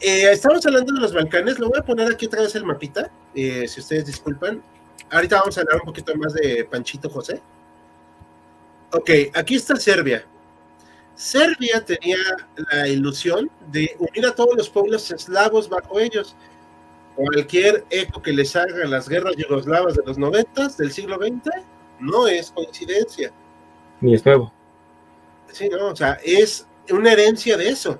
Eh, 0.00 0.30
estamos 0.32 0.64
hablando 0.66 0.92
de 0.92 1.00
los 1.00 1.14
Balcanes, 1.14 1.58
lo 1.58 1.68
voy 1.70 1.78
a 1.78 1.82
poner 1.82 2.12
aquí 2.12 2.26
otra 2.26 2.42
vez 2.42 2.54
el 2.54 2.64
mapita, 2.64 3.10
eh, 3.34 3.66
si 3.66 3.80
ustedes 3.80 4.06
disculpan. 4.06 4.62
Ahorita 5.10 5.40
vamos 5.40 5.56
a 5.56 5.62
hablar 5.62 5.76
un 5.80 5.86
poquito 5.86 6.14
más 6.16 6.34
de 6.34 6.64
Panchito 6.70 7.08
José. 7.08 7.40
Ok, 8.92 9.10
aquí 9.34 9.56
está 9.56 9.76
Serbia. 9.76 10.24
Serbia 11.16 11.84
tenía 11.84 12.18
la 12.72 12.88
ilusión 12.88 13.50
de 13.70 13.96
unir 13.98 14.26
a 14.26 14.34
todos 14.34 14.56
los 14.56 14.68
pueblos 14.68 15.10
eslavos 15.10 15.68
bajo 15.68 15.98
ellos. 16.00 16.36
Cualquier 17.16 17.84
eco 17.90 18.20
que 18.20 18.32
les 18.32 18.56
haga 18.56 18.86
las 18.86 19.08
guerras 19.08 19.36
yugoslavas 19.36 19.94
de 19.94 20.02
los 20.04 20.18
noventas 20.18 20.76
del 20.76 20.90
siglo 20.90 21.16
XX 21.16 21.50
no 22.00 22.26
es 22.26 22.50
coincidencia. 22.50 23.32
Ni 24.00 24.14
es 24.14 24.24
nuevo. 24.26 24.52
Sí, 25.52 25.68
no, 25.68 25.88
o 25.88 25.96
sea, 25.96 26.18
es 26.24 26.66
una 26.90 27.12
herencia 27.12 27.56
de 27.56 27.68
eso. 27.68 27.98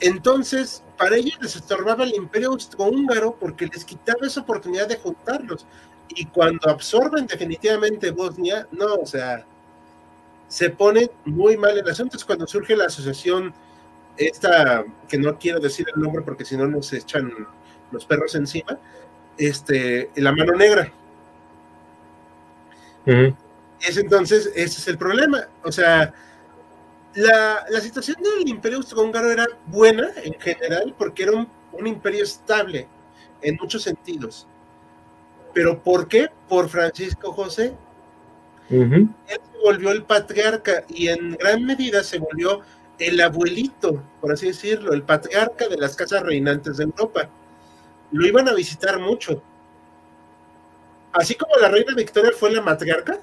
Entonces, 0.00 0.82
para 0.96 1.16
ellos 1.16 1.38
les 1.40 1.56
estorbaba 1.56 2.04
el 2.04 2.14
imperio 2.14 2.50
austrohúngaro 2.50 3.36
porque 3.36 3.66
les 3.66 3.84
quitaba 3.84 4.26
esa 4.26 4.40
oportunidad 4.40 4.88
de 4.88 4.96
juntarlos. 4.96 5.66
Y 6.08 6.24
cuando 6.26 6.68
absorben 6.68 7.26
definitivamente 7.26 8.10
Bosnia, 8.10 8.66
no, 8.72 8.94
o 8.94 9.06
sea, 9.06 9.44
se 10.48 10.70
pone 10.70 11.10
muy 11.24 11.56
mal 11.56 11.78
el 11.78 11.88
asunto. 11.88 12.16
Es 12.16 12.24
cuando 12.24 12.46
surge 12.46 12.74
la 12.74 12.86
asociación, 12.86 13.52
esta, 14.18 14.84
que 15.08 15.18
no 15.18 15.38
quiero 15.38 15.60
decir 15.60 15.86
el 15.94 16.00
nombre 16.02 16.22
porque 16.22 16.44
si 16.44 16.56
no 16.56 16.66
nos 16.66 16.92
echan 16.92 17.32
los 17.90 18.04
perros 18.04 18.34
encima, 18.34 18.78
este, 19.36 20.10
la 20.16 20.32
mano 20.32 20.52
negra. 20.52 20.92
Es 23.80 23.96
entonces, 23.96 24.52
ese 24.54 24.80
es 24.80 24.88
el 24.88 24.98
problema. 24.98 25.48
O 25.64 25.72
sea, 25.72 26.12
la, 27.14 27.64
la 27.70 27.80
situación 27.80 28.16
del 28.22 28.48
imperio 28.48 28.78
austrohúngaro 28.78 29.30
era 29.30 29.46
buena 29.66 30.10
en 30.22 30.34
general 30.34 30.94
porque 30.98 31.22
era 31.22 31.32
un, 31.32 31.48
un 31.72 31.86
imperio 31.86 32.24
estable 32.24 32.86
en 33.40 33.56
muchos 33.60 33.82
sentidos. 33.82 34.46
Pero 35.54 35.82
¿por 35.82 36.08
qué? 36.08 36.28
Por 36.48 36.68
Francisco 36.68 37.32
José. 37.32 37.74
Él 38.70 39.08
se 39.26 39.58
volvió 39.64 39.92
el 39.92 40.04
patriarca 40.04 40.84
y 40.88 41.08
en 41.08 41.32
gran 41.36 41.64
medida 41.64 42.04
se 42.04 42.18
volvió 42.18 42.60
el 42.98 43.20
abuelito, 43.20 44.02
por 44.20 44.32
así 44.32 44.46
decirlo, 44.46 44.92
el 44.92 45.02
patriarca 45.02 45.68
de 45.68 45.76
las 45.76 45.94
casas 45.96 46.22
reinantes 46.22 46.76
de 46.78 46.84
Europa. 46.84 47.28
Lo 48.10 48.26
iban 48.26 48.48
a 48.48 48.54
visitar 48.54 48.98
mucho. 48.98 49.42
Así 51.12 51.34
como 51.34 51.56
la 51.56 51.68
reina 51.68 51.94
Victoria 51.94 52.32
fue 52.36 52.50
la 52.50 52.60
matriarca, 52.60 53.20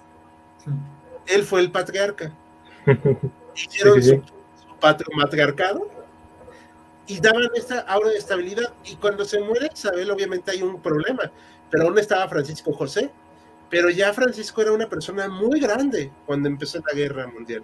él 1.28 1.44
fue 1.44 1.62
el 1.62 1.72
patriarca. 1.72 2.32
Hicieron 3.56 4.02
Sí, 4.02 4.10
sí, 4.10 4.16
sí. 4.16 4.22
su, 4.62 4.68
su 4.68 4.76
patrio 4.80 5.16
matriarcado 5.16 5.90
y 7.08 7.20
daban 7.20 7.44
esta 7.56 7.80
aura 7.82 8.10
de 8.10 8.18
estabilidad. 8.18 8.74
Y 8.84 8.96
cuando 8.96 9.26
se 9.26 9.40
muere 9.40 9.70
Isabel, 9.74 10.12
obviamente 10.12 10.52
hay 10.52 10.62
un 10.62 10.82
problema, 10.82 11.32
pero 11.70 11.86
aún 11.86 11.98
estaba 12.00 12.28
Francisco 12.28 12.74
José. 12.74 13.12
Pero 13.70 13.90
ya 13.90 14.14
Francisco 14.14 14.62
era 14.62 14.72
una 14.72 14.88
persona 14.88 15.28
muy 15.28 15.60
grande 15.60 16.12
cuando 16.26 16.48
empezó 16.48 16.80
la 16.88 16.94
guerra 16.94 17.28
mundial. 17.28 17.64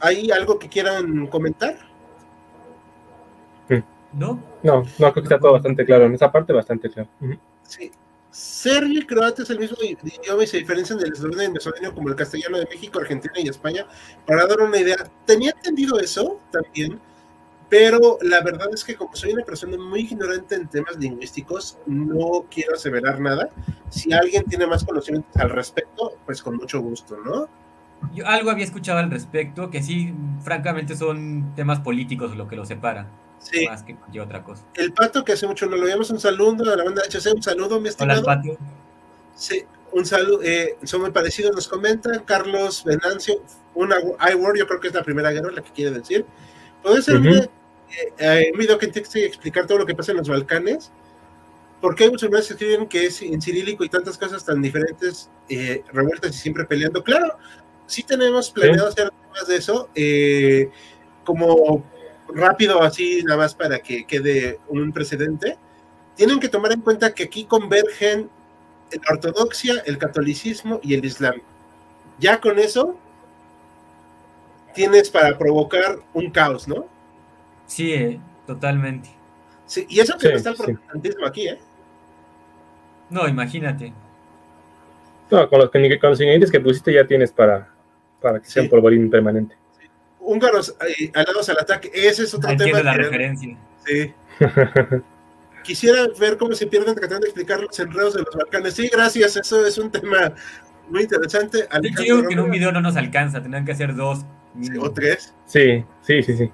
¿Hay 0.00 0.30
algo 0.30 0.58
que 0.58 0.68
quieran 0.68 1.26
comentar? 1.28 1.76
¿No? 4.12 4.40
No, 4.62 4.84
no, 4.98 5.12
creo 5.12 5.12
que 5.12 5.20
está 5.20 5.38
todo 5.38 5.52
bastante 5.52 5.84
claro. 5.84 6.04
En 6.06 6.14
esa 6.14 6.30
parte, 6.30 6.52
bastante 6.52 6.88
claro. 6.88 7.08
Sí. 7.62 7.90
Serbio 8.30 9.00
y 9.00 9.06
croata 9.06 9.42
es 9.42 9.50
el 9.50 9.60
mismo 9.60 9.76
idioma 9.80 10.42
y 10.42 10.46
se 10.46 10.58
diferencian 10.58 10.98
del 10.98 11.12
esloveno 11.12 11.42
y 11.42 11.46
venezolano 11.46 11.94
como 11.94 12.08
el 12.08 12.16
castellano 12.16 12.58
de 12.58 12.66
México, 12.66 12.98
Argentina 12.98 13.34
y 13.36 13.48
España. 13.48 13.86
Para 14.26 14.46
dar 14.46 14.60
una 14.60 14.78
idea, 14.78 14.96
tenía 15.24 15.50
entendido 15.50 16.00
eso 16.00 16.40
también, 16.50 17.00
pero 17.68 18.18
la 18.22 18.40
verdad 18.40 18.68
es 18.72 18.84
que 18.84 18.96
como 18.96 19.14
soy 19.14 19.34
una 19.34 19.44
persona 19.44 19.76
muy 19.76 20.00
ignorante 20.00 20.56
en 20.56 20.68
temas 20.68 20.96
lingüísticos, 20.96 21.78
no 21.86 22.46
quiero 22.50 22.74
aseverar 22.74 23.20
nada. 23.20 23.50
Si 23.88 24.12
alguien 24.12 24.42
tiene 24.44 24.66
más 24.66 24.84
conocimientos 24.84 25.36
al 25.36 25.50
respecto, 25.50 26.16
pues 26.26 26.42
con 26.42 26.56
mucho 26.56 26.80
gusto, 26.80 27.16
¿no? 27.24 27.48
Yo 28.14 28.26
algo 28.26 28.50
había 28.50 28.64
escuchado 28.64 28.98
al 28.98 29.10
respecto, 29.10 29.70
que 29.70 29.82
sí, 29.82 30.12
francamente 30.42 30.96
son 30.96 31.54
temas 31.54 31.80
políticos 31.80 32.36
lo 32.36 32.48
que 32.48 32.56
los 32.56 32.68
separa, 32.68 33.06
Sí, 33.38 33.66
más 33.68 33.82
que 33.82 33.94
cualquier 33.94 34.24
otra 34.24 34.42
cosa. 34.42 34.64
el 34.74 34.92
pato 34.92 35.22
que 35.24 35.32
hace 35.32 35.46
mucho 35.46 35.66
no 35.66 35.76
lo 35.76 35.84
vemos, 35.84 36.10
un 36.10 36.18
saludo 36.20 36.72
a 36.72 36.76
la 36.76 36.84
banda 36.84 37.02
HC, 37.02 37.32
un 37.34 37.42
saludo, 37.42 37.76
mi 37.80 37.82
Hola, 37.82 37.88
estimado. 37.90 38.22
Patio. 38.24 38.56
Sí, 39.34 39.64
un 39.92 40.06
saludo, 40.06 40.40
eh, 40.42 40.76
son 40.84 41.02
muy 41.02 41.10
parecidos, 41.10 41.54
nos 41.54 41.68
comentan 41.68 42.22
Carlos 42.24 42.84
Venancio, 42.84 43.42
una 43.74 43.96
iWord, 44.32 44.56
yo 44.58 44.66
creo 44.66 44.80
que 44.80 44.88
es 44.88 44.94
la 44.94 45.02
primera 45.02 45.30
guerra, 45.30 45.50
la 45.52 45.62
que 45.62 45.72
quiere 45.72 45.90
decir. 45.98 46.24
Puede 46.82 47.02
ser 47.02 47.16
Ujú. 47.16 47.28
una, 47.28 47.38
eh, 47.42 47.48
eh, 48.18 48.50
un 48.52 48.58
video 48.58 48.78
que 48.78 48.86
intente 48.86 49.24
explicar 49.26 49.66
todo 49.66 49.78
lo 49.78 49.86
que 49.86 49.94
pasa 49.94 50.12
en 50.12 50.18
los 50.18 50.28
Balcanes, 50.28 50.90
porque 51.80 52.04
hay 52.04 52.10
musulmanes 52.10 52.46
que 52.46 52.54
escriben 52.54 52.86
que 52.88 53.06
es 53.06 53.20
en 53.20 53.42
cirílico 53.42 53.84
y 53.84 53.88
tantas 53.90 54.16
cosas 54.16 54.42
tan 54.44 54.62
diferentes, 54.62 55.28
eh, 55.50 55.82
revueltas 55.92 56.34
y 56.34 56.38
siempre 56.38 56.64
peleando. 56.64 57.02
Claro, 57.04 57.36
sí 57.86 58.02
tenemos 58.02 58.50
planeado 58.50 58.88
hacer 58.88 59.10
temas 59.10 59.48
de 59.48 59.56
eso, 59.56 59.88
eh, 59.94 60.70
como 61.24 61.84
rápido 62.28 62.82
así, 62.82 63.22
nada 63.24 63.38
más 63.38 63.54
para 63.54 63.78
que 63.78 64.04
quede 64.06 64.58
un 64.68 64.92
precedente. 64.92 65.58
Tienen 66.16 66.40
que 66.40 66.48
tomar 66.48 66.72
en 66.72 66.80
cuenta 66.80 67.12
que 67.14 67.24
aquí 67.24 67.44
convergen 67.44 68.30
la 68.90 69.12
ortodoxia, 69.14 69.82
el 69.86 69.98
catolicismo 69.98 70.80
y 70.82 70.94
el 70.94 71.04
islam. 71.04 71.34
Ya 72.18 72.40
con 72.40 72.58
eso 72.58 72.96
tienes 74.74 75.10
para 75.10 75.36
provocar 75.36 75.98
un 76.12 76.30
caos, 76.30 76.68
¿no? 76.68 76.86
Sí, 77.66 77.94
eh, 77.94 78.20
totalmente. 78.46 79.08
Sí, 79.66 79.86
y 79.88 80.00
eso 80.00 80.14
que 80.18 80.26
Sí, 80.26 80.32
no 80.32 80.36
está 80.36 80.50
el 80.50 80.56
sí. 80.56 80.62
protestantismo 80.62 81.26
aquí, 81.26 81.48
¿eh? 81.48 81.58
No, 83.10 83.26
imagínate. 83.28 83.92
No, 85.30 85.48
con 85.48 85.58
los, 85.58 85.70
con 85.70 85.82
los 85.82 86.20
ingredientes 86.20 86.50
que 86.50 86.60
pusiste 86.60 86.92
ya 86.92 87.06
tienes 87.06 87.32
para, 87.32 87.73
para 88.24 88.40
que 88.40 88.46
sea 88.48 88.62
Sí. 88.62 88.66
un 88.66 88.70
polvorín 88.70 89.10
permanente. 89.10 89.54
Húngaros 90.18 90.74
eh, 90.88 91.10
alados 91.14 91.48
al 91.50 91.58
ataque, 91.58 91.90
ese 91.92 92.24
es 92.24 92.32
otro 92.34 92.50
Entiendo 92.50 92.78
tema. 92.78 92.90
la 92.90 92.96
que- 92.96 93.02
referencia. 93.04 93.58
sí. 93.86 94.12
Quisiera 95.62 96.06
ver 96.20 96.36
cómo 96.36 96.54
se 96.54 96.66
pierden 96.66 96.94
tratando 96.94 97.20
de 97.20 97.28
explicar 97.28 97.58
los 97.60 97.78
enredos 97.78 98.12
de 98.14 98.22
los 98.22 98.34
Balcanes. 98.34 98.74
Sí, 98.74 98.88
gracias, 98.92 99.36
eso 99.36 99.64
es 99.64 99.78
un 99.78 99.90
tema 99.90 100.34
muy 100.90 101.02
interesante. 101.02 101.58
De 101.58 101.64
hecho, 101.64 101.76
Alejandro 101.76 102.04
yo 102.04 102.16
digo 102.16 102.28
que 102.28 102.34
en 102.34 102.40
un 102.40 102.50
video 102.50 102.70
no 102.72 102.82
nos 102.82 102.96
alcanza, 102.96 103.40
tendrán 103.42 103.64
que 103.64 103.72
hacer 103.72 103.94
dos. 103.94 104.26
sí, 104.60 104.76
o 104.78 104.90
tres. 104.92 105.34
Sí, 105.46 105.82
sí, 106.02 106.22
sí, 106.22 106.36
sí. 106.36 106.50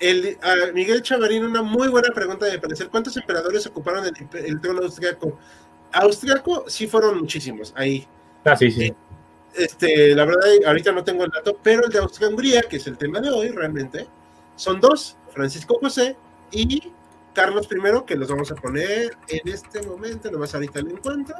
El, 0.00 0.36
a 0.42 0.72
Miguel 0.72 1.00
Chavarín, 1.02 1.44
una 1.44 1.62
muy 1.62 1.86
buena 1.88 2.12
pregunta 2.12 2.46
de 2.46 2.58
parecer. 2.58 2.88
¿Cuántos 2.88 3.16
emperadores 3.16 3.66
ocuparon 3.68 4.04
el, 4.34 4.60
trono 4.60 4.80
austriaco? 4.82 5.38
Austriaco 5.92 6.64
sí 6.66 6.88
fueron 6.88 7.20
muchísimos 7.20 7.72
ahí. 7.76 8.04
Ah, 8.44 8.56
sí, 8.56 8.70
sí. 8.72 8.92
Este, 9.56 10.14
la 10.14 10.24
verdad, 10.24 10.42
ahorita 10.66 10.92
no 10.92 11.04
tengo 11.04 11.24
el 11.24 11.30
dato, 11.30 11.56
pero 11.62 11.84
el 11.84 11.92
de 11.92 11.98
Austria-Hungría, 11.98 12.62
que 12.62 12.76
es 12.76 12.86
el 12.86 12.98
tema 12.98 13.20
de 13.20 13.30
hoy 13.30 13.48
realmente, 13.50 14.08
son 14.56 14.80
dos, 14.80 15.16
Francisco 15.30 15.78
José 15.80 16.16
y 16.50 16.92
Carlos 17.34 17.68
I, 17.70 18.04
que 18.04 18.16
los 18.16 18.28
vamos 18.28 18.50
a 18.50 18.54
poner 18.56 19.16
en 19.28 19.48
este 19.48 19.82
momento, 19.82 20.30
nomás 20.30 20.54
ahorita 20.54 20.80
lo 20.80 20.90
encuentro. 20.90 21.36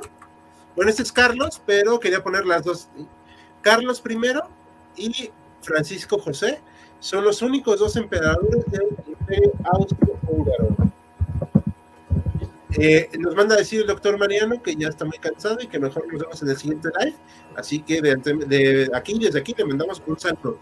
Bueno, 0.76 0.90
este 0.90 1.02
es 1.02 1.12
Carlos, 1.12 1.60
pero 1.64 1.98
quería 1.98 2.22
poner 2.22 2.46
las 2.46 2.64
dos. 2.64 2.88
Carlos 3.62 4.02
I 4.08 4.18
y 4.96 5.30
Francisco 5.62 6.18
José 6.18 6.60
son 7.00 7.24
los 7.24 7.42
únicos 7.42 7.78
dos 7.78 7.96
emperadores 7.96 8.64
del 8.66 8.88
Imperio 9.06 9.52
Austro-Húngaro. 9.64 10.76
Eh, 12.76 13.08
nos 13.18 13.34
manda 13.36 13.54
a 13.54 13.58
decir 13.58 13.82
el 13.82 13.86
doctor 13.86 14.18
Mariano 14.18 14.60
que 14.60 14.74
ya 14.74 14.88
está 14.88 15.04
muy 15.04 15.18
cansado 15.18 15.58
y 15.60 15.68
que 15.68 15.78
mejor 15.78 16.10
nos 16.12 16.22
vemos 16.22 16.42
en 16.42 16.48
el 16.48 16.56
siguiente 16.56 16.88
live. 16.98 17.16
Así 17.56 17.80
que 17.80 18.02
de, 18.02 18.90
aquí, 18.94 19.18
desde 19.18 19.38
aquí, 19.38 19.54
le 19.56 19.64
mandamos 19.64 20.02
un 20.06 20.18
saludo. 20.18 20.58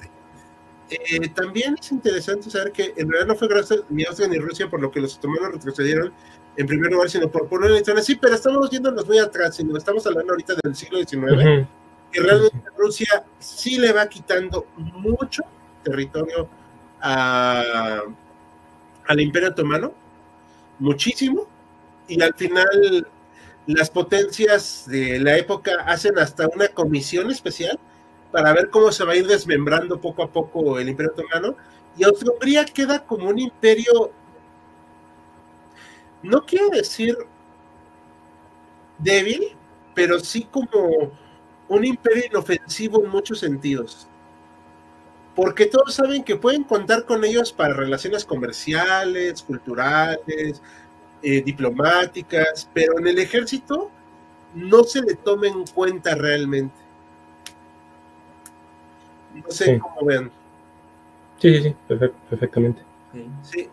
Eh, 0.91 1.29
también 1.31 1.77
es 1.81 1.91
interesante 1.91 2.51
saber 2.51 2.71
que 2.73 2.93
en 2.97 3.09
realidad 3.09 3.29
no 3.29 3.35
fue 3.35 3.49
gracias 3.49 3.81
ni 3.89 4.05
Austria 4.05 4.29
ni 4.29 4.39
Rusia 4.39 4.69
por 4.69 4.81
lo 4.81 4.91
que 4.91 5.01
los 5.01 5.17
otomanos 5.17 5.53
retrocedieron 5.53 6.13
en 6.57 6.67
primer 6.67 6.93
lugar, 6.93 7.09
sino 7.09 7.31
por 7.31 7.49
poner 7.49 7.71
la 7.71 7.79
historia. 7.79 8.03
Sí, 8.03 8.17
pero 8.17 8.35
estamos 8.35 8.69
yéndonos 8.69 9.07
muy 9.07 9.19
atrás, 9.19 9.57
sino 9.57 9.77
estamos 9.77 10.07
hablando 10.07 10.33
ahorita 10.33 10.55
del 10.63 10.75
siglo 10.77 10.99
XIX, 10.99 11.67
y 12.15 12.19
realmente 12.19 12.63
Rusia 12.77 13.25
sí 13.39 13.79
le 13.79 13.93
va 13.93 14.07
quitando 14.07 14.67
mucho 14.77 15.43
territorio 15.83 16.47
a, 17.01 18.03
al 19.07 19.21
Imperio 19.21 19.49
Otomano, 19.49 19.95
muchísimo, 20.79 21.49
y 22.09 22.21
al 22.23 22.35
final 22.35 23.07
las 23.67 23.91
potencias 23.91 24.85
de 24.89 25.21
la 25.21 25.37
época 25.37 25.73
hacen 25.87 26.19
hasta 26.19 26.49
una 26.49 26.69
comisión 26.69 27.31
especial 27.31 27.79
para 28.33 28.53
ver 28.53 28.71
cómo 28.71 28.91
se 28.91 29.05
va 29.05 29.13
a 29.13 29.17
ir 29.17 29.27
desmembrando 29.27 30.01
poco 30.01 30.23
a 30.23 30.31
poco 30.31 30.79
el 30.79 30.89
Imperio 30.89 31.13
Otomano, 31.13 31.57
y 31.97 32.05
Austria-Hungría 32.05 32.65
queda 32.65 33.05
como 33.05 33.29
un 33.29 33.39
imperio, 33.39 34.11
no 36.23 36.45
quiero 36.47 36.71
decir 36.71 37.17
débil, 38.99 39.55
pero 39.95 40.19
sí 40.19 40.49
como 40.51 41.13
un 41.69 41.85
imperio 41.85 42.25
inofensivo 42.27 43.05
en 43.05 43.11
muchos 43.11 43.41
sentidos. 43.41 44.09
Porque 45.35 45.67
todos 45.67 45.95
saben 45.95 46.25
que 46.25 46.37
pueden 46.37 46.65
contar 46.65 47.05
con 47.05 47.25
ellos 47.25 47.53
para 47.53 47.75
relaciones 47.75 48.25
comerciales, 48.25 49.43
culturales, 49.43 50.63
eh, 51.23 51.43
diplomáticas, 51.43 52.69
pero 52.75 52.99
en 52.99 53.07
el 53.07 53.19
ejército 53.19 53.91
no 54.55 54.85
se 54.85 55.03
le 55.03 55.15
toma 55.15 55.47
en 55.47 55.65
cuenta 55.67 56.15
realmente. 56.15 56.75
No 59.35 59.51
sé 59.51 59.79
cómo 59.79 60.07
vean. 60.07 60.31
Sí, 61.39 61.63
sí, 61.63 61.63
sí, 61.63 61.75
perfectamente. 62.29 62.83
Sí. 63.43 63.69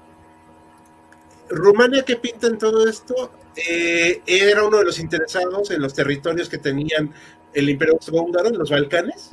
Rumania, 1.50 2.04
¿qué 2.04 2.16
pinta 2.16 2.48
en 2.48 2.58
todo 2.58 2.88
esto? 2.88 3.32
Eh, 3.56 4.22
era 4.26 4.64
uno 4.64 4.78
de 4.78 4.86
los 4.86 5.00
interesados 5.00 5.72
en 5.72 5.82
los 5.82 5.94
territorios 5.94 6.48
que 6.50 6.58
tenían 6.58 7.14
el 7.54 7.70
Imperio 7.70 7.96
Austrohúngaro 7.96 8.50
en 8.50 8.58
los 8.58 8.70
Balcanes. 8.70 9.32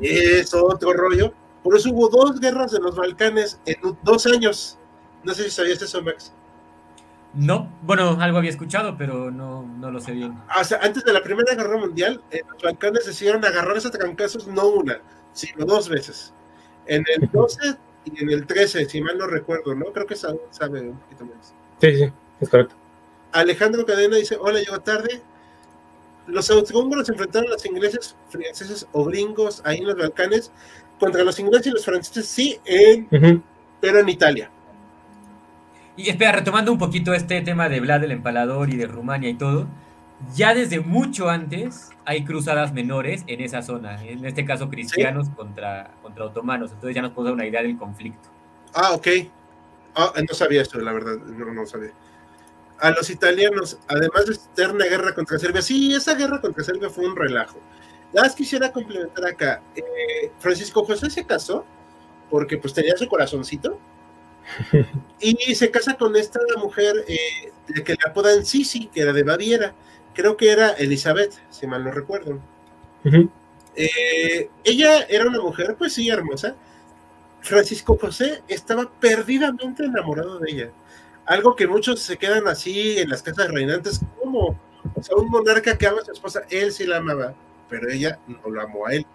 Es 0.00 0.54
otro 0.54 0.92
rollo. 0.92 1.32
Por 1.62 1.76
eso 1.76 1.90
hubo 1.90 2.08
dos 2.08 2.40
guerras 2.40 2.72
de 2.72 2.80
los 2.80 2.96
Balcanes 2.96 3.60
en 3.66 3.76
dos 4.02 4.26
años. 4.26 4.78
No 5.24 5.34
sé 5.34 5.44
si 5.44 5.50
sabías 5.50 5.82
eso, 5.82 6.02
Max. 6.02 6.32
No, 7.32 7.70
bueno, 7.82 8.18
algo 8.20 8.38
había 8.38 8.50
escuchado, 8.50 8.96
pero 8.98 9.30
no, 9.30 9.62
no 9.62 9.90
lo 9.90 10.00
sé 10.00 10.12
bien. 10.12 10.36
O 10.58 10.64
sea, 10.64 10.80
antes 10.82 11.04
de 11.04 11.12
la 11.12 11.22
Primera 11.22 11.54
Guerra 11.54 11.78
Mundial, 11.78 12.20
en 12.30 12.40
los 12.48 12.62
Balcanes 12.62 13.06
decidieron 13.06 13.44
agarrarse 13.44 13.88
a 13.88 13.90
trancazos 13.92 14.48
no 14.48 14.66
una, 14.66 15.00
sino 15.32 15.64
dos 15.64 15.88
veces. 15.88 16.34
En 16.86 17.04
el 17.14 17.30
12 17.30 17.76
y 18.06 18.22
en 18.22 18.30
el 18.30 18.46
13, 18.46 18.86
si 18.86 19.00
mal 19.00 19.16
no 19.16 19.28
recuerdo, 19.28 19.74
¿no? 19.76 19.86
Creo 19.86 20.06
que 20.06 20.16
sabe, 20.16 20.40
sabe 20.50 20.80
un 20.80 20.98
poquito 20.98 21.24
más. 21.26 21.54
Sí, 21.80 21.96
sí, 21.96 22.12
es 22.40 22.48
correcto. 22.48 22.74
Alejandro 23.32 23.86
Cadena 23.86 24.16
dice, 24.16 24.36
hola, 24.40 24.58
llego 24.58 24.80
tarde. 24.80 25.22
Los 26.26 26.50
austrohúngaros 26.50 27.08
enfrentaron 27.08 27.48
a 27.48 27.52
los 27.52 27.64
ingleses, 27.64 28.16
franceses 28.28 28.86
o 28.92 29.04
gringos 29.04 29.62
ahí 29.64 29.78
en 29.78 29.86
los 29.86 29.96
Balcanes 29.96 30.50
contra 30.98 31.22
los 31.22 31.38
ingleses 31.38 31.68
y 31.68 31.70
los 31.70 31.84
franceses, 31.84 32.26
sí, 32.26 32.60
en, 32.64 33.42
pero 33.80 34.00
en 34.00 34.08
Italia. 34.08 34.50
Y 35.96 36.08
espera, 36.08 36.32
retomando 36.32 36.72
un 36.72 36.78
poquito 36.78 37.12
este 37.14 37.40
tema 37.42 37.68
de 37.68 37.80
Vlad 37.80 38.04
el 38.04 38.12
Empalador 38.12 38.70
y 38.70 38.76
de 38.76 38.86
Rumania 38.86 39.28
y 39.28 39.34
todo, 39.34 39.66
ya 40.34 40.54
desde 40.54 40.80
mucho 40.80 41.28
antes 41.28 41.90
hay 42.04 42.24
cruzadas 42.24 42.72
menores 42.72 43.24
en 43.26 43.40
esa 43.40 43.62
zona, 43.62 44.02
en 44.04 44.24
este 44.24 44.44
caso 44.44 44.68
cristianos 44.68 45.28
contra, 45.30 45.92
contra 46.02 46.26
otomanos, 46.26 46.72
entonces 46.72 46.94
ya 46.94 47.02
nos 47.02 47.12
puede 47.12 47.28
dar 47.28 47.34
una 47.34 47.46
idea 47.46 47.62
del 47.62 47.76
conflicto. 47.76 48.28
Ah, 48.74 48.92
ok. 48.92 49.08
Ah, 49.94 50.12
no 50.16 50.34
sabía 50.34 50.62
esto, 50.62 50.78
la 50.78 50.92
verdad, 50.92 51.16
no, 51.16 51.52
no 51.52 51.66
sabía. 51.66 51.92
A 52.78 52.90
los 52.90 53.10
italianos, 53.10 53.78
además 53.88 54.26
de 54.26 54.34
eterna 54.34 54.86
guerra 54.86 55.14
contra 55.14 55.38
Serbia, 55.38 55.60
sí, 55.60 55.92
esa 55.94 56.14
guerra 56.14 56.40
contra 56.40 56.64
Serbia 56.64 56.88
fue 56.88 57.06
un 57.06 57.16
relajo. 57.16 57.58
Las 58.12 58.34
quisiera 58.34 58.72
complementar 58.72 59.24
acá. 59.26 59.62
Eh, 59.76 60.30
Francisco 60.38 60.84
José 60.84 61.10
se 61.10 61.24
casó 61.24 61.64
porque 62.30 62.56
pues 62.56 62.72
tenía 62.72 62.96
su 62.96 63.06
corazoncito 63.06 63.78
y 65.20 65.54
se 65.54 65.70
casa 65.70 65.94
con 65.94 66.16
esta 66.16 66.40
mujer 66.58 67.04
eh, 67.08 67.82
que 67.84 67.92
le 67.92 67.98
apodan 68.06 68.44
Sisi, 68.44 68.86
que 68.86 69.02
era 69.02 69.12
de 69.12 69.22
Baviera 69.22 69.74
creo 70.14 70.36
que 70.36 70.50
era 70.50 70.70
Elizabeth, 70.70 71.34
si 71.50 71.66
mal 71.66 71.84
no 71.84 71.90
recuerdo. 71.90 72.38
Eh, 73.76 74.50
ella 74.64 75.02
era 75.08 75.26
una 75.26 75.40
mujer, 75.40 75.76
pues 75.78 75.94
sí, 75.94 76.08
hermosa. 76.08 76.54
Francisco 77.40 77.96
José 77.98 78.42
estaba 78.48 78.90
perdidamente 79.00 79.84
enamorado 79.84 80.38
de 80.38 80.50
ella. 80.50 80.70
Algo 81.24 81.56
que 81.56 81.66
muchos 81.66 82.00
se 82.00 82.18
quedan 82.18 82.46
así 82.48 82.98
en 82.98 83.08
las 83.08 83.22
casas 83.22 83.48
reinantes, 83.48 84.00
como 84.18 84.58
o 84.94 85.02
sea, 85.02 85.16
un 85.16 85.28
monarca 85.28 85.78
que 85.78 85.86
ama 85.86 86.00
a 86.00 86.04
su 86.04 86.12
esposa, 86.12 86.42
él 86.50 86.72
sí 86.72 86.84
la 86.84 86.98
amaba, 86.98 87.34
pero 87.68 87.88
ella 87.88 88.18
no 88.26 88.50
lo 88.50 88.60
amó 88.60 88.86
a 88.86 88.94
él. 88.94 89.06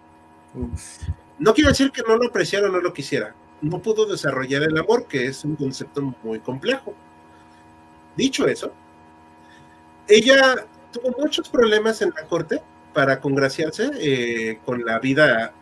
No 1.38 1.54
quiero 1.54 1.70
decir 1.70 1.92
que 1.92 2.02
no 2.02 2.16
lo 2.16 2.28
apreciara 2.28 2.68
o 2.68 2.72
no 2.72 2.80
lo 2.80 2.92
quisiera. 2.92 3.34
No 3.60 3.80
pudo 3.80 4.06
desarrollar 4.06 4.62
el 4.62 4.76
amor, 4.78 5.06
que 5.06 5.26
es 5.26 5.44
un 5.44 5.56
concepto 5.56 6.14
muy 6.22 6.40
complejo. 6.40 6.94
Dicho 8.16 8.46
eso, 8.46 8.72
ella 10.08 10.66
tuvo 10.92 11.14
muchos 11.18 11.48
problemas 11.48 12.00
en 12.02 12.12
la 12.16 12.26
corte 12.26 12.62
para 12.92 13.20
congraciarse 13.20 13.90
eh, 13.98 14.60
con 14.64 14.84
la 14.84 14.98
vida 14.98 15.52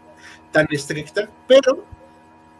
tan 0.52 0.66
estricta, 0.70 1.28
pero 1.48 1.84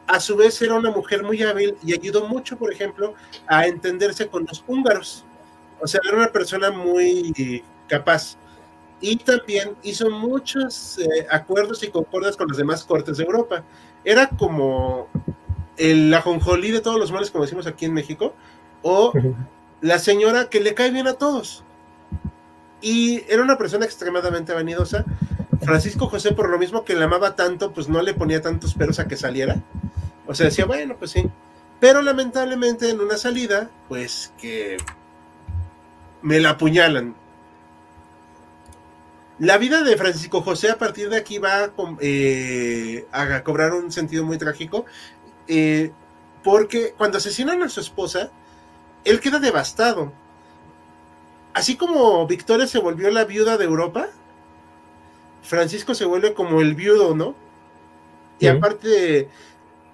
a 0.06 0.20
su 0.20 0.36
vez 0.36 0.60
era 0.60 0.74
una 0.74 0.90
mujer 0.90 1.22
muy 1.22 1.42
hábil 1.42 1.76
y 1.84 1.94
ayudó 1.94 2.26
mucho, 2.26 2.56
por 2.56 2.72
ejemplo, 2.72 3.14
a 3.46 3.66
entenderse 3.66 4.28
con 4.28 4.44
los 4.46 4.64
húngaros. 4.66 5.24
O 5.80 5.86
sea, 5.86 6.00
era 6.06 6.16
una 6.16 6.28
persona 6.28 6.70
muy 6.70 7.62
capaz. 7.88 8.36
Y 9.00 9.16
también 9.16 9.76
hizo 9.82 10.10
muchos 10.10 10.98
eh, 10.98 11.26
acuerdos 11.30 11.82
y 11.82 11.88
concordas 11.88 12.36
con 12.36 12.48
las 12.48 12.56
demás 12.56 12.84
cortes 12.84 13.18
de 13.18 13.24
Europa. 13.24 13.62
Era 14.04 14.28
como 14.28 15.08
el 15.76 16.12
ajonjolí 16.12 16.70
de 16.70 16.80
todos 16.80 16.98
los 16.98 17.12
males, 17.12 17.30
como 17.30 17.44
decimos 17.44 17.66
aquí 17.66 17.86
en 17.86 17.94
México, 17.94 18.34
o 18.82 19.12
la 19.80 19.98
señora 19.98 20.48
que 20.48 20.60
le 20.60 20.74
cae 20.74 20.90
bien 20.90 21.06
a 21.06 21.14
todos. 21.14 21.64
Y 22.80 23.22
era 23.28 23.42
una 23.42 23.56
persona 23.56 23.84
extremadamente 23.84 24.52
vanidosa. 24.52 25.04
Francisco 25.62 26.08
José, 26.08 26.32
por 26.32 26.50
lo 26.50 26.58
mismo 26.58 26.84
que 26.84 26.94
le 26.94 27.04
amaba 27.04 27.34
tanto, 27.34 27.72
pues 27.72 27.88
no 27.88 28.02
le 28.02 28.12
ponía 28.12 28.42
tantos 28.42 28.74
peros 28.74 28.98
a 28.98 29.08
que 29.08 29.16
saliera. 29.16 29.62
O 30.26 30.34
sea, 30.34 30.46
decía, 30.46 30.66
bueno, 30.66 30.96
pues 30.98 31.10
sí. 31.10 31.30
Pero 31.80 32.02
lamentablemente 32.02 32.90
en 32.90 33.00
una 33.00 33.16
salida, 33.16 33.70
pues 33.88 34.32
que 34.38 34.76
me 36.22 36.40
la 36.40 36.50
apuñalan. 36.50 37.14
La 39.38 39.58
vida 39.58 39.82
de 39.82 39.96
Francisco 39.96 40.42
José 40.42 40.70
a 40.70 40.78
partir 40.78 41.10
de 41.10 41.16
aquí 41.16 41.38
va 41.38 41.64
a, 41.64 41.72
eh, 42.00 43.06
cobrar 43.44 43.72
un 43.72 43.90
sentido 43.90 44.24
muy 44.24 44.38
trágico, 44.38 44.84
eh, 45.48 45.90
porque 46.42 46.94
cuando 46.96 47.18
asesinan 47.18 47.62
a 47.62 47.68
su 47.68 47.80
esposa, 47.80 48.30
él 49.04 49.20
queda 49.20 49.38
devastado 49.40 50.12
así 51.54 51.76
como 51.76 52.26
Victoria 52.26 52.66
se 52.66 52.80
volvió 52.80 53.10
la 53.10 53.24
viuda 53.24 53.56
de 53.56 53.64
Europa, 53.64 54.08
Francisco 55.42 55.94
se 55.94 56.04
vuelve 56.04 56.34
como 56.34 56.60
el 56.60 56.74
viudo, 56.74 57.14
¿no? 57.14 57.34
Y 58.40 58.48
aparte 58.48 59.28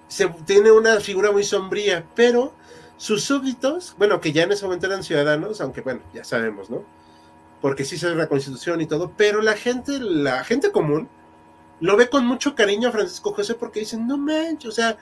se 0.07 0.27
tiene 0.45 0.71
una 0.71 0.99
figura 0.99 1.31
muy 1.31 1.43
sombría, 1.43 2.05
pero 2.15 2.53
sus 2.97 3.23
súbditos, 3.23 3.95
bueno, 3.97 4.19
que 4.19 4.33
ya 4.33 4.43
en 4.43 4.51
ese 4.51 4.65
momento 4.65 4.87
eran 4.87 5.03
ciudadanos, 5.03 5.61
aunque 5.61 5.81
bueno, 5.81 6.01
ya 6.13 6.23
sabemos, 6.23 6.69
¿no? 6.69 6.83
Porque 7.61 7.85
sí 7.85 7.97
se 7.97 8.09
ve 8.09 8.15
la 8.15 8.27
constitución 8.27 8.81
y 8.81 8.87
todo, 8.87 9.13
pero 9.15 9.41
la 9.41 9.53
gente, 9.53 9.99
la 9.99 10.43
gente 10.43 10.71
común, 10.71 11.07
lo 11.79 11.95
ve 11.95 12.09
con 12.09 12.25
mucho 12.25 12.55
cariño 12.55 12.89
a 12.89 12.91
Francisco 12.91 13.33
José 13.33 13.55
porque 13.55 13.81
dicen, 13.81 14.07
no 14.07 14.17
manches, 14.17 14.69
o 14.69 14.71
sea, 14.71 14.97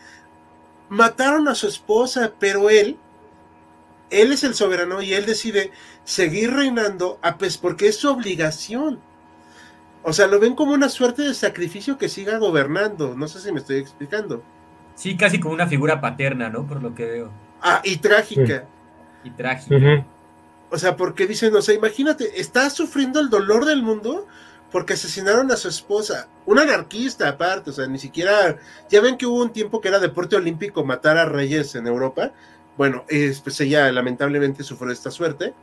mataron 0.90 1.48
a 1.48 1.56
su 1.56 1.68
esposa, 1.68 2.34
pero 2.40 2.70
él 2.70 2.98
él 4.10 4.32
es 4.32 4.44
el 4.44 4.56
soberano 4.56 5.02
y 5.02 5.14
él 5.14 5.26
decide 5.26 5.72
seguir 6.04 6.52
reinando 6.54 7.20
a 7.22 7.38
pues 7.38 7.58
porque 7.58 7.88
es 7.88 7.98
su 7.98 8.10
obligación. 8.10 9.00
O 10.04 10.14
sea, 10.14 10.28
lo 10.28 10.40
ven 10.40 10.56
como 10.56 10.74
una 10.74 10.90
suerte 10.90 11.24
de 11.24 11.34
sacrificio 11.34 11.98
que 11.98 12.10
siga 12.10 12.38
gobernando. 12.38 13.16
No 13.16 13.28
sé 13.28 13.40
si 13.40 13.52
me 13.52 13.60
estoy 13.60 13.78
explicando. 13.78 14.44
Sí, 14.96 15.18
casi 15.18 15.40
como 15.40 15.54
una 15.54 15.68
figura 15.68 16.02
paterna, 16.02 16.50
¿no? 16.50 16.66
Por 16.66 16.82
lo 16.82 16.96
que 16.96 17.06
veo. 17.06 17.32
Ah, 17.62 17.82
y 17.84 17.98
trágica. 17.98 18.66
Y 19.24 19.32
trágica. 19.32 20.06
O 20.72 20.78
sea, 20.78 20.96
porque 20.96 21.26
dicen, 21.26 21.56
o 21.56 21.62
sea, 21.62 21.74
imagínate, 21.74 22.40
está 22.40 22.70
sufriendo 22.70 23.20
el 23.20 23.30
dolor 23.30 23.66
del 23.66 23.82
mundo 23.82 24.28
porque 24.72 24.94
asesinaron 24.94 25.52
a 25.52 25.58
su 25.58 25.68
esposa, 25.68 26.28
un 26.46 26.60
anarquista 26.60 27.28
aparte, 27.28 27.72
o 27.72 27.74
sea, 27.74 27.88
ni 27.88 27.98
siquiera, 27.98 28.58
ya 28.90 29.02
ven 29.02 29.18
que 29.18 29.26
hubo 29.26 29.42
un 29.42 29.52
tiempo 29.52 29.82
que 29.82 29.88
era 29.88 30.00
deporte 30.00 30.36
olímpico 30.36 30.84
matar 30.84 31.18
a 31.18 31.26
reyes 31.26 31.74
en 31.74 31.88
Europa, 31.88 32.32
bueno, 32.78 33.04
es, 33.10 33.42
pues 33.42 33.60
ella 33.62 33.92
lamentablemente 33.92 34.64
sufrió 34.64 34.92
esta 34.92 35.12
suerte. 35.12 35.54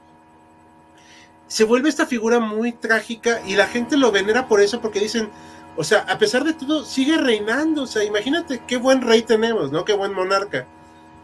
Se 1.46 1.64
vuelve 1.64 1.88
esta 1.88 2.04
figura 2.04 2.40
muy 2.40 2.72
trágica 2.72 3.40
y 3.46 3.54
la 3.54 3.68
gente 3.68 3.96
lo 3.96 4.12
venera 4.12 4.48
por 4.48 4.60
eso, 4.60 4.80
porque 4.80 5.00
dicen, 5.00 5.30
o 5.76 5.84
sea, 5.84 6.00
a 6.00 6.18
pesar 6.18 6.44
de 6.44 6.52
todo, 6.52 6.84
sigue 6.84 7.16
reinando, 7.16 7.84
o 7.84 7.86
sea, 7.86 8.02
imagínate 8.04 8.62
qué 8.66 8.76
buen 8.76 9.02
rey 9.02 9.22
tenemos, 9.22 9.70
¿no? 9.70 9.84
Qué 9.84 9.92
buen 9.92 10.12
monarca. 10.12 10.66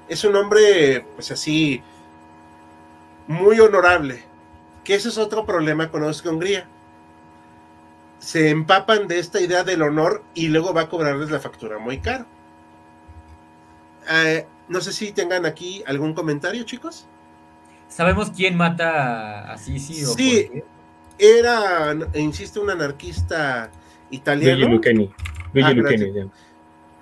Es 0.08 0.24
un 0.24 0.36
hombre, 0.36 1.04
pues 1.14 1.30
así, 1.32 1.82
muy 3.32 3.58
honorable. 3.60 4.22
Que 4.84 4.94
ese 4.94 5.08
es 5.08 5.18
otro 5.18 5.44
problema 5.46 5.90
con 5.90 6.02
Austria-Hungría. 6.04 6.66
Se 8.18 8.50
empapan 8.50 9.08
de 9.08 9.18
esta 9.18 9.40
idea 9.40 9.64
del 9.64 9.82
honor 9.82 10.22
y 10.34 10.48
luego 10.48 10.72
va 10.72 10.82
a 10.82 10.88
cobrarles 10.88 11.30
la 11.30 11.40
factura 11.40 11.78
muy 11.78 11.98
caro. 11.98 12.26
Eh, 14.10 14.46
no 14.68 14.80
sé 14.80 14.92
si 14.92 15.12
tengan 15.12 15.46
aquí 15.46 15.82
algún 15.86 16.14
comentario, 16.14 16.62
chicos. 16.64 17.06
¿Sabemos 17.88 18.30
quién 18.30 18.56
mata 18.56 19.52
a 19.52 19.58
Sisi? 19.58 20.04
o 20.04 20.08
Sí. 20.08 20.50
Era, 21.18 21.94
insisto, 22.14 22.60
un 22.62 22.70
anarquista 22.70 23.70
Luigi 24.10 24.16
italiano. 24.16 24.68
Lucchini. 24.68 25.10
Luigi 25.52 25.68
Ah, 25.70 25.72
Lucchini, 25.74 26.04
gracias. 26.10 26.30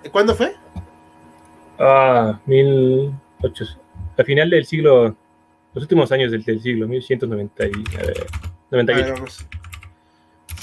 ya. 0.03 0.11
¿Cuándo 0.11 0.35
fue? 0.35 0.55
Ah, 1.79 2.39
1800. 2.45 3.77
A 4.17 4.23
final 4.23 4.49
del 4.49 4.65
siglo, 4.65 5.15
los 5.73 5.83
últimos 5.83 6.11
años 6.11 6.31
del, 6.31 6.43
del 6.43 6.61
siglo, 6.61 6.87
1190 6.87 7.65
y, 7.65 7.69
a 7.95 8.05
ver, 8.05 8.27
A 8.31 8.47
98. 8.71 9.03
ver, 9.05 9.13
vamos. 9.13 9.45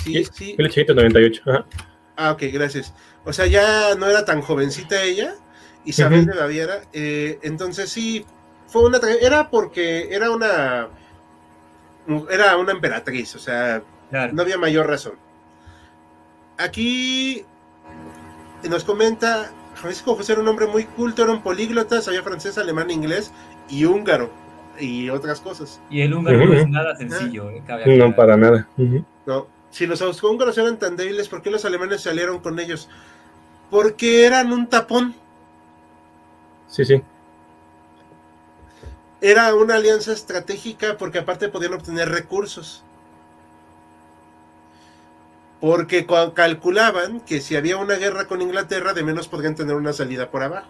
Sí, 0.04 0.24
Sí. 0.24 0.30
sí. 0.32 0.44
1898. 0.58 1.42
Ajá. 1.46 1.66
Ah, 2.16 2.32
ok, 2.32 2.42
gracias. 2.52 2.94
O 3.24 3.32
sea, 3.32 3.46
ya 3.46 3.94
no 3.96 4.06
era 4.06 4.24
tan 4.24 4.40
jovencita 4.42 5.02
ella, 5.02 5.34
Isabel 5.84 6.26
de 6.26 6.34
Baviera. 6.36 6.82
eh, 6.92 7.38
entonces 7.42 7.90
sí, 7.90 8.24
fue 8.66 8.84
una 8.84 8.98
era 9.20 9.50
porque 9.50 10.08
era 10.14 10.30
una 10.30 10.88
era 12.30 12.56
una 12.56 12.72
emperatriz, 12.72 13.34
o 13.34 13.38
sea, 13.38 13.82
Claro. 14.10 14.32
no 14.32 14.42
había 14.42 14.56
mayor 14.58 14.86
razón. 14.86 15.14
Aquí 16.58 17.44
nos 18.68 18.82
comenta 18.84 19.50
Francisco 19.74 20.14
José 20.16 20.32
era 20.32 20.40
un 20.42 20.48
hombre 20.48 20.66
muy 20.66 20.84
culto, 20.84 21.22
era 21.22 21.32
un 21.32 21.42
políglota, 21.42 22.00
sabía 22.02 22.22
francés, 22.22 22.58
alemán, 22.58 22.90
inglés 22.90 23.32
y 23.68 23.84
húngaro 23.84 24.30
y 24.80 25.10
otras 25.10 25.40
cosas. 25.40 25.80
Y 25.90 26.00
el 26.02 26.14
húngaro 26.14 26.44
no 26.44 26.52
es 26.54 26.68
nada 26.68 26.96
sencillo. 26.96 27.50
eh, 27.50 27.62
cabe 27.66 27.84
No, 27.86 27.92
aclarar. 28.06 28.16
para 28.16 28.36
nada. 28.36 28.68
No, 29.26 29.46
si 29.70 29.86
los 29.86 30.00
austrohúngaros 30.02 30.56
eran 30.58 30.78
tan 30.78 30.96
débiles, 30.96 31.28
¿por 31.28 31.42
qué 31.42 31.50
los 31.50 31.64
alemanes 31.64 32.00
se 32.02 32.10
aliaron 32.10 32.38
con 32.40 32.58
ellos? 32.58 32.88
Porque 33.70 34.24
eran 34.24 34.52
un 34.52 34.66
tapón. 34.66 35.14
Sí, 36.68 36.84
sí. 36.84 37.02
Era 39.20 39.54
una 39.54 39.74
alianza 39.74 40.12
estratégica 40.12 40.96
porque 40.96 41.18
aparte 41.18 41.48
podían 41.48 41.74
obtener 41.74 42.08
recursos. 42.08 42.84
Porque 45.60 46.06
calculaban 46.34 47.20
que 47.20 47.40
si 47.40 47.56
había 47.56 47.78
una 47.78 47.94
guerra 47.96 48.26
con 48.28 48.40
Inglaterra, 48.40 48.94
de 48.94 49.02
menos 49.02 49.26
podrían 49.26 49.56
tener 49.56 49.74
una 49.74 49.92
salida 49.92 50.30
por 50.30 50.42
abajo. 50.44 50.68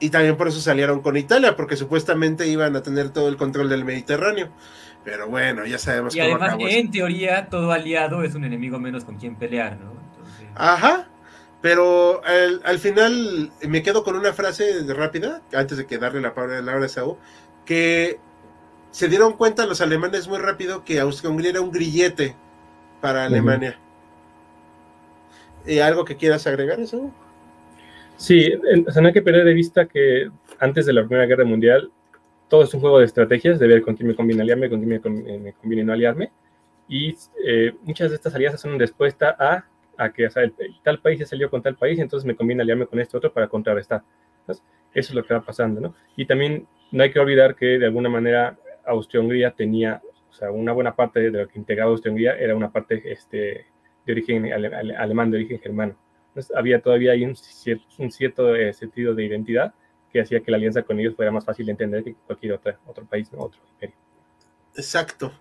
Y 0.00 0.10
también 0.10 0.36
por 0.36 0.48
eso 0.48 0.60
salieron 0.60 1.00
con 1.02 1.16
Italia, 1.16 1.56
porque 1.56 1.76
supuestamente 1.76 2.46
iban 2.48 2.74
a 2.76 2.82
tener 2.82 3.10
todo 3.10 3.28
el 3.28 3.36
control 3.36 3.68
del 3.68 3.84
Mediterráneo. 3.84 4.50
Pero 5.04 5.28
bueno, 5.28 5.66
ya 5.66 5.78
sabemos 5.78 6.14
Y 6.14 6.20
cómo 6.20 6.30
además, 6.32 6.48
acabó 6.48 6.68
en 6.68 6.90
teoría, 6.90 7.48
todo 7.48 7.72
aliado 7.72 8.22
es 8.22 8.34
un 8.34 8.44
enemigo 8.44 8.78
menos 8.78 9.04
con 9.04 9.16
quien 9.16 9.36
pelear, 9.36 9.78
¿no? 9.78 9.92
Entonces, 9.92 10.46
Ajá. 10.54 11.08
Pero 11.60 12.22
al, 12.24 12.62
al 12.64 12.78
final 12.78 13.52
me 13.68 13.82
quedo 13.82 14.02
con 14.04 14.16
una 14.16 14.32
frase 14.32 14.82
rápida, 14.94 15.42
antes 15.52 15.76
de 15.78 15.86
que 15.86 15.98
darle 15.98 16.20
la 16.22 16.34
palabra 16.34 16.56
la 16.60 16.66
palabra 16.66 16.86
a 16.86 16.88
Saúl, 16.88 17.18
que 17.64 18.18
se 18.90 19.08
dieron 19.08 19.34
cuenta 19.34 19.66
los 19.66 19.80
alemanes 19.80 20.28
muy 20.28 20.38
rápido 20.38 20.84
que 20.84 21.00
Austria-Hungría 21.00 21.50
era 21.50 21.60
un 21.60 21.70
grillete 21.72 22.36
para 23.00 23.24
Alemania. 23.26 23.82
¿Y 25.64 25.78
algo 25.80 26.04
que 26.04 26.16
quieras 26.16 26.46
agregar, 26.46 26.80
eso? 26.80 27.14
Sí, 28.26 28.52
en- 28.72 28.86
o 28.88 28.92
sea, 28.92 29.00
no 29.02 29.08
hay 29.08 29.14
que 29.14 29.22
perder 29.22 29.44
de 29.44 29.54
vista 29.54 29.86
que 29.86 30.30
antes 30.58 30.84
de 30.86 30.92
la 30.92 31.02
Primera 31.02 31.26
Guerra 31.26 31.44
Mundial 31.44 31.90
todo 32.48 32.64
es 32.64 32.74
un 32.74 32.80
juego 32.80 32.98
de 32.98 33.06
estrategias, 33.06 33.58
de 33.60 33.66
ver 33.68 33.82
con 33.82 33.96
quién 33.96 34.08
me 34.08 34.14
conviene 34.16 34.42
aliarme, 34.42 34.68
con 34.70 34.80
quién 34.84 34.90
me, 34.90 35.50
eh, 35.50 35.54
conviene 35.60 35.84
no 35.84 35.92
aliarme. 35.92 36.32
Y 36.88 37.14
eh, 37.46 37.72
muchas 37.84 38.10
de 38.10 38.16
estas 38.16 38.34
alianzas 38.34 38.60
son 38.60 38.72
en 38.74 38.80
respuesta 38.80 39.36
a, 39.38 39.64
a 39.96 40.12
que 40.12 40.28
tal 40.84 41.00
país 41.00 41.18
se 41.20 41.26
salió 41.26 41.50
con 41.50 41.62
tal 41.62 41.76
país, 41.76 41.98
entonces 42.00 42.26
me 42.26 42.36
conviene 42.36 42.62
aliarme 42.62 42.86
con 42.86 43.00
este 43.00 43.16
otro 43.16 43.32
para 43.32 43.48
contrarrestar. 43.48 44.02
Eso 44.48 44.62
es 44.92 45.14
lo 45.14 45.24
que 45.24 45.34
va 45.34 45.40
pasando, 45.42 45.80
¿no? 45.80 45.94
Y 46.16 46.26
también 46.26 46.66
no 46.92 47.02
hay 47.04 47.12
que 47.12 47.20
olvidar 47.20 47.54
que 47.54 47.78
de 47.78 47.86
alguna 47.86 48.08
manera 48.08 48.58
Austria-Hungría 48.86 49.52
tenía, 49.52 50.02
o 50.30 50.32
sea, 50.32 50.50
una 50.50 50.72
buena 50.72 50.96
parte 50.96 51.20
de 51.20 51.30
lo 51.30 51.48
que 51.48 51.58
integraba 51.58 51.90
Austria-Hungría 51.92 52.36
era 52.38 52.56
una 52.56 52.70
parte 52.72 53.00
este, 53.12 53.66
de 54.06 54.12
origen 54.12 54.52
ale- 54.52 54.74
ale- 54.74 54.96
alemán, 54.96 55.30
de 55.30 55.38
origen 55.38 55.60
germano. 55.60 55.96
Entonces, 56.30 56.56
había 56.56 56.80
todavía 56.80 57.12
ahí 57.12 57.24
un 57.24 57.36
cierto, 57.36 57.84
un 57.98 58.10
cierto 58.10 58.54
eh, 58.54 58.72
sentido 58.72 59.14
de 59.14 59.24
identidad 59.24 59.74
que 60.12 60.20
hacía 60.20 60.40
que 60.40 60.50
la 60.50 60.56
alianza 60.56 60.82
con 60.82 60.98
ellos 60.98 61.14
fuera 61.14 61.30
más 61.30 61.44
fácil 61.44 61.66
de 61.66 61.72
entender 61.72 62.04
que 62.04 62.14
cualquier 62.26 62.54
otra, 62.54 62.78
otro 62.86 63.04
país, 63.04 63.32
¿no? 63.32 63.40
otro 63.40 63.60
imperio. 63.74 63.96
Exacto. 64.74 65.32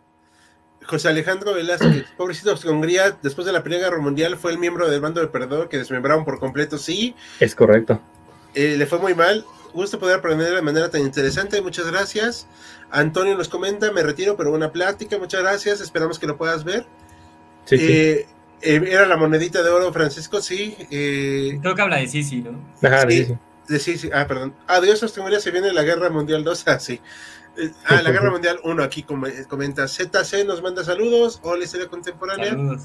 José 0.86 1.10
Alejandro 1.10 1.54
Velázquez, 1.54 2.06
pobrecito 2.18 2.52
Austria-Hungría, 2.52 3.18
después 3.22 3.46
de 3.46 3.54
la 3.54 3.62
Primera 3.62 3.90
Guerra 3.90 4.02
Mundial 4.02 4.38
fue 4.38 4.52
el 4.52 4.58
miembro 4.58 4.90
del 4.90 5.02
bando 5.02 5.22
de 5.22 5.28
perdedor 5.28 5.70
que 5.70 5.78
desmembraron 5.78 6.26
por 6.26 6.40
completo. 6.40 6.78
Sí, 6.78 7.16
Es 7.40 7.56
correcto. 7.56 8.02
Eh, 8.56 8.76
le 8.78 8.86
fue 8.86 9.00
muy 9.00 9.14
mal. 9.14 9.46
Gusto 9.74 10.00
poder 10.00 10.18
aprender 10.18 10.54
de 10.54 10.62
manera 10.64 10.90
tan 10.90 11.02
interesante. 11.02 11.62
Muchas 11.62 11.86
gracias. 11.92 12.48
Antonio 12.90 13.38
nos 13.38 13.50
comenta, 13.50 13.92
me 13.92 14.02
retiro, 14.02 14.36
pero 14.36 14.50
buena 14.50 14.72
plática. 14.72 15.20
Muchas 15.20 15.42
gracias. 15.42 15.80
Esperamos 15.80 16.18
que 16.18 16.26
lo 16.26 16.38
puedas 16.38 16.64
ver. 16.64 16.88
Sí, 17.66 17.78
sí. 17.78 18.26
Eh, 18.62 18.82
era 18.88 19.06
la 19.06 19.16
monedita 19.18 19.64
de 19.64 19.70
oro, 19.70 19.92
Francisco, 19.94 20.42
sí. 20.42 20.76
eh, 20.92 21.58
creo 21.62 21.76
que 21.76 21.82
habla 21.82 21.98
de 21.98 22.08
Sisi, 22.08 22.42
¿no? 22.42 22.60
Ajá, 22.82 23.10
sí. 23.10 23.26
sí, 23.26 23.38
sí. 23.68 23.92
de- 23.92 23.98
sí. 23.98 24.10
Ah, 24.14 24.28
perdón. 24.28 24.54
Adiós, 24.68 25.02
Austria 25.04 25.40
se 25.40 25.52
viene 25.52 25.72
la 25.74 25.84
Guerra 25.84 26.10
Mundial 26.10 26.44
2. 26.44 26.64
Ah, 26.68 26.80
sí. 26.80 27.00
Eh, 27.58 27.72
ah, 27.86 28.02
la 28.02 28.12
Guerra 28.12 28.32
Mundial 28.32 28.60
1 28.64 28.84
aquí 28.84 29.04
com- 29.04 29.24
comenta. 29.48 29.88
ZC 29.88 30.44
nos 30.46 30.62
manda 30.62 30.84
saludos. 30.84 31.40
Hola, 31.44 31.64
historia 31.64 31.88
contemporánea. 31.88 32.50
Saludos. 32.50 32.82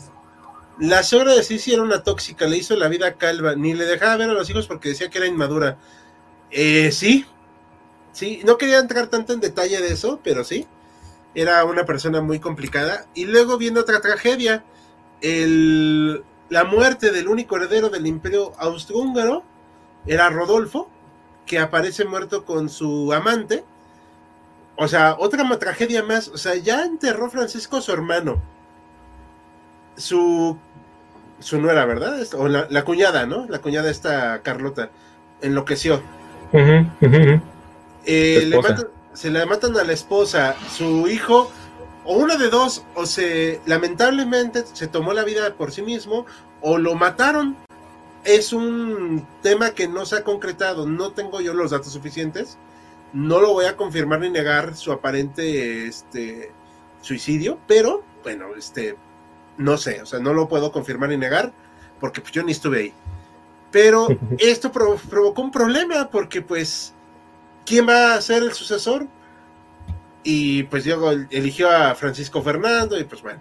La 0.79 1.03
suegra 1.05 1.35
de 1.35 1.43
Sisi 1.45 1.73
era 1.73 1.83
una 1.83 2.03
tóxica, 2.03 2.47
le 2.47 2.57
hizo 2.57 2.75
la 2.77 2.89
vida 2.89 3.15
calva, 3.15 3.55
ni 3.55 3.75
le 3.75 3.85
dejaba 3.85 4.17
ver 4.17 4.31
a 4.31 4.33
los 4.33 4.51
hijos 4.51 4.67
porque 4.67 4.89
decía 4.89 5.09
que 5.09 5.19
era 5.19 5.27
inmadura. 5.29 5.77
Eh, 6.51 6.91
sí, 6.91 7.25
sí, 8.13 8.41
no 8.45 8.59
quería 8.59 8.79
entrar 8.81 9.07
tanto 9.07 9.33
en 9.33 9.41
detalle 9.41 9.81
de 9.81 9.93
eso, 9.93 10.21
pero 10.25 10.43
sí, 10.43 10.67
era 11.35 11.65
una 11.65 11.85
persona 11.85 12.21
muy 12.21 12.41
complicada. 12.41 13.07
Y 13.15 13.27
luego 13.27 13.57
viene 13.57 13.79
otra 13.79 14.01
tragedia, 14.01 14.65
el, 15.25 16.23
la 16.51 16.65
muerte 16.65 17.11
del 17.11 17.29
único 17.29 17.57
heredero 17.57 17.89
del 17.89 18.07
imperio 18.07 18.53
austrohúngaro, 18.59 19.43
era 20.07 20.29
Rodolfo, 20.29 20.91
que 21.47 21.59
aparece 21.59 22.05
muerto 22.05 22.45
con 22.45 22.69
su 22.69 23.13
amante. 23.13 23.65
O 24.77 24.87
sea, 24.89 25.17
otra 25.19 25.49
tragedia 25.59 26.03
más, 26.03 26.29
o 26.29 26.37
sea, 26.37 26.57
ya 26.57 26.85
enterró 26.85 27.31
Francisco 27.31 27.79
a 27.79 27.81
su 27.81 27.93
hermano 27.93 28.43
su 29.97 30.57
su 31.39 31.61
nuera, 31.61 31.85
¿verdad? 31.85 32.19
O 32.37 32.49
la, 32.49 32.67
la 32.71 32.85
cuñada, 32.85 33.27
¿no? 33.27 33.47
La 33.49 33.61
cuñada 33.61 33.91
esta 33.91 34.41
Carlota 34.43 34.91
enloqueció. 35.41 36.03
Eh, 38.07 38.45
le 38.47 38.57
matan- 38.69 38.89
se 39.13 39.31
le 39.31 39.47
matan 39.47 39.77
a 39.79 39.85
la 39.85 39.93
esposa, 39.93 40.57
su 40.71 41.07
hijo, 41.09 41.51
o 42.05 42.17
una 42.17 42.37
de 42.37 42.49
dos, 42.51 42.85
o 42.95 43.07
se 43.07 43.61
lamentablemente 43.67 44.65
se 44.73 44.87
tomó 44.87 45.13
la 45.13 45.25
vida 45.25 45.55
por 45.55 45.73
sí 45.73 45.83
mismo, 45.83 46.27
o 46.61 46.79
lo 46.79 46.95
mataron. 46.95 47.57
Es 48.25 48.53
un 48.53 49.27
tema 49.43 49.73
que 49.73 49.87
no 49.89 50.07
se 50.07 50.17
ha 50.17 50.25
concretado, 50.25 50.87
no 50.87 51.13
tengo 51.13 51.41
yo 51.41 51.53
los 51.53 51.73
datos 51.73 51.93
suficientes, 51.93 52.57
no 53.13 53.41
lo 53.41 53.53
voy 53.53 53.67
a 53.67 53.77
confirmar 53.77 54.21
ni 54.21 54.31
negar 54.31 54.77
su 54.77 54.93
aparente 54.93 55.87
este, 55.87 56.51
suicidio, 57.03 57.59
pero 57.67 58.03
bueno, 58.23 58.47
este, 58.57 58.97
no 59.59 59.77
sé, 59.77 60.01
o 60.03 60.07
sea, 60.07 60.21
no 60.21 60.33
lo 60.33 60.49
puedo 60.49 60.73
confirmar 60.73 61.11
ni 61.11 61.19
negar, 61.19 61.53
porque 62.01 62.21
pues, 62.23 62.33
yo 62.33 62.43
ni 62.43 62.53
estuve 62.53 62.79
ahí. 62.79 62.93
Pero 63.71 64.09
esto 64.39 64.73
pro- 64.73 64.99
provocó 65.11 65.43
un 65.43 65.51
problema, 65.51 66.09
porque 66.11 66.41
pues 66.41 66.95
quién 67.67 67.87
va 67.89 68.15
a 68.15 68.21
ser 68.23 68.43
el 68.43 68.53
sucesor. 68.53 69.07
Y 70.25 70.63
pues 70.65 70.85
Diego 70.85 71.11
eligió 71.31 71.71
a 71.71 71.95
Francisco 71.95 72.43
Fernando 72.43 72.99
y 72.99 73.05
pues 73.05 73.23
bueno. 73.23 73.41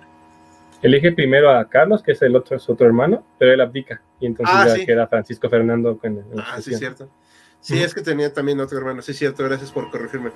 Elige 0.81 1.13
primero 1.13 1.49
a 1.49 1.69
Carlos, 1.69 2.03
que 2.03 2.11
es 2.11 2.21
el 2.21 2.36
otro, 2.36 2.59
su 2.59 2.73
otro 2.73 2.86
hermano, 2.86 3.23
pero 3.39 3.53
él 3.53 3.61
abdica. 3.61 4.01
Y 4.19 4.25
entonces 4.25 4.53
Ah, 4.55 4.67
ya 4.67 4.75
sí. 4.75 4.86
queda 4.86 5.07
Francisco 5.07 5.49
Fernando 5.49 5.97
con 5.97 6.17
en 6.17 6.36
la 6.36 6.43
Ah, 6.45 6.61
sí, 6.61 6.75
cierto. 6.75 7.09
Sí, 7.61 7.81
es 7.81 7.93
que 7.93 8.01
tenía 8.01 8.34
también 8.34 8.59
otro 8.59 8.77
hermano, 8.77 9.01
sí, 9.01 9.13
cierto, 9.13 9.45
gracias 9.45 9.71
por 9.71 9.89
corregirme. 9.89 10.31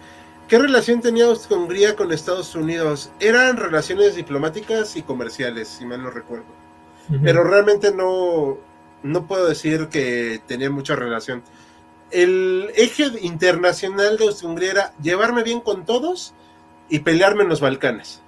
¿Qué 0.48 0.58
relación 0.58 1.02
tenía 1.02 1.26
Hungría 1.28 1.98
con 1.98 2.14
Estados 2.14 2.56
Unidos? 2.56 3.12
Eran 3.20 3.58
relaciones 3.58 4.16
diplomáticas 4.16 4.95
y 4.95 5.02
comerciales, 5.02 5.68
si 5.68 5.86
mal 5.86 6.02
no 6.02 6.10
recuerdo. 6.10 6.45
Pero 7.22 7.43
realmente 7.43 7.93
no, 7.93 8.58
no 9.04 9.28
puedo 9.28 9.45
decir 9.48 9.88
que 9.89 10.39
tenía 10.48 10.70
mucha 10.70 10.95
relación. 10.95 11.43
El 12.12 12.72
eje 12.76 13.05
internacional 13.22 14.18
de 14.18 14.26
Austria-Hungría 14.26 14.72
era 14.72 14.93
llevarme 15.01 15.43
bien 15.43 15.60
con 15.60 15.86
todos 15.86 16.34
y 16.89 16.99
pelearme 16.99 17.43
en 17.43 17.49
los 17.49 17.60
Balcanes. 17.60 18.22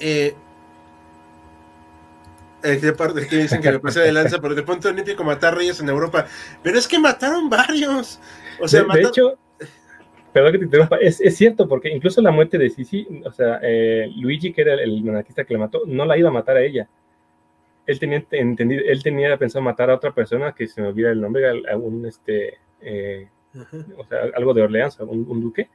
Eh, 0.00 0.34
eh, 2.62 2.92
parte 2.92 3.26
que 3.26 3.36
dicen 3.36 3.60
que 3.60 3.72
me 3.72 3.78
pasé 3.78 4.00
de 4.00 4.12
lanza, 4.12 4.40
pero 4.40 4.54
de 4.54 4.62
punto 4.62 4.88
olímpico 4.88 5.22
matar 5.22 5.56
reyes 5.56 5.80
en 5.80 5.88
Europa. 5.88 6.26
Pero 6.62 6.78
es 6.78 6.88
que 6.88 6.98
mataron 6.98 7.50
varios. 7.50 8.18
O 8.60 8.66
sea, 8.66 8.84
de, 8.84 9.02
hecho, 9.02 9.36
perdón 10.32 10.52
que 10.52 10.58
te 10.58 10.64
interrumpa, 10.64 10.96
es, 10.96 11.20
es, 11.20 11.36
cierto, 11.36 11.68
porque 11.68 11.90
incluso 11.90 12.22
la 12.22 12.30
muerte 12.30 12.56
de 12.56 12.70
Sisi, 12.70 13.06
o 13.24 13.30
sea, 13.30 13.60
eh, 13.62 14.10
Luigi, 14.16 14.52
que 14.52 14.62
era 14.62 14.74
el 14.74 15.02
monarquista 15.04 15.44
que 15.44 15.54
la 15.54 15.60
mató, 15.60 15.82
no 15.86 16.04
la 16.06 16.16
iba 16.16 16.30
a 16.30 16.32
matar 16.32 16.56
a 16.56 16.62
ella. 16.62 16.88
Él 17.86 17.98
tenía 17.98 18.24
entendido, 18.30 18.82
él 18.86 19.02
tenía 19.02 19.36
pensado 19.36 19.62
matar 19.62 19.90
a 19.90 19.94
otra 19.94 20.14
persona 20.14 20.54
que 20.54 20.66
se 20.66 20.80
me 20.80 20.88
olvida 20.88 21.10
el 21.10 21.20
nombre, 21.20 21.48
a 21.48 21.76
un 21.76 22.06
este, 22.06 22.58
eh, 22.80 23.28
o 23.96 24.04
sea, 24.06 24.20
algo 24.34 24.54
de 24.54 24.62
Orleans, 24.62 24.98
un, 25.00 25.26
un 25.28 25.40
duque 25.40 25.68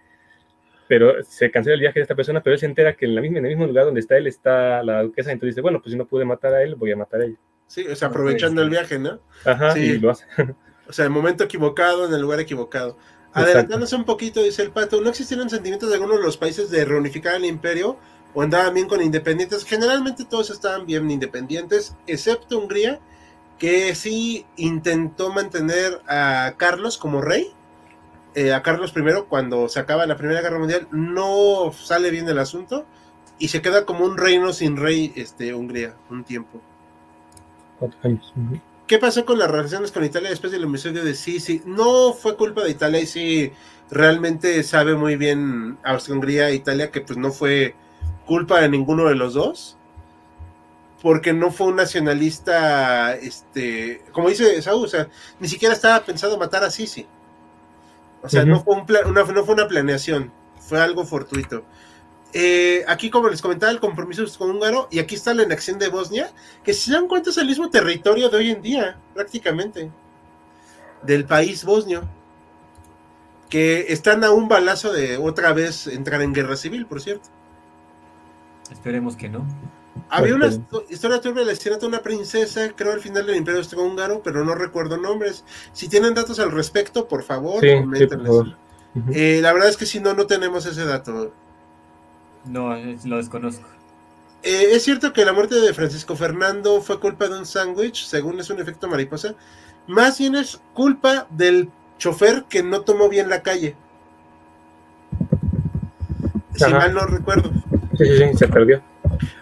pero 0.89 1.23
se 1.23 1.51
cancela 1.51 1.75
el 1.75 1.81
viaje 1.81 1.99
de 1.99 2.01
esta 2.01 2.15
persona, 2.15 2.41
pero 2.41 2.55
él 2.55 2.59
se 2.59 2.65
entera 2.65 2.95
que 2.95 3.05
en, 3.05 3.13
la 3.13 3.21
misma, 3.21 3.37
en 3.37 3.45
el 3.45 3.51
mismo 3.51 3.67
lugar 3.67 3.85
donde 3.85 3.99
está 3.99 4.17
él 4.17 4.25
está 4.25 4.81
la 4.81 5.03
duquesa, 5.03 5.31
entonces 5.31 5.53
dice, 5.53 5.61
bueno, 5.61 5.79
pues 5.79 5.91
si 5.91 5.97
no 5.97 6.07
pude 6.07 6.25
matar 6.25 6.51
a 6.55 6.63
él, 6.63 6.73
voy 6.73 6.91
a 6.91 6.97
matar 6.97 7.21
a 7.21 7.25
ella. 7.25 7.37
Sí, 7.67 7.85
o 7.85 7.95
sea, 7.95 8.07
aprovechando 8.07 8.63
el 8.63 8.71
viaje, 8.71 8.97
¿no? 8.97 9.19
Ajá, 9.45 9.73
sí. 9.73 9.81
y 9.81 9.99
lo 9.99 10.09
hace. 10.09 10.25
O 10.87 10.91
sea, 10.91 11.05
el 11.05 11.11
momento 11.11 11.43
equivocado, 11.43 12.07
en 12.07 12.13
el 12.15 12.19
lugar 12.19 12.39
equivocado. 12.39 12.97
Adelantándose 13.31 13.95
un 13.95 14.05
poquito, 14.05 14.41
dice 14.41 14.63
el 14.63 14.71
pato, 14.71 14.99
¿no 15.01 15.11
existieron 15.11 15.47
sentimientos 15.47 15.87
de 15.87 15.93
algunos 15.93 16.17
de 16.17 16.23
los 16.23 16.35
países 16.35 16.71
de 16.71 16.83
reunificar 16.83 17.35
el 17.35 17.45
imperio 17.45 17.99
o 18.33 18.41
andaban 18.41 18.73
bien 18.73 18.87
con 18.87 19.01
independientes? 19.01 19.65
Generalmente 19.65 20.25
todos 20.25 20.49
estaban 20.49 20.85
bien 20.85 21.09
independientes, 21.09 21.95
excepto 22.07 22.59
Hungría, 22.59 22.99
que 23.57 23.93
sí 23.95 24.45
intentó 24.55 25.31
mantener 25.31 26.01
a 26.07 26.53
Carlos 26.57 26.97
como 26.97 27.21
rey 27.21 27.53
eh, 28.35 28.53
a 28.53 28.61
Carlos 28.61 28.93
I 28.95 29.01
cuando 29.27 29.67
se 29.69 29.79
acaba 29.79 30.05
la 30.05 30.15
Primera 30.15 30.41
Guerra 30.41 30.59
Mundial, 30.59 30.87
no 30.91 31.71
sale 31.73 32.11
bien 32.11 32.29
el 32.29 32.37
asunto 32.37 32.85
y 33.39 33.47
se 33.47 33.61
queda 33.61 33.85
como 33.85 34.05
un 34.05 34.17
reino 34.17 34.53
sin 34.53 34.77
rey 34.77 35.11
este, 35.15 35.53
Hungría 35.53 35.95
un 36.09 36.23
tiempo. 36.23 36.61
¿Qué 38.85 38.97
pasó 38.97 39.25
con 39.25 39.39
las 39.39 39.49
relaciones 39.49 39.91
con 39.91 40.03
Italia 40.03 40.29
después 40.29 40.51
del 40.51 40.63
homicidio 40.63 41.03
de 41.03 41.15
Sisi? 41.15 41.61
No 41.65 42.13
fue 42.13 42.37
culpa 42.37 42.63
de 42.63 42.71
Italia 42.71 42.99
y 43.01 43.07
sí 43.07 43.51
realmente 43.89 44.61
sabe 44.63 44.95
muy 44.95 45.15
bien 45.15 45.77
Austria-Hungría 45.83 46.49
e 46.49 46.55
Italia 46.55 46.91
que 46.91 47.01
pues 47.01 47.17
no 47.17 47.31
fue 47.31 47.73
culpa 48.29 48.61
de 48.61 48.69
ninguno 48.69 49.05
de 49.07 49.15
los 49.15 49.33
dos 49.33 49.75
porque 51.01 51.33
no 51.33 51.51
fue 51.51 51.67
un 51.67 51.77
nacionalista, 51.77 53.15
este, 53.15 54.03
como 54.11 54.29
dice 54.29 54.61
Saúl, 54.61 54.85
o 54.85 54.87
sea, 54.87 55.07
ni 55.39 55.47
siquiera 55.47 55.73
estaba 55.73 56.03
pensado 56.03 56.37
matar 56.37 56.63
a 56.63 56.69
Sisi. 56.69 57.07
O 58.21 58.29
sea, 58.29 58.43
no, 58.43 58.61
fue 58.61 58.75
un 58.75 58.85
una, 59.07 59.23
no 59.23 59.45
fue 59.45 59.55
una 59.55 59.67
planeación, 59.67 60.31
fue 60.59 60.79
algo 60.79 61.05
fortuito. 61.05 61.63
Eh, 62.33 62.83
aquí, 62.87 63.09
como 63.09 63.29
les 63.29 63.41
comentaba, 63.41 63.71
el 63.71 63.79
compromiso 63.79 64.23
con 64.37 64.51
húngaro, 64.51 64.87
y 64.91 64.99
aquí 64.99 65.15
está 65.15 65.33
la 65.33 65.43
anexión 65.43 65.79
de 65.79 65.87
Bosnia, 65.87 66.31
que 66.63 66.73
si 66.73 66.91
se 66.91 66.91
dan 66.91 67.07
cuenta 67.07 67.29
es 67.29 67.37
el 67.37 67.47
mismo 67.47 67.69
territorio 67.69 68.29
de 68.29 68.37
hoy 68.37 68.51
en 68.51 68.61
día, 68.61 68.99
prácticamente, 69.13 69.89
del 71.01 71.25
país 71.25 71.63
bosnio, 71.63 72.07
que 73.49 73.85
están 73.93 74.23
a 74.23 74.31
un 74.31 74.49
balazo 74.49 74.91
de 74.91 75.17
otra 75.17 75.53
vez 75.53 75.87
entrar 75.87 76.21
en 76.21 76.33
guerra 76.33 76.57
civil, 76.57 76.85
por 76.85 77.01
cierto. 77.01 77.29
Esperemos 78.71 79.15
que 79.15 79.29
no. 79.29 79.45
Había 80.09 80.35
una 80.35 80.47
historia 80.89 81.21
turbia 81.21 81.43
de 81.43 81.53
la 81.53 81.77
de 81.77 81.85
una 81.85 82.01
princesa, 82.01 82.71
creo 82.75 82.93
al 82.93 83.01
final 83.01 83.25
del 83.25 83.35
Imperio 83.35 83.59
Austrohúngaro, 83.59 84.21
pero 84.23 84.43
no 84.43 84.55
recuerdo 84.55 84.97
nombres. 84.97 85.43
Si 85.73 85.87
tienen 85.87 86.13
datos 86.13 86.39
al 86.39 86.51
respecto, 86.51 87.07
por 87.07 87.23
favor, 87.23 87.59
sí, 87.61 87.67
eh, 89.13 89.39
la 89.41 89.53
verdad 89.53 89.69
es 89.69 89.77
que 89.77 89.85
si 89.85 89.99
no, 89.99 90.13
no 90.13 90.25
tenemos 90.25 90.65
ese 90.65 90.85
dato. 90.85 91.31
No, 92.45 92.75
lo 93.05 93.17
desconozco. 93.17 93.67
Eh, 94.41 94.69
es 94.71 94.83
cierto 94.83 95.11
que 95.11 95.25
la 95.25 95.33
muerte 95.33 95.55
de 95.55 95.73
Francisco 95.73 96.15
Fernando 96.15 96.81
fue 96.81 96.99
culpa 96.99 97.27
de 97.27 97.37
un 97.37 97.45
sándwich, 97.45 98.05
según 98.05 98.39
es 98.39 98.49
un 98.49 98.59
efecto 98.59 98.87
mariposa. 98.87 99.35
Más 99.87 100.17
bien 100.17 100.35
es 100.35 100.61
culpa 100.73 101.27
del 101.29 101.69
chofer 101.97 102.45
que 102.47 102.63
no 102.63 102.81
tomó 102.81 103.09
bien 103.09 103.29
la 103.29 103.43
calle. 103.43 103.75
Si 106.55 106.71
mal 106.71 106.93
no 106.93 107.05
recuerdo. 107.05 107.51
Sí, 107.99 108.05
sí, 108.05 108.17
sí, 108.17 108.37
se 108.37 108.47
perdió. 108.47 108.81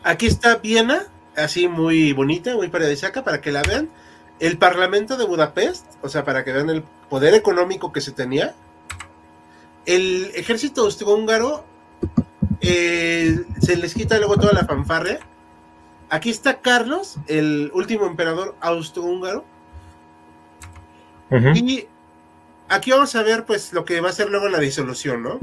Aquí 0.03 0.25
está 0.25 0.57
Viena, 0.57 1.03
así 1.35 1.67
muy 1.67 2.11
bonita, 2.13 2.55
muy 2.55 2.69
paradisíaca, 2.69 3.23
para 3.23 3.39
que 3.39 3.51
la 3.51 3.61
vean. 3.61 3.89
El 4.39 4.57
Parlamento 4.57 5.15
de 5.15 5.25
Budapest, 5.25 5.85
o 6.01 6.09
sea, 6.09 6.23
para 6.23 6.43
que 6.43 6.51
vean 6.51 6.69
el 6.71 6.83
poder 7.09 7.35
económico 7.35 7.91
que 7.93 8.01
se 8.01 8.11
tenía. 8.11 8.55
El 9.85 10.31
ejército 10.33 10.81
austrohúngaro 10.81 11.65
eh, 12.61 13.43
se 13.61 13.77
les 13.77 13.93
quita 13.93 14.17
luego 14.17 14.37
toda 14.37 14.53
la 14.53 14.65
fanfarria. 14.65 15.19
Aquí 16.09 16.31
está 16.31 16.59
Carlos, 16.59 17.17
el 17.27 17.69
último 17.75 18.07
emperador 18.07 18.55
austrohúngaro. 18.59 19.45
Y 21.53 21.85
aquí 22.69 22.91
vamos 22.91 23.15
a 23.15 23.21
ver, 23.21 23.45
pues, 23.45 23.71
lo 23.73 23.85
que 23.85 24.01
va 24.01 24.09
a 24.09 24.13
ser 24.13 24.29
luego 24.29 24.49
la 24.49 24.59
disolución, 24.59 25.21
¿no? 25.21 25.39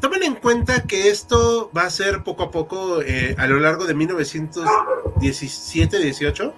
Tomen 0.00 0.22
en 0.22 0.36
cuenta 0.36 0.84
que 0.84 1.10
esto 1.10 1.70
va 1.76 1.82
a 1.82 1.90
ser 1.90 2.24
poco 2.24 2.44
a 2.44 2.50
poco 2.50 3.02
eh, 3.02 3.34
a 3.38 3.46
lo 3.46 3.60
largo 3.60 3.84
de 3.84 3.94
1917-18. 3.94 6.54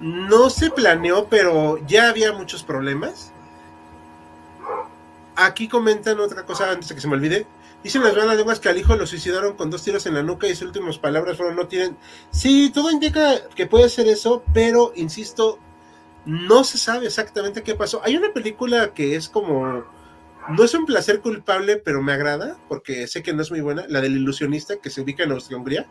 No 0.00 0.48
se 0.48 0.70
planeó, 0.70 1.26
pero 1.26 1.84
ya 1.86 2.08
había 2.08 2.32
muchos 2.32 2.62
problemas. 2.62 3.32
Aquí 5.34 5.66
comentan 5.66 6.20
otra 6.20 6.46
cosa 6.46 6.70
antes 6.70 6.88
de 6.88 6.94
que 6.94 7.00
se 7.00 7.08
me 7.08 7.14
olvide. 7.14 7.48
Dicen 7.82 8.02
las 8.02 8.16
malas 8.16 8.36
lenguas 8.36 8.60
que 8.60 8.68
al 8.68 8.78
hijo 8.78 8.94
lo 8.96 9.06
suicidaron 9.06 9.54
con 9.54 9.70
dos 9.70 9.82
tiros 9.82 10.06
en 10.06 10.14
la 10.14 10.22
nuca 10.22 10.46
y 10.46 10.54
sus 10.54 10.68
últimas 10.68 10.98
palabras 10.98 11.36
fueron 11.36 11.56
no 11.56 11.66
tienen. 11.66 11.96
Sí, 12.30 12.70
todo 12.72 12.90
indica 12.90 13.48
que 13.54 13.66
puede 13.66 13.88
ser 13.88 14.06
eso, 14.08 14.44
pero 14.52 14.92
insisto, 14.94 15.58
no 16.24 16.64
se 16.64 16.78
sabe 16.78 17.06
exactamente 17.06 17.62
qué 17.62 17.74
pasó. 17.74 18.00
Hay 18.04 18.16
una 18.16 18.32
película 18.32 18.94
que 18.94 19.16
es 19.16 19.28
como 19.28 19.84
no 20.48 20.64
es 20.64 20.74
un 20.74 20.86
placer 20.86 21.20
culpable, 21.20 21.76
pero 21.76 22.02
me 22.02 22.12
agrada, 22.12 22.56
porque 22.68 23.06
sé 23.06 23.22
que 23.22 23.32
no 23.32 23.42
es 23.42 23.50
muy 23.50 23.60
buena, 23.60 23.84
la 23.88 24.00
del 24.00 24.16
ilusionista 24.16 24.76
que 24.76 24.90
se 24.90 25.00
ubica 25.00 25.24
en 25.24 25.32
Austria-Hungría, 25.32 25.86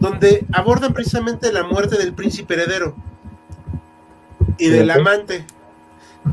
donde 0.00 0.44
abordan 0.52 0.92
precisamente 0.92 1.52
la 1.52 1.62
muerte 1.62 1.96
del 1.96 2.12
príncipe 2.12 2.54
heredero 2.54 2.96
y 4.58 4.68
del 4.68 4.90
amante. 4.90 5.44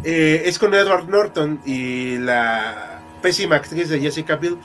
Eh, 0.03 0.43
es 0.45 0.57
con 0.57 0.73
Edward 0.73 1.07
Norton 1.07 1.61
y 1.65 2.17
la 2.17 3.01
pésima 3.21 3.57
actriz 3.57 3.89
de 3.89 3.99
Jessica 3.99 4.37
Biel. 4.37 4.57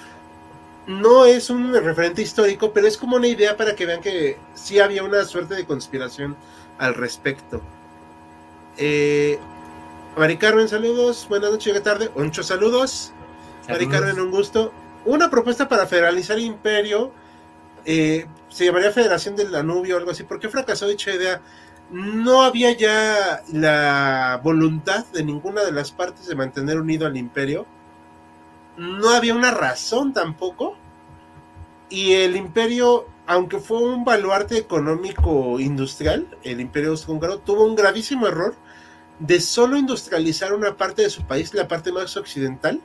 No 0.87 1.27
es 1.27 1.51
un 1.51 1.75
referente 1.75 2.23
histórico, 2.23 2.73
pero 2.73 2.87
es 2.87 2.97
como 2.97 3.17
una 3.17 3.29
idea 3.29 3.57
para 3.59 3.75
que 3.77 3.85
vean 3.85 4.01
que 4.01 4.39
sí 4.55 4.79
había 4.79 5.03
una 5.03 5.25
suerte 5.25 5.55
de 5.55 5.67
conspiración 5.67 6.35
al 6.79 6.95
respecto. 6.95 7.61
Eh, 8.79 9.39
Mari 10.19 10.37
Carmen, 10.37 10.69
saludos. 10.69 11.27
Buenas 11.29 11.53
noches, 11.53 11.73
qué 11.73 11.81
tarde. 11.81 12.11
Oncho, 12.17 12.43
saludos. 12.43 13.13
saludos. 13.63 13.69
Mari 13.69 13.87
Carmen, 13.87 14.21
un 14.21 14.33
gusto. 14.33 14.73
Una 15.05 15.31
propuesta 15.31 15.69
para 15.69 15.87
federalizar 15.87 16.41
imperio. 16.41 17.13
Eh, 17.85 18.27
se 18.49 18.65
llamaría 18.65 18.91
Federación 18.91 19.37
del 19.37 19.53
Danubio 19.53 19.95
o 19.95 19.99
algo 19.99 20.11
así. 20.11 20.25
¿Por 20.25 20.41
qué 20.41 20.49
fracasó 20.49 20.89
dicha 20.89 21.15
idea? 21.15 21.41
No 21.93 22.43
había 22.43 22.73
ya 22.73 23.45
la 23.53 24.41
voluntad 24.43 25.07
de 25.07 25.23
ninguna 25.23 25.63
de 25.63 25.71
las 25.71 25.93
partes 25.93 26.27
de 26.27 26.35
mantener 26.35 26.81
unido 26.81 27.07
al 27.07 27.17
imperio. 27.17 27.65
No 28.77 29.11
había 29.11 29.37
una 29.37 29.53
razón 29.53 30.13
tampoco. 30.13 30.77
Y 31.91 32.15
el 32.15 32.35
imperio, 32.35 33.07
aunque 33.29 33.61
fue 33.61 33.79
un 33.85 34.05
baluarte 34.05 34.59
económico 34.59 35.61
industrial, 35.61 36.27
el 36.43 36.61
imperio 36.61 36.91
austrohúngaro 36.91 37.39
tuvo 37.39 37.65
un 37.65 37.77
gravísimo 37.77 38.27
error 38.27 38.57
de 39.19 39.41
solo 39.41 39.77
industrializar 39.77 40.53
una 40.53 40.77
parte 40.77 41.03
de 41.03 41.11
su 41.11 41.25
país, 41.27 41.55
la 41.55 41.69
parte 41.69 41.93
más 41.93 42.17
occidental, 42.17 42.81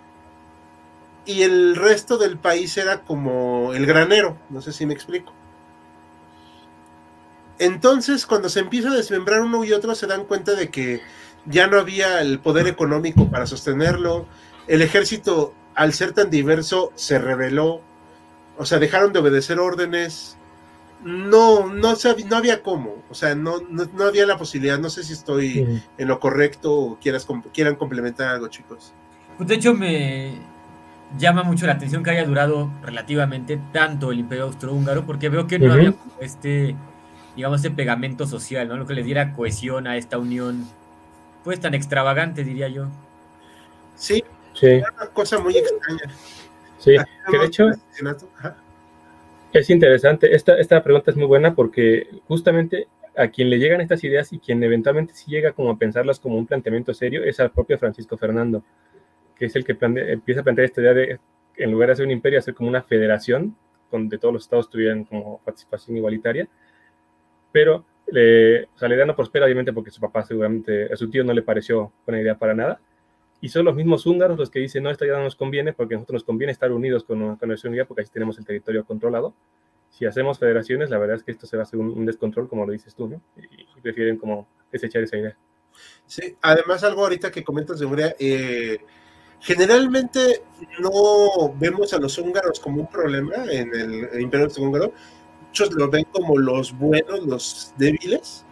y 1.26 1.44
el 1.44 1.76
resto 1.76 2.18
del 2.18 2.38
país 2.38 2.78
era 2.78 3.02
como 3.02 3.74
el 3.74 3.86
granero, 3.86 4.38
no 4.50 4.62
sé 4.62 4.74
si 4.74 4.86
me 4.86 4.94
explico. 4.94 5.34
Entonces, 7.60 8.26
cuando 8.26 8.50
se 8.50 8.60
empieza 8.60 8.90
a 8.90 8.96
desmembrar 8.96 9.42
uno 9.42 9.64
y 9.64 9.72
otro, 9.74 9.96
se 9.96 10.08
dan 10.08 10.26
cuenta 10.26 10.54
de 10.54 10.70
que 10.70 11.02
ya 11.46 11.68
no 11.68 11.80
había 11.80 12.20
el 12.22 12.40
poder 12.40 12.68
económico 12.68 13.30
para 13.30 13.46
sostenerlo, 13.46 14.26
el 14.68 14.82
ejército, 14.82 15.54
al 15.76 15.94
ser 15.94 16.14
tan 16.14 16.30
diverso, 16.30 16.92
se 16.96 17.20
rebeló, 17.20 17.82
o 18.58 18.66
sea, 18.66 18.80
dejaron 18.80 19.14
de 19.14 19.20
obedecer 19.20 19.60
órdenes, 19.60 20.38
no, 21.04 21.68
no, 21.68 21.94
no 22.28 22.36
había 22.36 22.62
cómo, 22.62 23.04
o 23.10 23.14
sea, 23.14 23.36
no, 23.36 23.62
no, 23.70 24.04
había 24.04 24.26
la 24.26 24.38
posibilidad, 24.38 24.80
no 24.80 24.90
sé 24.90 25.04
si 25.04 25.14
estoy 25.14 25.82
en 25.98 26.08
lo 26.08 26.20
correcto 26.20 26.74
o 26.74 27.00
quieras, 27.00 27.28
quieran 27.54 27.76
complementar 27.76 28.30
algo, 28.30 28.48
chicos. 28.48 28.94
Pues 29.38 29.50
de 29.50 29.56
hecho 29.56 29.74
me 29.74 30.38
llama 31.18 31.44
mucho 31.44 31.66
la 31.66 31.74
atención 31.74 32.04
que 32.04 32.12
haya 32.12 32.26
durado 32.26 32.72
relativamente 32.82 33.60
tanto 33.72 34.12
el 34.12 34.20
Imperio 34.20 34.46
Austrohúngaro, 34.46 35.06
porque 35.06 35.30
veo 35.30 35.48
que 35.48 35.60
no 35.60 35.74
había 35.74 35.94
este, 36.20 36.76
digamos, 37.36 37.58
este 37.64 37.72
pegamento 37.72 38.26
social, 38.26 38.68
¿no? 38.68 38.78
Lo 38.78 38.86
que 38.86 38.94
le 38.94 39.04
diera 39.04 39.34
cohesión 39.34 39.88
a 39.88 39.98
esta 39.98 40.18
unión, 40.18 40.68
pues 41.44 41.60
tan 41.60 41.74
extravagante, 41.74 42.44
diría 42.44 42.68
yo. 42.70 42.88
Sí, 43.96 44.24
sí. 44.54 44.82
una 44.96 45.08
cosa 45.14 45.40
muy 45.40 45.58
extraña. 45.58 46.14
Sí, 46.80 46.96
que 47.30 47.38
de 47.38 47.46
hecho 47.46 47.66
es 49.54 49.70
interesante. 49.70 50.36
Esta, 50.36 50.58
esta 50.58 50.84
pregunta 50.84 51.12
es 51.12 51.18
muy 51.18 51.28
buena 51.28 51.56
porque 51.56 52.08
justamente 52.28 52.88
a 53.16 53.28
quien 53.28 53.50
le 53.50 53.60
llegan 53.60 53.82
estas 53.82 54.04
ideas 54.04 54.34
y 54.34 54.40
quien 54.40 54.64
eventualmente 54.64 55.14
sí 55.14 55.30
llega 55.30 55.52
como 55.52 55.72
a 55.72 55.78
pensarlas 55.78 56.20
como 56.20 56.38
un 56.38 56.48
planteamiento 56.48 56.94
serio 56.94 57.24
es 57.24 57.40
al 57.40 57.52
propio 57.52 57.78
Francisco 57.78 58.18
Fernando, 58.18 58.64
que 59.36 59.46
es 59.46 59.56
el 59.56 59.64
que 59.64 59.78
empieza 59.80 60.42
a 60.42 60.44
plantear 60.44 60.66
esta 60.66 60.82
idea 60.82 60.94
de, 60.94 61.20
en 61.58 61.72
lugar 61.72 61.88
de 61.88 61.94
hacer 61.94 62.06
un 62.06 62.12
imperio, 62.12 62.40
hacer 62.40 62.54
como 62.54 62.70
una 62.70 62.82
federación 62.82 63.56
donde 63.92 64.18
todos 64.18 64.34
los 64.34 64.44
estados 64.44 64.70
tuvieran 64.70 65.04
como 65.04 65.40
participación 65.46 65.96
igualitaria, 65.96 66.48
pero 67.52 67.86
sea, 68.06 68.90
la 68.90 68.96
idea 68.96 69.06
no 69.06 69.16
prospera 69.16 69.46
obviamente 69.46 69.74
porque 69.74 69.92
su 69.92 70.02
papá 70.02 70.24
seguramente, 70.24 70.92
a 70.92 70.96
su 70.96 71.10
tío 71.10 71.24
no 71.24 71.34
le 71.34 71.42
pareció 71.42 71.92
buena 72.06 72.22
idea 72.22 72.36
para 72.36 72.54
nada, 72.54 72.80
y 73.44 73.50
son 73.50 73.66
los 73.66 73.76
mismos 73.76 74.06
húngaros 74.06 74.40
los 74.40 74.50
que 74.50 74.60
dicen, 74.60 74.84
no, 74.84 74.90
esto 74.90 75.04
ya 75.04 75.18
no 75.18 75.24
nos 75.24 75.36
conviene 75.36 75.74
porque 75.74 75.96
a 75.96 75.98
nosotros 75.98 76.22
nos 76.22 76.24
conviene 76.24 76.54
estar 76.54 76.72
unidos 76.72 77.04
con, 77.04 77.36
con 77.36 77.50
nuestra 77.50 77.70
unidad 77.70 77.86
porque 77.86 78.04
así 78.04 78.10
tenemos 78.10 78.38
el 78.38 78.46
territorio 78.46 78.86
controlado. 78.86 79.34
Si 79.90 80.06
hacemos 80.06 80.40
federaciones, 80.40 80.90
la 80.90 80.98
verdad 80.98 81.18
es 81.18 81.24
que 81.24 81.32
esto 81.32 81.46
se 81.46 81.58
va 81.58 81.64
a 81.64 81.66
hacer 81.66 81.78
un, 81.78 82.06
descontrol, 82.06 82.48
como 82.48 82.66
lo 82.66 82.72
dices 82.72 82.96
tú, 82.96 83.10
¿no? 83.10 83.22
Y, 83.36 83.82
prefieren 83.82 84.18
como 84.18 84.48
desechar 84.72 85.04
esa 85.04 85.18
idea. 85.18 85.38
Sí, 86.06 86.38
además 86.42 86.86
algo 86.86 87.02
ahorita 87.02 87.32
que 87.32 87.44
comentas 87.44 87.80
de 87.80 87.86
Hungría, 87.86 88.16
eh, 88.18 88.78
generalmente 89.42 90.44
no 90.80 91.54
vemos 91.60 91.92
a 91.92 92.00
los 92.00 92.18
húngaros 92.18 92.62
como 92.62 92.80
un 92.80 92.88
problema 92.88 93.44
en 93.52 93.76
el, 93.76 94.22
imperio 94.22 94.48
húngaro, 94.58 94.94
muchos 95.48 95.74
lo 95.74 95.90
ven 95.90 96.06
como 96.14 96.38
los 96.38 96.72
buenos, 96.72 97.26
los 97.26 97.74
débiles. 97.78 98.46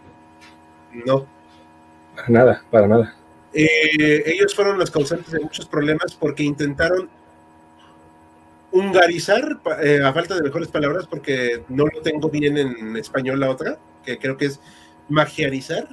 No. 1.06 1.26
Para 2.14 2.28
nada, 2.28 2.64
para 2.70 2.86
nada. 2.86 3.21
Eh, 3.54 4.22
ellos 4.26 4.54
fueron 4.54 4.78
los 4.78 4.90
causantes 4.90 5.30
de 5.30 5.40
muchos 5.40 5.66
problemas 5.66 6.14
porque 6.14 6.42
intentaron 6.42 7.10
hungarizar, 8.70 9.60
eh, 9.82 10.00
a 10.02 10.12
falta 10.12 10.34
de 10.34 10.42
mejores 10.42 10.68
palabras, 10.68 11.06
porque 11.06 11.62
no 11.68 11.84
lo 11.86 12.00
tengo 12.00 12.30
bien 12.30 12.56
en 12.56 12.96
español 12.96 13.40
la 13.40 13.50
otra, 13.50 13.78
que 14.04 14.18
creo 14.18 14.36
que 14.36 14.46
es 14.46 14.60
magiarizar. 15.08 15.86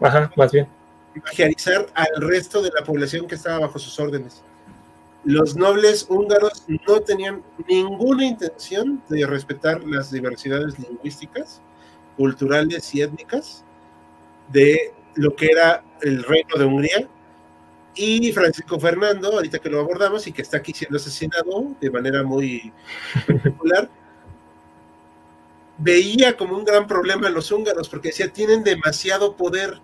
Ajá, 0.00 0.30
más 0.36 0.52
bien. 0.52 0.68
Magiarizar 1.14 1.86
al 1.94 2.22
resto 2.22 2.62
de 2.62 2.70
la 2.78 2.84
población 2.84 3.26
que 3.26 3.36
estaba 3.36 3.60
bajo 3.60 3.78
sus 3.78 3.98
órdenes. 3.98 4.42
Los 5.24 5.56
nobles 5.56 6.06
húngaros 6.08 6.64
no 6.86 7.00
tenían 7.00 7.42
ninguna 7.68 8.26
intención 8.26 9.02
de 9.08 9.24
respetar 9.24 9.82
las 9.84 10.10
diversidades 10.10 10.78
lingüísticas, 10.78 11.62
culturales 12.16 12.92
y 12.94 13.02
étnicas 13.02 13.64
de 14.52 14.92
lo 15.14 15.34
que 15.34 15.46
era 15.46 15.84
el 16.00 16.22
reino 16.22 16.56
de 16.56 16.64
Hungría. 16.64 17.08
Y 17.94 18.32
Francisco 18.32 18.80
Fernando, 18.80 19.32
ahorita 19.32 19.58
que 19.58 19.68
lo 19.68 19.80
abordamos 19.80 20.26
y 20.26 20.32
que 20.32 20.42
está 20.42 20.58
aquí 20.58 20.72
siendo 20.72 20.96
asesinado 20.96 21.74
de 21.78 21.90
manera 21.90 22.22
muy 22.22 22.72
particular, 23.26 23.90
veía 25.78 26.36
como 26.36 26.56
un 26.56 26.64
gran 26.64 26.86
problema 26.86 27.26
a 27.26 27.30
los 27.30 27.50
húngaros 27.50 27.88
porque 27.88 28.08
decía, 28.08 28.32
tienen 28.32 28.64
demasiado 28.64 29.36
poder. 29.36 29.80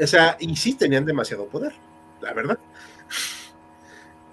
O 0.00 0.06
sea, 0.06 0.36
y 0.38 0.54
sí 0.56 0.74
tenían 0.74 1.04
demasiado 1.04 1.46
poder, 1.46 1.74
la 2.20 2.32
verdad. 2.32 2.58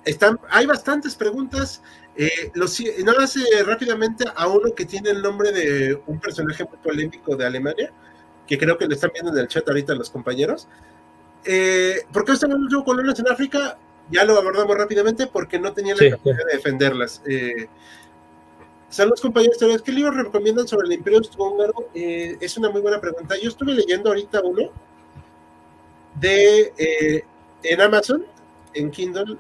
Están, 0.03 0.39
hay 0.49 0.65
bastantes 0.67 1.15
preguntas. 1.15 1.81
Eh, 2.15 2.51
los, 2.53 2.79
nada 3.03 3.19
más 3.19 3.35
eh, 3.35 3.41
rápidamente 3.65 4.23
a 4.35 4.47
uno 4.47 4.73
que 4.75 4.85
tiene 4.85 5.09
el 5.09 5.21
nombre 5.21 5.51
de 5.51 5.99
un 6.05 6.19
personaje 6.19 6.63
muy 6.63 6.77
polémico 6.77 7.35
de 7.35 7.45
Alemania, 7.45 7.91
que 8.47 8.57
creo 8.57 8.77
que 8.77 8.87
le 8.87 8.95
están 8.95 9.11
viendo 9.13 9.31
en 9.31 9.37
el 9.37 9.47
chat 9.47 9.67
ahorita 9.67 9.95
los 9.95 10.09
compañeros. 10.09 10.67
Eh, 11.45 12.01
¿Por 12.11 12.25
qué 12.25 12.33
están 12.33 12.51
los 12.51 12.83
colonias 12.83 13.19
en 13.19 13.27
África? 13.27 13.77
Ya 14.11 14.23
lo 14.23 14.37
abordamos 14.37 14.77
rápidamente 14.77 15.27
porque 15.27 15.59
no 15.59 15.73
tenían 15.73 15.97
la 15.97 16.11
capacidad 16.11 16.45
de 16.45 16.53
defenderlas. 16.53 17.21
Eh, 17.27 17.67
saludos 18.89 19.21
compañeros, 19.21 19.57
¿qué 19.83 19.91
libros 19.91 20.15
recomiendan 20.15 20.67
sobre 20.67 20.87
el 20.87 20.93
Imperio 20.93 21.19
Austrohúngaro? 21.19 21.89
Eh, 21.93 22.37
es 22.39 22.57
una 22.57 22.69
muy 22.69 22.81
buena 22.81 23.01
pregunta. 23.01 23.35
Yo 23.41 23.49
estuve 23.49 23.73
leyendo 23.73 24.09
ahorita 24.09 24.41
uno 24.41 24.69
de 26.19 26.73
eh, 26.77 27.23
en 27.63 27.81
Amazon, 27.81 28.25
en 28.73 28.91
Kindle, 28.91 29.37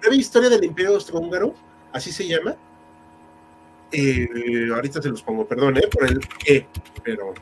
breve 0.00 0.16
historia 0.16 0.48
del 0.48 0.64
Imperio 0.64 0.94
Austrohúngaro, 0.94 1.54
así 1.92 2.12
se 2.12 2.28
llama. 2.28 2.54
ahorita 4.72 5.02
se 5.02 5.08
los 5.08 5.22
pongo, 5.22 5.46
perdón, 5.46 5.80
por 5.92 6.06
el 6.06 6.20
E, 6.46 6.64
pero 7.02 7.34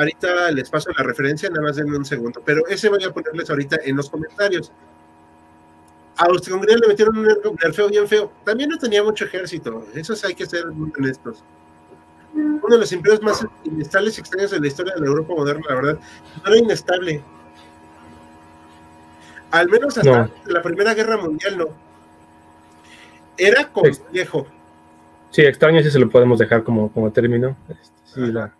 ahorita 0.00 0.50
les 0.52 0.70
paso 0.70 0.90
la 0.96 1.04
referencia, 1.04 1.48
nada 1.50 1.62
más 1.62 1.78
en 1.78 1.92
un 1.92 2.04
segundo, 2.04 2.42
pero 2.44 2.66
ese 2.68 2.88
voy 2.88 3.04
a 3.04 3.12
ponerles 3.12 3.50
ahorita 3.50 3.78
en 3.84 3.96
los 3.96 4.08
comentarios. 4.08 4.72
A 6.16 6.24
Austria-Hungría 6.24 6.76
le 6.78 6.88
metieron 6.88 7.18
un 7.18 7.26
nerfeo 7.62 7.88
bien 7.88 8.06
feo. 8.06 8.32
También 8.44 8.70
no 8.70 8.78
tenía 8.78 9.02
mucho 9.02 9.24
ejército, 9.24 9.86
eso 9.94 10.14
hay 10.26 10.34
que 10.34 10.46
ser 10.46 10.66
muy 10.66 10.90
honestos. 10.98 11.44
Uno 12.32 12.76
de 12.76 12.78
los 12.78 12.92
imperios 12.92 13.22
más 13.22 13.46
inestables 13.64 14.16
y 14.16 14.20
extraños 14.20 14.50
de 14.50 14.60
la 14.60 14.66
historia 14.66 14.94
de 14.94 15.00
la 15.00 15.06
Europa 15.06 15.34
moderna, 15.34 15.64
la 15.68 15.74
verdad. 15.74 15.98
No 16.44 16.50
era 16.50 16.58
inestable. 16.58 17.22
Al 19.50 19.68
menos 19.68 19.98
hasta 19.98 20.30
la 20.46 20.62
Primera 20.62 20.94
Guerra 20.94 21.16
Mundial 21.16 21.58
no. 21.58 21.66
Era 23.36 23.68
complejo. 23.68 24.46
Sí, 25.30 25.42
extraño 25.42 25.82
si 25.82 25.90
se 25.90 25.98
lo 25.98 26.08
podemos 26.08 26.38
dejar 26.38 26.62
como, 26.62 26.92
como 26.92 27.10
término. 27.10 27.56
Este, 27.68 27.96
sí, 28.04 28.32
la, 28.32 28.54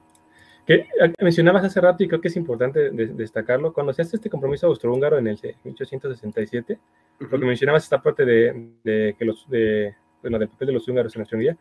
que 0.67 0.87
mencionabas 1.21 1.65
hace 1.65 1.81
rato 1.81 2.05
y 2.05 2.09
creo 2.09 2.21
que 2.21 2.29
es 2.29 2.37
importante 2.37 2.91
destacarlo, 2.91 3.73
cuando 3.73 3.93
se 3.93 4.03
hace 4.03 4.17
este 4.17 4.31
compromiso 4.31 4.67
austrohúngaro 4.67 5.19
en 5.19 5.29
el 5.29 5.39
1867, 5.65 6.79
porque 7.19 7.47
mencionabas 7.47 7.85
esta 7.85 8.01
parte 8.01 8.25
de, 8.25 9.15
que 9.19 9.25
los, 9.25 9.49
de, 9.49 9.95
bueno, 10.23 10.39
del 10.39 10.49
papel 10.49 10.69
de 10.69 10.75
los 10.75 10.89
húngaros 10.89 11.15
en 11.17 11.23
la 11.23 11.57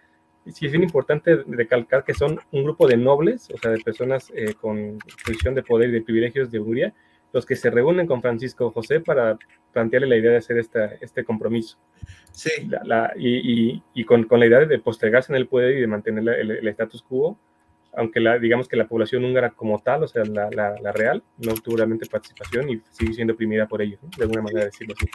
sí 0.51 0.65
es 0.65 0.71
bien 0.71 0.83
importante 0.83 1.43
recalcar 1.47 2.03
que 2.03 2.13
son 2.13 2.39
un 2.51 2.63
grupo 2.63 2.87
de 2.87 2.97
nobles, 2.97 3.49
o 3.53 3.57
sea, 3.57 3.71
de 3.71 3.79
personas 3.79 4.31
eh, 4.35 4.53
con 4.59 4.97
posición 5.25 5.53
de 5.55 5.63
poder 5.63 5.89
y 5.89 5.93
de 5.93 6.01
privilegios 6.01 6.49
de 6.51 6.59
Hungría, 6.59 6.93
los 7.31 7.45
que 7.45 7.55
se 7.55 7.69
reúnen 7.69 8.07
con 8.07 8.21
Francisco 8.21 8.71
José 8.71 8.99
para 8.99 9.37
plantearle 9.71 10.07
la 10.07 10.17
idea 10.17 10.31
de 10.31 10.37
hacer 10.37 10.57
esta, 10.57 10.85
este 11.01 11.23
compromiso. 11.23 11.77
Sí. 12.31 12.49
La, 12.83 13.13
y, 13.15 13.81
y, 13.93 14.03
con, 14.03 14.23
con, 14.23 14.39
la 14.39 14.47
idea 14.47 14.65
de 14.65 14.79
postergarse 14.79 15.31
en 15.31 15.37
el 15.37 15.47
poder 15.47 15.77
y 15.77 15.81
de 15.81 15.87
mantener 15.87 16.27
el, 16.39 16.51
el 16.51 16.67
status 16.69 17.03
quo, 17.03 17.37
aunque 17.93 18.19
la, 18.19 18.37
digamos 18.37 18.67
que 18.67 18.77
la 18.77 18.87
población 18.87 19.25
húngara 19.25 19.51
como 19.51 19.79
tal, 19.79 20.03
o 20.03 20.07
sea, 20.07 20.23
la, 20.25 20.49
la, 20.49 20.91
real, 20.91 21.23
no 21.37 21.53
tuvo 21.55 21.77
realmente 21.77 22.05
participación 22.05 22.69
y 22.69 22.81
sigue 22.91 23.13
siendo 23.13 23.33
oprimida 23.33 23.67
por 23.67 23.81
ellos, 23.81 23.99
de 24.17 24.23
alguna 24.23 24.41
manera 24.41 24.65
decirlo 24.65 24.93
así. 24.97 25.07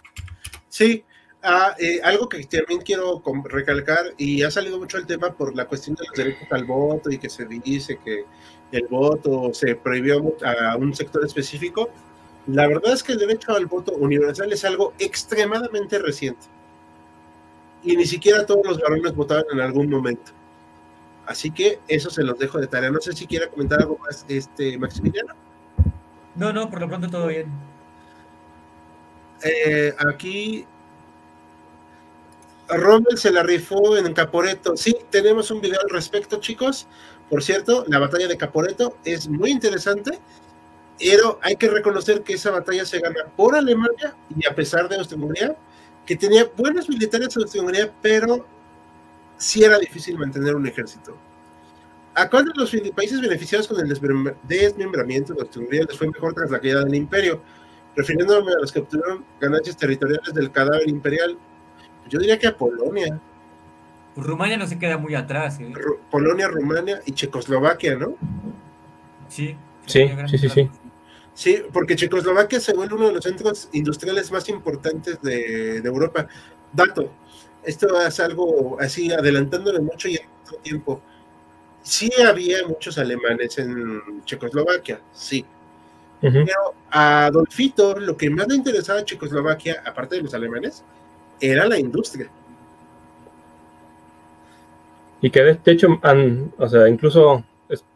Sí, 0.69 1.05
ah, 1.43 1.75
eh, 1.79 2.01
algo 2.03 2.29
que 2.29 2.43
también 2.45 2.81
quiero 2.81 3.23
recalcar, 3.45 4.15
y 4.19 4.43
ha 4.43 4.51
salido 4.51 4.79
mucho 4.79 4.99
el 4.99 5.07
tema 5.07 5.33
por 5.33 5.55
la 5.55 5.67
cuestión 5.67 5.97
de 5.97 6.05
los 6.07 6.17
derechos 6.17 6.49
al 6.51 6.65
voto 6.65 7.11
y 7.11 7.19
que 7.19 7.31
se 7.31 7.47
dice 7.47 7.99
que 8.05 8.25
el 8.73 8.87
voto 8.89 9.55
se 9.55 9.77
prohibió 9.77 10.35
a 10.45 10.77
un 10.77 10.95
sector 10.95 11.25
específico, 11.25 11.91
la 12.47 12.67
verdad 12.67 12.93
es 12.93 13.03
que 13.03 13.13
el 13.13 13.19
derecho 13.19 13.53
al 13.53 13.67
voto 13.67 13.93
universal 13.93 14.53
es 14.53 14.65
algo 14.65 14.93
extremadamente 14.99 15.99
reciente. 15.99 16.47
Y 17.83 17.97
ni 17.97 18.05
siquiera 18.07 18.45
todos 18.45 18.67
los 18.67 18.81
varones 18.81 19.15
votaban 19.15 19.45
en 19.53 19.61
algún 19.61 19.89
momento. 19.89 20.33
Así 21.27 21.51
que 21.51 21.81
eso 21.89 22.11
se 22.11 22.23
los 22.23 22.39
dejo 22.39 22.61
de 22.61 22.67
tarea. 22.67 22.91
No 22.91 23.01
sé 23.01 23.13
si 23.13 23.27
quiere 23.27 23.49
comentar 23.49 23.81
algo 23.81 23.99
más, 23.99 24.25
este 24.29 24.77
Maximiliano. 24.79 25.35
No, 26.35 26.53
no, 26.53 26.69
por 26.69 26.81
lo 26.81 26.89
pronto 26.89 27.09
todo 27.09 27.29
bien. 27.29 27.47
Eh, 29.43 29.95
aquí 29.99 30.67
Rommel 32.69 33.19
se 33.19 33.31
la 33.31 33.43
rifó 33.43 33.97
en 33.97 34.13
Caporeto. 34.13 34.77
Sí, 34.77 34.97
tenemos 35.11 35.51
un 35.51 35.61
video 35.61 35.81
al 35.81 35.91
respecto, 35.91 36.41
chicos. 36.41 36.87
Por 37.29 37.43
cierto, 37.43 37.85
la 37.89 37.99
batalla 37.99 38.29
de 38.29 38.37
Caporeto 38.37 38.97
es 39.05 39.29
muy 39.29 39.51
interesante, 39.51 40.19
pero 40.99 41.39
hay 41.43 41.57
que 41.57 41.69
reconocer 41.69 42.23
que 42.23 42.35
esa 42.35 42.51
batalla 42.51 42.85
se 42.85 43.01
gana 43.01 43.25
por 43.37 43.55
Alemania 43.55 44.15
y 44.37 44.47
a 44.47 44.55
pesar 44.55 44.89
de 44.89 44.97
Austria-Hungría, 44.97 45.57
que 46.07 46.17
tenía 46.17 46.51
buenos 46.57 46.89
militares 46.89 47.37
Austria-Hungría, 47.37 47.93
pero 48.03 48.47
sí 49.37 49.63
era 49.65 49.79
difícil 49.79 50.19
mantener 50.19 50.55
un 50.55 50.67
ejército. 50.67 51.17
¿A 52.15 52.31
cuál 52.31 52.45
de 52.45 52.53
los 52.55 52.71
países 52.95 53.21
beneficiados 53.21 53.67
con 53.67 53.81
el 53.81 53.89
desmembramiento 53.89 55.35
de 55.35 55.43
Austria 55.43 55.85
les 55.89 55.99
fue 55.99 56.09
mejor 56.09 56.33
tras 56.35 56.51
la 56.51 56.61
caída 56.61 56.85
del 56.85 56.95
imperio? 56.95 57.43
Refiriéndome 57.97 58.53
a 58.53 58.61
los 58.61 58.73
que 58.73 58.81
obtuvieron 58.81 59.25
ganancias 59.41 59.77
territoriales 59.77 60.33
del 60.35 60.51
cadáver 60.51 60.89
imperial, 60.89 61.37
yo 62.09 62.19
diría 62.19 62.39
que 62.39 62.47
a 62.47 62.57
Polonia. 62.57 63.21
Rumania 64.17 64.57
no 64.57 64.67
se 64.67 64.79
queda 64.79 64.97
muy 64.97 65.15
atrás. 65.17 65.59
¿eh? 65.61 65.73
Ru- 65.73 65.99
Polonia, 66.11 66.47
Rumania 66.49 67.01
y 67.05 67.13
Checoslovaquia, 67.13 67.97
¿no? 67.97 68.15
Sí. 69.29 69.57
Sí, 69.87 70.09
sí, 70.39 70.49
sí. 70.49 70.71
Sí, 71.35 71.63
porque 71.73 71.97
Checoslovaquia 71.97 72.61
se 72.61 72.73
vuelve 72.75 72.95
uno 72.95 73.09
de 73.09 73.15
los 73.15 73.25
centros 73.25 73.69
industriales 73.73 74.31
más 74.31 74.49
importantes 74.49 75.21
de, 75.21 75.81
de 75.81 75.89
Europa. 75.89 76.29
Dato, 76.73 77.13
esto 77.65 78.01
es 78.01 78.21
algo 78.21 78.79
así 78.81 79.13
adelantándole 79.13 79.81
mucho 79.81 80.09
y 80.09 80.17
en 80.17 80.29
otro 80.43 80.59
tiempo. 80.59 81.01
Sí 81.83 82.11
había 82.27 82.67
muchos 82.67 82.97
alemanes 82.99 83.59
en 83.59 84.23
Checoslovaquia, 84.25 85.01
sí. 85.13 85.45
Pero 86.21 86.75
a 86.91 87.27
Adolfito 87.27 87.99
lo 88.01 88.17
que 88.17 88.31
más 88.31 88.49
le 88.49 88.55
interesaba 88.55 89.01
a 89.01 89.05
Checoslovaquia, 89.05 89.83
aparte 89.85 90.17
de 90.17 90.23
los 90.23 90.33
alemanes, 90.33 90.83
era 91.39 91.67
la 91.67 91.79
industria. 91.79 92.31
Y 95.21 95.31
que 95.31 95.43
de, 95.43 95.73
hecho, 95.73 95.99
han, 96.03 96.53
o 96.57 96.69
sea, 96.69 96.89
incluso 96.89 97.45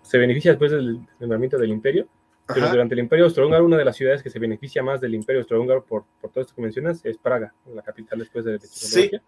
se 0.02 0.18
beneficia 0.18 0.50
después 0.50 0.72
del 0.72 1.00
nombramiento 1.20 1.58
del 1.58 1.70
imperio, 1.70 2.06
pero 2.46 2.62
Ajá. 2.62 2.72
durante 2.72 2.94
el 2.94 3.00
imperio 3.00 3.26
austrohúngaro, 3.26 3.64
una 3.64 3.76
de 3.76 3.84
las 3.84 3.96
ciudades 3.96 4.22
que 4.22 4.30
se 4.30 4.38
beneficia 4.38 4.82
más 4.82 5.00
del 5.00 5.14
imperio 5.14 5.40
austrohúngaro 5.40 5.84
por, 5.84 6.04
por 6.20 6.30
todo 6.30 6.42
esto 6.42 6.54
que 6.54 6.62
mencionas 6.62 7.04
es 7.04 7.18
Praga, 7.18 7.52
la 7.74 7.82
capital 7.82 8.18
después 8.18 8.44
de, 8.44 8.52
de 8.52 8.58
Checoslovaquia. 8.60 9.22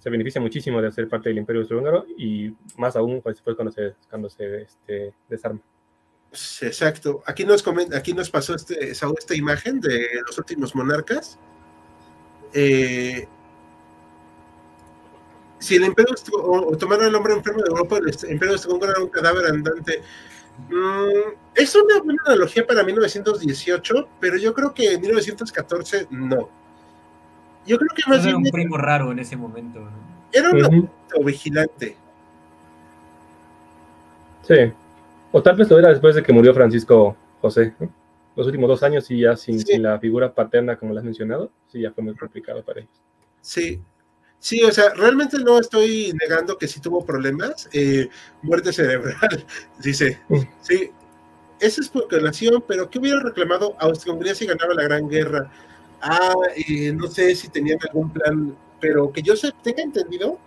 Se 0.00 0.10
beneficia 0.10 0.40
muchísimo 0.40 0.80
de 0.82 0.90
ser 0.90 1.08
parte 1.08 1.28
del 1.28 1.38
imperio 1.38 1.60
austrohúngaro 1.60 2.06
y 2.16 2.52
más 2.76 2.96
aún 2.96 3.20
pues, 3.22 3.36
después 3.36 3.54
cuando 3.54 3.70
se, 3.70 3.94
cuando 4.08 4.28
se 4.28 4.62
este, 4.62 5.12
desarma. 5.28 5.60
Sí, 6.32 6.66
Exacto. 6.66 7.22
Aquí 7.26 7.44
nos 7.44 7.64
comen- 7.64 7.94
aquí 7.94 8.12
nos 8.14 8.30
pasó 8.30 8.54
este, 8.54 8.90
esta 8.92 9.34
imagen 9.36 9.80
de 9.80 10.06
los 10.26 10.38
últimos 10.38 10.74
monarcas. 10.74 11.38
Eh, 12.52 13.28
si 15.58 15.76
el 15.76 15.84
imperio 15.84 16.14
otomano 16.38 17.02
el 17.04 17.14
hombre 17.14 17.34
enfermo 17.34 17.62
de 17.62 17.68
Europa, 17.68 17.98
el 17.98 18.32
imperio 18.32 18.54
austrohúngaro 18.54 18.92
era 18.92 19.02
un 19.02 19.10
cadáver 19.10 19.46
andante. 19.46 20.02
Mm, 20.70 21.34
es 21.54 21.74
una 21.74 22.00
buena 22.00 22.22
analogía 22.26 22.66
para 22.66 22.82
1918, 22.82 24.08
pero 24.18 24.36
yo 24.38 24.54
creo 24.54 24.72
que 24.72 24.94
en 24.94 25.00
1914 25.00 26.06
no. 26.10 26.48
Yo 27.66 27.76
creo 27.78 27.88
que 27.94 28.02
más 28.08 28.18
era 28.20 28.26
bien 28.26 28.36
un 28.36 28.50
primo 28.50 28.76
raro 28.76 29.12
en 29.12 29.18
ese 29.18 29.36
momento. 29.36 29.80
¿no? 29.80 29.90
era 30.32 30.50
un 30.50 30.88
vigilante. 31.24 31.96
Sí. 34.42 34.72
O 35.32 35.42
tal 35.42 35.56
vez 35.56 35.70
lo 35.70 35.78
era 35.78 35.90
después 35.90 36.14
de 36.14 36.22
que 36.22 36.32
murió 36.32 36.54
Francisco 36.54 37.16
José. 37.40 37.74
¿no? 37.78 37.88
Los 38.36 38.46
últimos 38.46 38.68
dos 38.68 38.82
años 38.82 39.10
y 39.10 39.20
ya 39.20 39.36
sin, 39.36 39.58
Sí. 39.60 39.72
sin 39.74 39.82
la 39.82 39.98
figura 39.98 40.32
paterna, 40.32 40.76
como 40.76 40.92
lo 40.92 40.98
has 40.98 41.04
mencionado, 41.04 41.50
sí, 41.68 41.80
ya 41.80 41.92
fue 41.92 42.02
muy 42.04 42.14
complicado 42.16 42.62
para 42.64 42.80
ellos. 42.80 42.92
Sí, 43.40 43.80
sí, 44.38 44.62
o 44.62 44.72
sea, 44.72 44.94
realmente 44.94 45.38
no 45.38 45.58
estoy 45.58 46.12
negando 46.20 46.56
que 46.56 46.66
sí 46.68 46.80
tuvo 46.80 47.04
problemas. 47.04 47.68
eh, 47.72 48.08
muerte 48.42 48.72
cerebral, 48.72 49.44
dice. 49.82 50.18
Mm. 50.28 50.38
Sí, 50.60 50.90
esa 51.58 51.80
es 51.80 51.86
especulación, 51.86 52.64
pero 52.66 52.88
¿qué 52.88 52.98
hubiera 52.98 53.20
reclamado 53.20 53.76
Austria-Hungría 53.78 54.34
si 54.34 54.46
ganaba 54.46 54.74
la 54.74 54.84
Gran 54.84 55.08
Guerra? 55.08 55.50
Ah, 56.00 56.34
eh, 56.56 56.92
no 56.92 57.06
sé 57.08 57.34
si 57.34 57.48
tenían 57.48 57.78
algún 57.88 58.10
plan, 58.10 58.54
pero 58.80 59.12
que 59.12 59.22
yo 59.22 59.36
se, 59.36 59.52
tenga 59.62 59.82
entendido, 59.82 60.38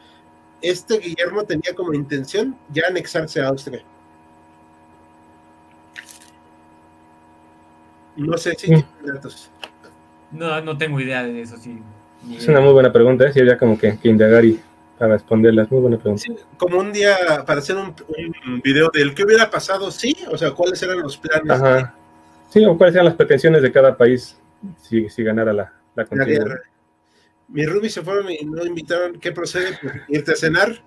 este 0.62 0.98
Guillermo 1.00 1.44
tenía 1.44 1.76
como 1.76 1.94
intención 1.94 2.58
ya 2.72 2.84
anexarse 2.88 3.42
a 3.42 3.48
Austria. 3.50 3.84
No 8.16 8.38
sé 8.38 8.56
si 8.58 8.72
Mm. 8.72 8.76
tienen 8.76 8.86
datos. 9.16 9.50
No, 10.32 10.62
no 10.62 10.78
tengo 10.78 11.00
idea 11.00 11.24
de 11.24 11.42
eso, 11.42 11.58
sí. 11.58 11.80
Es 12.38 12.48
una 12.48 12.62
muy 12.62 12.74
buena 12.74 12.92
pregunta, 12.92 13.26
¿eh? 13.28 13.34
sí, 13.34 13.40
habría 13.40 13.58
como 13.58 13.78
que, 13.78 13.98
que 13.98 14.08
indagar 14.10 14.46
y 14.46 14.60
para 14.98 15.14
responderla. 15.14 15.64
Es 15.64 15.72
muy 15.72 15.82
buena 15.82 15.98
pregunta. 15.98 16.24
Sí, 16.24 16.36
como 16.58 16.80
un 16.80 16.94
día 16.94 17.16
para 17.46 17.60
hacer 17.60 17.76
un, 17.76 17.94
un 18.48 18.62
video 18.62 18.90
del 18.94 19.14
qué 19.14 19.24
hubiera 19.26 19.50
pasado, 19.50 19.92
sí, 19.92 20.16
o 20.32 20.38
sea, 20.38 20.52
cuáles 20.52 20.82
eran 20.82 21.02
los 21.02 21.18
planes 21.18 21.50
Ajá. 21.52 21.94
Sí, 22.50 22.64
o 22.66 22.78
cuáles 22.78 22.96
eran 22.96 23.06
las 23.06 23.16
pretensiones 23.16 23.62
de 23.62 23.72
cada 23.72 23.98
país 23.98 24.38
si, 24.82 25.10
si 25.10 25.24
ganara 25.24 25.54
la, 25.54 25.74
la 25.96 26.08
la 26.12 26.26
guerra. 26.26 26.62
Mi 27.50 27.66
Ruby 27.66 27.90
se 27.90 28.02
fueron 28.02 28.32
y 28.32 28.40
no 28.46 28.66
invitaron, 28.66 29.20
¿qué 29.20 29.32
procede? 29.32 29.78
Pues, 29.82 29.94
irte 30.08 30.32
a 30.32 30.36
cenar. 30.36 30.82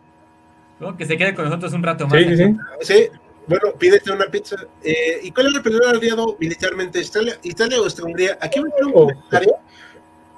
¿no? 0.81 0.97
Que 0.97 1.05
se 1.07 1.16
quede 1.16 1.35
con 1.35 1.45
nosotros 1.47 1.72
un 1.72 1.83
rato 1.83 2.07
más. 2.07 2.18
Sí, 2.18 2.37
sí, 2.37 2.37
sí. 2.37 2.57
Sí, 2.81 3.09
bueno, 3.47 3.72
pídete 3.79 4.11
una 4.11 4.27
pizza. 4.27 4.57
Eh, 4.83 5.20
¿Y 5.22 5.31
cuál 5.31 5.47
era 5.49 5.57
el 5.59 5.62
primer 5.62 5.85
aliado 5.87 6.37
militarmente? 6.41 7.01
Italia, 7.01 7.37
Italia 7.43 7.79
o 7.81 7.85
Austria-Hungría. 7.85 8.39
Aquí 8.41 8.59
hacer 8.59 8.85
un 8.87 8.93
Oh. 8.95 9.07
comentario 9.07 9.55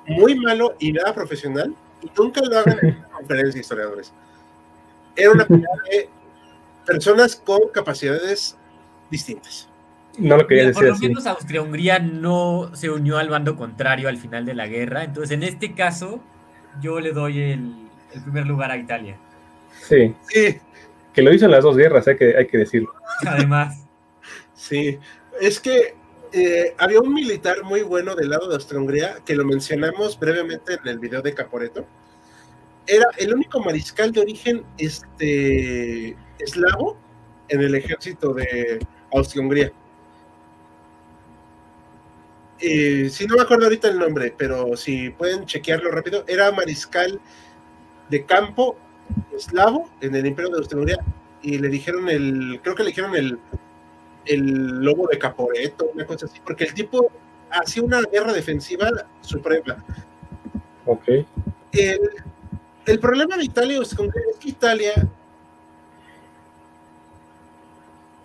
muy 0.07 0.35
malo 0.37 0.75
y 0.79 0.93
nada 0.93 1.15
profesional, 1.15 1.75
y 2.03 2.11
nunca 2.19 2.41
lo 2.43 2.59
hagan 2.59 2.79
en 2.83 3.03
conferencias 3.13 3.55
de 3.55 3.61
historiadores. 3.61 4.13
Era 5.17 5.33
una 5.33 5.47
pelea 5.47 5.69
de 5.91 6.09
personas 6.87 7.37
con 7.37 7.61
capacidades 7.73 8.57
distintas. 9.11 9.68
No 10.19 10.37
lo 10.37 10.47
quería 10.47 10.65
Mira, 10.65 10.75
por 10.75 10.83
decir 10.85 10.89
lo 10.89 10.95
así. 10.95 11.09
menos 11.09 11.27
Austria-Hungría 11.27 11.99
no 12.01 12.71
se 12.75 12.91
unió 12.91 13.19
al 13.19 13.29
bando 13.29 13.57
contrario 13.57 14.09
al 14.09 14.19
final 14.19 14.45
de 14.45 14.55
la 14.55 14.67
guerra. 14.67 15.05
Entonces, 15.05 15.31
en 15.33 15.43
este 15.43 15.75
caso, 15.75 16.21
yo 16.81 17.01
le 17.01 17.13
doy 17.13 17.41
el, 17.41 17.89
el 18.13 18.23
primer 18.23 18.47
lugar 18.47 18.71
a 18.71 18.77
Italia. 18.77 19.17
Sí, 19.81 20.15
Sí, 20.29 20.59
que 21.13 21.23
lo 21.23 21.33
hizo 21.33 21.45
en 21.45 21.53
las 21.53 21.65
dos 21.65 21.77
guerras, 21.77 22.07
hay 22.09 22.17
que, 22.17 22.37
hay 22.37 22.47
que 22.47 22.59
decirlo. 22.59 22.93
Además, 23.27 23.85
Sí, 24.55 24.99
es 25.41 25.61
que 25.61 25.95
eh, 26.33 26.75
había 26.79 27.01
un 27.01 27.15
militar 27.15 27.63
muy 27.63 27.83
bueno 27.83 28.15
del 28.17 28.31
lado 28.31 28.49
de 28.49 28.57
Austria-Hungría, 28.57 29.19
que 29.25 29.35
lo 29.37 29.45
mencionamos 29.45 30.19
brevemente 30.19 30.75
en 30.75 30.89
el 30.89 30.99
video 30.99 31.23
de 31.23 31.33
Caporeto. 31.33 31.87
Era 32.87 33.07
el 33.19 33.33
único 33.35 33.61
mariscal 33.61 34.13
de 34.13 34.21
origen 34.21 34.65
este, 34.79 36.17
eslavo 36.39 36.99
en 37.49 37.61
el 37.63 37.75
ejército 37.77 38.35
de 38.35 38.79
Austria-Hungría. 39.13 39.73
Eh, 42.61 43.09
si 43.11 43.27
no 43.27 43.37
me 43.37 43.43
acuerdo 43.43 43.65
ahorita 43.65 43.89
el 43.89 43.99
nombre, 43.99 44.35
pero 44.37 44.77
si 44.77 45.11
pueden 45.11 45.47
chequearlo 45.47 45.91
rápido, 45.91 46.25
era 46.27 46.51
mariscal 46.51 47.21
de 48.09 48.25
campo 48.25 48.77
eslavo 49.35 49.89
en 50.01 50.15
el 50.15 50.27
imperio 50.27 50.51
de 50.51 50.59
Austria-Hungría 50.59 50.99
y 51.43 51.59
le 51.59 51.69
dijeron 51.69 52.09
el, 52.09 52.61
creo 52.63 52.75
que 52.75 52.83
le 52.83 52.89
dijeron 52.91 53.15
el, 53.15 53.39
el 54.25 54.81
lobo 54.83 55.07
de 55.07 55.19
Caporeto, 55.19 55.91
una 55.95 56.05
cosa 56.05 56.27
así, 56.27 56.41
porque 56.45 56.65
el 56.65 56.75
tipo 56.75 57.11
hacía 57.51 57.83
una 57.83 58.01
guerra 58.03 58.33
defensiva 58.33 58.91
suprema. 59.21 59.85
Ok. 60.85 61.09
El, 61.73 62.01
el 62.87 62.99
problema 62.99 63.37
de 63.37 63.45
Italia 63.45 63.81
es 63.81 63.95
que 63.95 64.49
Italia 64.49 65.07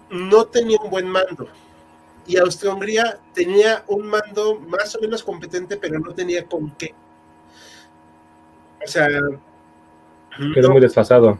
no 0.09 0.45
tenía 0.45 0.77
un 0.83 0.89
buen 0.89 1.07
mando. 1.07 1.47
Y 2.25 2.37
Austria-Hungría 2.37 3.19
tenía 3.33 3.83
un 3.87 4.07
mando 4.07 4.59
más 4.59 4.95
o 4.95 4.99
menos 5.01 5.21
competente, 5.23 5.77
pero 5.77 5.99
no 5.99 6.13
tenía 6.13 6.45
con 6.45 6.71
qué. 6.75 6.93
O 8.83 8.87
sea, 8.87 9.07
Quedó 9.07 10.67
no- 10.67 10.71
muy 10.71 10.81
desfasado. 10.81 11.39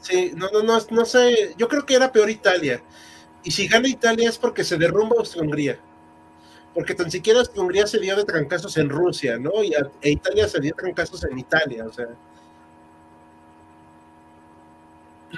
Sí, 0.00 0.32
no, 0.34 0.48
no, 0.50 0.62
no, 0.62 0.78
no 0.90 1.04
sé, 1.04 1.54
yo 1.56 1.68
creo 1.68 1.84
que 1.86 1.94
era 1.94 2.10
peor 2.10 2.30
Italia. 2.30 2.82
Y 3.44 3.50
si 3.50 3.66
gana 3.68 3.88
Italia 3.88 4.28
es 4.28 4.38
porque 4.38 4.64
se 4.64 4.76
derrumba 4.76 5.16
Austria-Hungría. 5.18 5.78
Porque 6.74 6.94
tan 6.94 7.10
siquiera 7.10 7.40
Austria-Hungría 7.40 7.86
se 7.86 7.98
dio 7.98 8.16
de 8.16 8.24
trancazos 8.24 8.76
en 8.78 8.88
Rusia, 8.88 9.36
¿no? 9.38 9.62
Y 9.62 9.74
a- 9.74 9.90
e 10.00 10.10
Italia 10.12 10.48
se 10.48 10.60
dio 10.60 10.72
de 10.74 10.82
trancazos 10.82 11.22
en 11.24 11.38
Italia, 11.38 11.84
o 11.86 11.92
sea. 11.92 12.06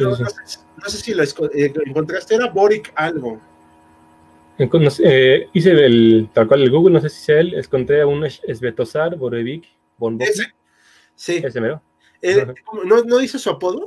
No, 0.01 0.14
sé, 0.16 0.24
no 0.76 0.89
sé 0.89 0.99
si 0.99 1.14
lo 1.14 1.22
eh, 1.22 1.72
lo 1.74 1.82
encontraste, 1.87 2.35
era 2.35 2.49
Boric 2.51 2.93
algo. 2.97 3.39
Sé, 4.57 5.03
eh, 5.05 5.49
hice 5.53 5.71
el, 5.73 6.29
tal 6.33 6.47
cual 6.47 6.63
el 6.63 6.71
Google, 6.71 6.95
no 6.95 7.01
sé 7.01 7.09
si 7.09 7.25
sea 7.25 7.41
él, 7.41 7.55
encontré 7.55 8.01
a 8.03 8.07
un 8.07 8.25
Svetozar 8.31 9.17
Borevik 9.17 9.65
von 9.99 10.17
Bock. 10.17 10.29
Ese. 10.29 10.45
Sí. 11.17 11.43
Ese 11.45 11.61
mero. 11.61 11.83
Eh, 12.23 12.41
Ajá. 12.43 12.55
¿cómo- 12.65 12.85
¿no, 12.85 13.03
¿No 13.03 13.19
dice 13.19 13.39
su 13.39 13.51
apodo? 13.51 13.87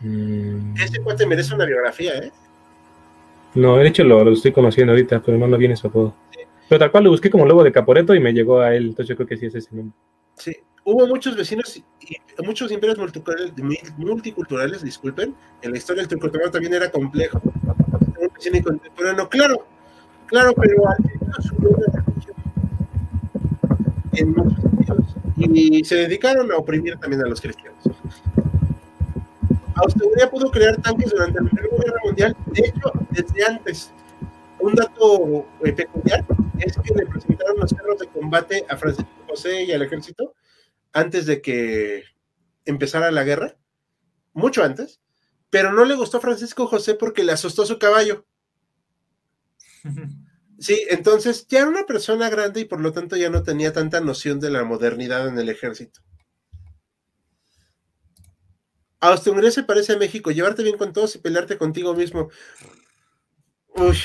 Mm, 0.00 0.74
Ese 0.76 1.00
cuate 1.02 1.26
merece 1.26 1.54
una 1.54 1.64
biografía, 1.64 2.16
¿eh? 2.18 2.32
No, 3.54 3.76
de 3.76 3.86
hecho 3.88 4.02
lo, 4.04 4.24
lo 4.24 4.32
estoy 4.32 4.52
conociendo 4.52 4.92
ahorita, 4.92 5.22
pero 5.22 5.38
no, 5.38 5.46
no 5.46 5.56
viene 5.58 5.76
su 5.76 5.86
apodo. 5.86 6.14
Pero 6.68 6.78
tal 6.78 6.90
cual 6.90 7.04
lo 7.04 7.10
busqué 7.10 7.30
como 7.30 7.44
lobo 7.46 7.62
de 7.62 7.70
Caporeto 7.72 8.14
y 8.14 8.20
me 8.20 8.32
llegó 8.32 8.60
a 8.60 8.74
él, 8.74 8.84
entonces 8.88 9.08
yo 9.08 9.16
creo 9.16 9.28
que 9.28 9.36
sí 9.36 9.46
es 9.46 9.54
ese 9.54 9.74
nombre. 9.76 9.94
Sí, 10.36 10.56
hubo 10.84 11.06
muchos 11.06 11.36
vecinos 11.36 11.76
y 11.76 11.84
muchos 12.42 12.72
imperios 12.72 12.98
multiculturales, 12.98 13.52
multiculturales, 13.98 14.82
disculpen, 14.82 15.34
en 15.60 15.70
la 15.70 15.76
historia 15.76 16.02
del 16.04 16.18
turco 16.18 16.50
también 16.50 16.72
era 16.74 16.90
complejo. 16.90 17.40
Vecino 18.42 18.64
contemporáneo, 18.64 19.28
claro, 19.28 19.66
claro, 20.26 20.52
pero 20.54 20.88
al 20.88 20.96
en 24.14 24.32
muchos 24.32 24.58
sentidos 24.58 25.22
y 25.36 25.84
se 25.84 25.94
dedicaron 25.96 26.50
a 26.50 26.56
oprimir 26.56 26.96
también 26.96 27.22
a 27.22 27.28
los 27.28 27.40
cristianos. 27.40 27.78
Austria 29.76 30.28
pudo 30.30 30.50
crear 30.50 30.76
tanques 30.82 31.10
durante 31.10 31.40
la 31.40 31.50
Primera 31.50 31.76
Guerra 31.84 31.98
Mundial, 32.04 32.36
de 32.46 32.60
hecho, 32.66 32.92
desde 33.10 33.44
antes. 33.44 33.92
Un 34.58 34.74
dato 34.74 35.46
eh, 35.64 35.72
peculiar 35.72 36.24
es 36.58 36.76
que 36.76 36.94
le 36.94 37.06
presentaron 37.06 37.58
los 37.58 37.72
carros 37.72 37.98
de 37.98 38.06
combate 38.08 38.64
a 38.68 38.76
Francisco 38.76 39.10
José 39.28 39.64
y 39.64 39.72
al 39.72 39.82
ejército 39.82 40.34
antes 40.92 41.26
de 41.26 41.40
que 41.40 42.04
empezara 42.64 43.10
la 43.10 43.24
guerra, 43.24 43.56
mucho 44.34 44.62
antes, 44.62 45.00
pero 45.52 45.70
no 45.72 45.84
le 45.84 45.94
gustó 45.94 46.16
a 46.16 46.20
Francisco 46.20 46.66
José 46.66 46.94
porque 46.94 47.24
le 47.24 47.32
asustó 47.32 47.66
su 47.66 47.78
caballo. 47.78 48.24
Sí, 50.58 50.84
entonces 50.90 51.46
ya 51.48 51.60
era 51.60 51.68
una 51.68 51.86
persona 51.86 52.30
grande 52.30 52.60
y 52.60 52.64
por 52.64 52.80
lo 52.80 52.92
tanto 52.92 53.16
ya 53.16 53.30
no 53.30 53.42
tenía 53.42 53.72
tanta 53.72 54.00
noción 54.00 54.38
de 54.38 54.50
la 54.50 54.62
modernidad 54.64 55.26
en 55.26 55.38
el 55.38 55.48
ejército. 55.48 56.00
Austria-Hungría 59.00 59.50
se 59.50 59.64
parece 59.64 59.94
a 59.94 59.98
México, 59.98 60.30
llevarte 60.30 60.62
bien 60.62 60.78
con 60.78 60.92
todos 60.92 61.16
y 61.16 61.18
pelearte 61.18 61.58
contigo 61.58 61.94
mismo. 61.94 62.30
Uy, 63.74 63.98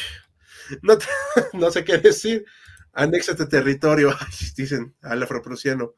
no, 0.81 0.97
no 1.53 1.71
sé 1.71 1.83
qué 1.83 1.99
decir. 1.99 2.45
Anéxate 2.93 3.45
territorio, 3.45 4.15
dicen 4.57 4.95
al 5.01 5.21
afroprusiano. 5.21 5.93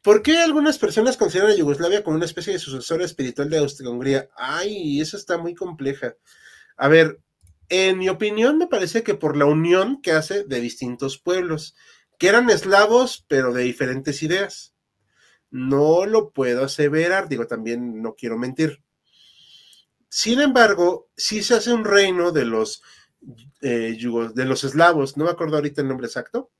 ¿Por 0.00 0.22
qué 0.22 0.38
algunas 0.38 0.78
personas 0.78 1.18
consideran 1.18 1.50
a 1.50 1.54
Yugoslavia 1.54 2.02
como 2.02 2.16
una 2.16 2.24
especie 2.24 2.54
de 2.54 2.58
sucesora 2.58 3.04
espiritual 3.04 3.50
de 3.50 3.58
Austria-Hungría? 3.58 4.30
Ay, 4.34 5.02
eso 5.02 5.18
está 5.18 5.36
muy 5.36 5.54
compleja. 5.54 6.14
A 6.78 6.88
ver, 6.88 7.20
en 7.68 7.98
mi 7.98 8.08
opinión 8.08 8.58
me 8.58 8.66
parece 8.66 9.02
que 9.02 9.14
por 9.14 9.36
la 9.36 9.44
unión 9.44 10.00
que 10.02 10.12
hace 10.12 10.44
de 10.44 10.60
distintos 10.60 11.18
pueblos, 11.18 11.74
que 12.18 12.28
eran 12.28 12.50
eslavos, 12.50 13.24
pero 13.28 13.52
de 13.52 13.62
diferentes 13.62 14.22
ideas. 14.22 14.74
No 15.50 16.04
lo 16.06 16.30
puedo 16.30 16.64
aseverar, 16.64 17.28
digo, 17.28 17.46
también 17.46 18.02
no 18.02 18.14
quiero 18.14 18.36
mentir. 18.36 18.82
Sin 20.10 20.40
embargo, 20.40 21.08
sí 21.16 21.42
se 21.42 21.54
hace 21.54 21.72
un 21.72 21.84
reino 21.84 22.32
de 22.32 22.44
los, 22.44 22.82
eh, 23.60 23.96
de 24.34 24.44
los 24.44 24.64
eslavos, 24.64 25.16
no 25.16 25.24
me 25.24 25.30
acuerdo 25.30 25.56
ahorita 25.56 25.82
el 25.82 25.88
nombre 25.88 26.06
exacto, 26.06 26.50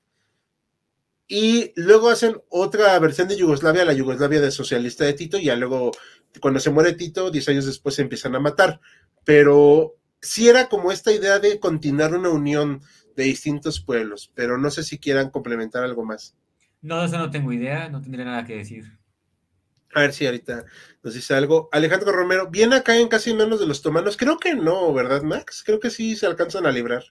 y 1.30 1.72
luego 1.76 2.09
hacen 2.09 2.40
otra 2.48 2.98
versión 2.98 3.28
de 3.28 3.36
Yugoslavia, 3.36 3.84
la 3.84 3.92
Yugoslavia 3.92 4.40
de 4.40 4.50
socialista 4.50 5.04
de 5.04 5.12
Tito, 5.12 5.36
y 5.36 5.44
ya 5.44 5.56
luego, 5.56 5.92
cuando 6.40 6.59
se 6.59 6.70
muere 6.70 6.94
Tito, 6.94 7.30
10 7.30 7.48
años 7.50 7.66
después 7.66 7.94
se 7.94 8.02
empiezan 8.02 8.34
a 8.34 8.40
matar. 8.40 8.80
Pero 9.24 9.97
sí 10.20 10.48
era 10.48 10.68
como 10.68 10.92
esta 10.92 11.12
idea 11.12 11.38
de 11.38 11.60
continuar 11.60 12.14
una 12.14 12.30
unión 12.30 12.82
de 13.16 13.24
distintos 13.24 13.80
pueblos, 13.80 14.30
pero 14.34 14.58
no 14.58 14.70
sé 14.70 14.82
si 14.82 14.98
quieran 14.98 15.30
complementar 15.30 15.82
algo 15.84 16.04
más. 16.04 16.36
No, 16.80 17.02
eso 17.02 17.18
no 17.18 17.30
tengo 17.30 17.52
idea, 17.52 17.88
no 17.88 18.00
tendría 18.00 18.24
nada 18.24 18.44
que 18.44 18.56
decir. 18.56 18.98
A 19.94 20.02
ver 20.02 20.12
si 20.12 20.26
ahorita 20.26 20.64
nos 21.02 21.14
dice 21.14 21.34
algo. 21.34 21.68
Alejandro 21.72 22.12
Romero, 22.12 22.48
¿viene 22.50 22.76
acá 22.76 22.96
en 22.96 23.08
casi 23.08 23.34
menos 23.34 23.58
de 23.58 23.66
los 23.66 23.82
tomanos? 23.82 24.16
Creo 24.16 24.38
que 24.38 24.54
no, 24.54 24.92
¿verdad, 24.92 25.22
Max? 25.22 25.62
Creo 25.64 25.80
que 25.80 25.90
sí 25.90 26.14
se 26.14 26.26
alcanzan 26.26 26.66
a 26.66 26.70
librar. 26.70 27.04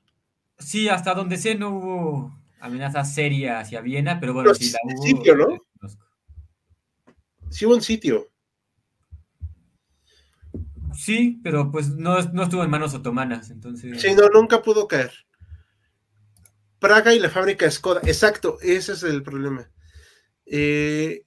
Sí, 0.60 0.88
hasta 0.88 1.14
donde 1.14 1.38
sé 1.38 1.56
no 1.56 1.70
hubo 1.70 2.40
amenaza 2.60 3.04
seria 3.04 3.60
hacia 3.60 3.82
Viena, 3.82 4.20
pero 4.20 4.34
bueno, 4.34 4.54
sí 4.54 4.72
la 4.72 4.80
hubo. 4.84 5.04
Sitio, 5.04 5.36
¿no? 5.36 5.48
Sí 7.50 7.66
hubo 7.66 7.76
un 7.76 7.82
sitio. 7.82 8.30
Sí, 10.96 11.40
pero 11.44 11.72
pues 11.72 11.90
no, 11.90 12.22
no 12.34 12.44
estuvo 12.44 12.64
en 12.64 12.70
manos 12.70 12.94
otomanas, 12.94 13.50
entonces. 13.50 14.02
Sí, 14.02 14.14
no, 14.16 14.30
nunca 14.30 14.62
pudo 14.62 14.88
caer. 14.88 15.12
Praga 16.80 17.14
y 17.14 17.20
la 17.20 17.30
fábrica 17.30 17.70
Skoda. 17.70 18.02
Exacto, 18.06 18.58
ese 18.62 18.94
es 18.94 19.04
el 19.04 19.24
problema. 19.24 19.72
Eh, 20.46 21.24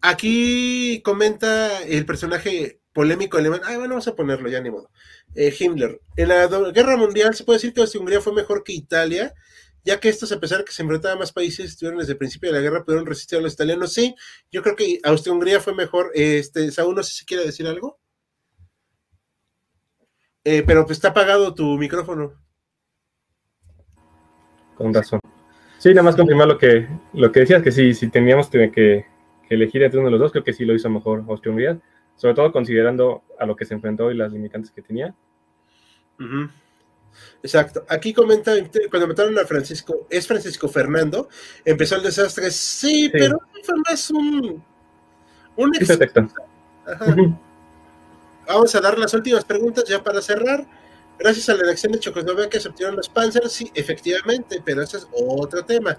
aquí 0.00 1.00
comenta 1.04 1.82
el 1.82 2.04
personaje 2.04 2.80
polémico 2.92 3.38
alemán. 3.38 3.60
Ah, 3.64 3.76
bueno, 3.76 3.94
vamos 3.94 4.08
a 4.08 4.14
ponerlo 4.14 4.48
ya, 4.48 4.60
ni 4.60 4.70
modo. 4.70 4.90
Eh, 5.34 5.54
Himmler. 5.58 6.00
En 6.16 6.28
la 6.28 6.46
guerra 6.46 6.96
mundial 6.96 7.34
se 7.34 7.44
puede 7.44 7.58
decir 7.58 7.72
que 7.72 7.98
Hungría 7.98 8.20
fue 8.20 8.34
mejor 8.34 8.62
que 8.62 8.72
Italia, 8.72 9.34
ya 9.84 9.98
que 9.98 10.10
estos, 10.10 10.30
a 10.32 10.40
pesar 10.40 10.58
de 10.58 10.64
que 10.64 10.72
se 10.72 10.82
enfrentaban 10.82 11.18
más 11.18 11.32
países, 11.32 11.70
estuvieron 11.70 11.98
desde 11.98 12.12
el 12.12 12.18
principio 12.18 12.50
de 12.52 12.58
la 12.58 12.62
guerra, 12.62 12.84
pudieron 12.84 13.06
resistir 13.06 13.38
a 13.38 13.42
los 13.42 13.54
italianos. 13.54 13.94
Sí, 13.94 14.14
yo 14.50 14.62
creo 14.62 14.76
que 14.76 15.00
Austria-Hungría 15.02 15.60
fue 15.60 15.74
mejor. 15.74 16.10
Este, 16.14 16.70
Saúl, 16.70 16.94
no 16.94 17.02
sé 17.02 17.12
si 17.14 17.24
quiere 17.24 17.46
decir 17.46 17.66
algo. 17.66 18.01
Eh, 20.44 20.64
pero 20.66 20.84
pues 20.84 20.98
está 20.98 21.08
apagado 21.08 21.54
tu 21.54 21.78
micrófono. 21.78 22.32
Con 24.76 24.92
razón. 24.92 25.20
Sí, 25.78 25.90
nada 25.90 26.02
más 26.02 26.16
confirmar 26.16 26.48
lo 26.48 26.58
que, 26.58 26.88
lo 27.12 27.30
que 27.32 27.40
decías, 27.40 27.62
que 27.62 27.72
sí, 27.72 27.94
si 27.94 28.08
teníamos 28.08 28.48
que, 28.48 28.70
que, 28.70 29.06
elegir 29.48 29.82
entre 29.82 29.98
uno 29.98 30.06
de 30.06 30.12
los 30.12 30.20
dos, 30.20 30.32
creo 30.32 30.44
que 30.44 30.52
sí 30.52 30.64
lo 30.64 30.74
hizo 30.74 30.88
mejor 30.88 31.24
Austria-Hungría, 31.28 31.78
sobre 32.16 32.34
todo 32.34 32.52
considerando 32.52 33.22
a 33.38 33.46
lo 33.46 33.54
que 33.54 33.64
se 33.64 33.74
enfrentó 33.74 34.10
y 34.10 34.16
las 34.16 34.32
limitantes 34.32 34.70
que 34.70 34.80
tenía. 34.80 35.14
Exacto. 37.42 37.84
Aquí 37.88 38.12
comenta, 38.12 38.52
cuando 38.90 39.08
mataron 39.08 39.38
a 39.38 39.44
Francisco, 39.44 40.06
es 40.08 40.26
Francisco 40.26 40.68
Fernando, 40.68 41.28
empezó 41.64 41.96
el 41.96 42.02
desastre, 42.02 42.50
sí, 42.50 43.10
pero 43.12 43.38
fue 43.62 43.74
más 43.88 44.10
un... 44.10 44.62
un 45.56 45.72
Vamos 48.46 48.74
a 48.74 48.80
dar 48.80 48.98
las 48.98 49.14
últimas 49.14 49.44
preguntas 49.44 49.84
ya 49.84 50.02
para 50.02 50.20
cerrar. 50.20 50.66
Gracias 51.18 51.48
a 51.48 51.54
la 51.54 51.62
elección 51.62 51.92
de 51.92 52.00
Checoslovaquia 52.00 52.60
se 52.60 52.68
obtuvieron 52.68 52.96
los 52.96 53.08
Panzers, 53.08 53.52
sí, 53.52 53.70
efectivamente, 53.74 54.60
pero 54.64 54.82
ese 54.82 54.96
es 54.98 55.08
otro 55.12 55.64
tema. 55.64 55.98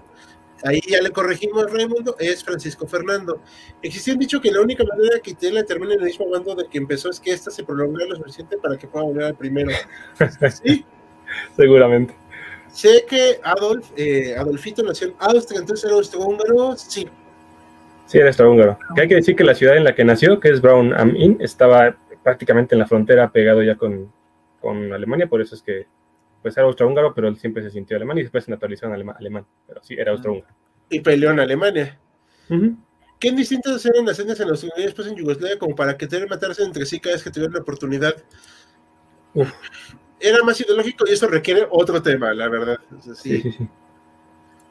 Ahí 0.64 0.80
ya 0.86 1.00
le 1.02 1.10
corregimos 1.10 1.64
a 1.64 1.66
Raimundo, 1.66 2.16
es 2.18 2.42
Francisco 2.42 2.86
Fernando. 2.86 3.40
Existía 3.82 4.14
un 4.14 4.20
dicho 4.20 4.40
que 4.40 4.50
la 4.50 4.62
única 4.62 4.82
manera 4.84 5.20
que 5.20 5.32
Hitler 5.32 5.64
termine 5.64 5.94
en 5.94 6.00
el 6.00 6.06
mismo 6.06 6.28
bando 6.30 6.54
de 6.54 6.66
que 6.68 6.78
empezó 6.78 7.10
es 7.10 7.20
que 7.20 7.32
ésta 7.32 7.50
se 7.50 7.64
prolongara 7.64 8.06
lo 8.06 8.16
suficiente 8.16 8.56
para 8.56 8.76
que 8.78 8.86
pueda 8.86 9.04
volver 9.04 9.24
al 9.24 9.34
primero. 9.34 9.70
Sí. 10.62 10.84
Seguramente. 11.56 12.14
Sé 12.72 13.04
que 13.08 13.40
Adolf, 13.42 13.90
eh, 13.96 14.34
Adolfito 14.36 14.82
nació 14.82 15.08
en 15.08 15.14
Austria, 15.18 15.60
entonces 15.60 15.84
era 15.84 15.94
austrohúngaro, 15.94 16.76
sí. 16.76 17.08
Sí, 18.06 18.18
era 18.18 18.28
austrohúngaro. 18.28 18.78
Que 18.94 19.02
hay 19.02 19.08
que 19.08 19.14
decir 19.16 19.36
que 19.36 19.44
la 19.44 19.54
ciudad 19.54 19.76
en 19.76 19.84
la 19.84 19.94
que 19.94 20.04
nació, 20.04 20.40
que 20.40 20.50
es 20.50 20.60
Braun 20.60 20.92
am 20.94 21.14
Inn, 21.16 21.36
estaba 21.40 21.96
prácticamente 22.24 22.74
en 22.74 22.80
la 22.80 22.86
frontera 22.86 23.30
pegado 23.30 23.62
ya 23.62 23.76
con, 23.76 24.10
con 24.60 24.92
Alemania, 24.92 25.28
por 25.28 25.40
eso 25.40 25.54
es 25.54 25.62
que 25.62 25.86
pues 26.42 26.56
era 26.56 26.66
austrohúngaro, 26.66 27.14
pero 27.14 27.28
él 27.28 27.38
siempre 27.38 27.62
se 27.62 27.70
sintió 27.70 27.96
alemán 27.96 28.18
y 28.18 28.22
después 28.22 28.44
se 28.44 28.50
naturalizó 28.50 28.86
en 28.86 28.92
alemán, 28.92 29.46
pero 29.66 29.82
sí, 29.82 29.94
era 29.96 30.12
austrohúngaro. 30.12 30.52
Y 30.90 31.00
peleó 31.00 31.30
en 31.30 31.40
Alemania. 31.40 31.98
¿Qué 33.18 33.32
distintas 33.32 33.86
eran 33.86 34.04
las 34.04 34.18
escenas 34.18 34.38
en 34.40 34.48
los 34.48 34.62
Unidos 34.62 34.82
después 34.84 35.08
en 35.08 35.14
Yugoslavia 35.14 35.58
como 35.58 35.74
para 35.74 35.96
que 35.96 36.06
que 36.06 36.26
matarse 36.26 36.62
entre 36.62 36.84
sí 36.84 37.00
cada 37.00 37.14
vez 37.14 37.22
que 37.22 37.30
tuvieran 37.30 37.54
la 37.54 37.60
oportunidad? 37.60 38.14
Era 40.20 40.42
más 40.42 40.60
ideológico 40.60 41.06
y 41.08 41.12
eso 41.12 41.26
requiere 41.28 41.66
otro 41.70 42.02
tema, 42.02 42.34
la 42.34 42.48
verdad. 42.48 42.78
sí, 43.14 43.40
sí, 43.40 43.52
sí. 43.52 43.68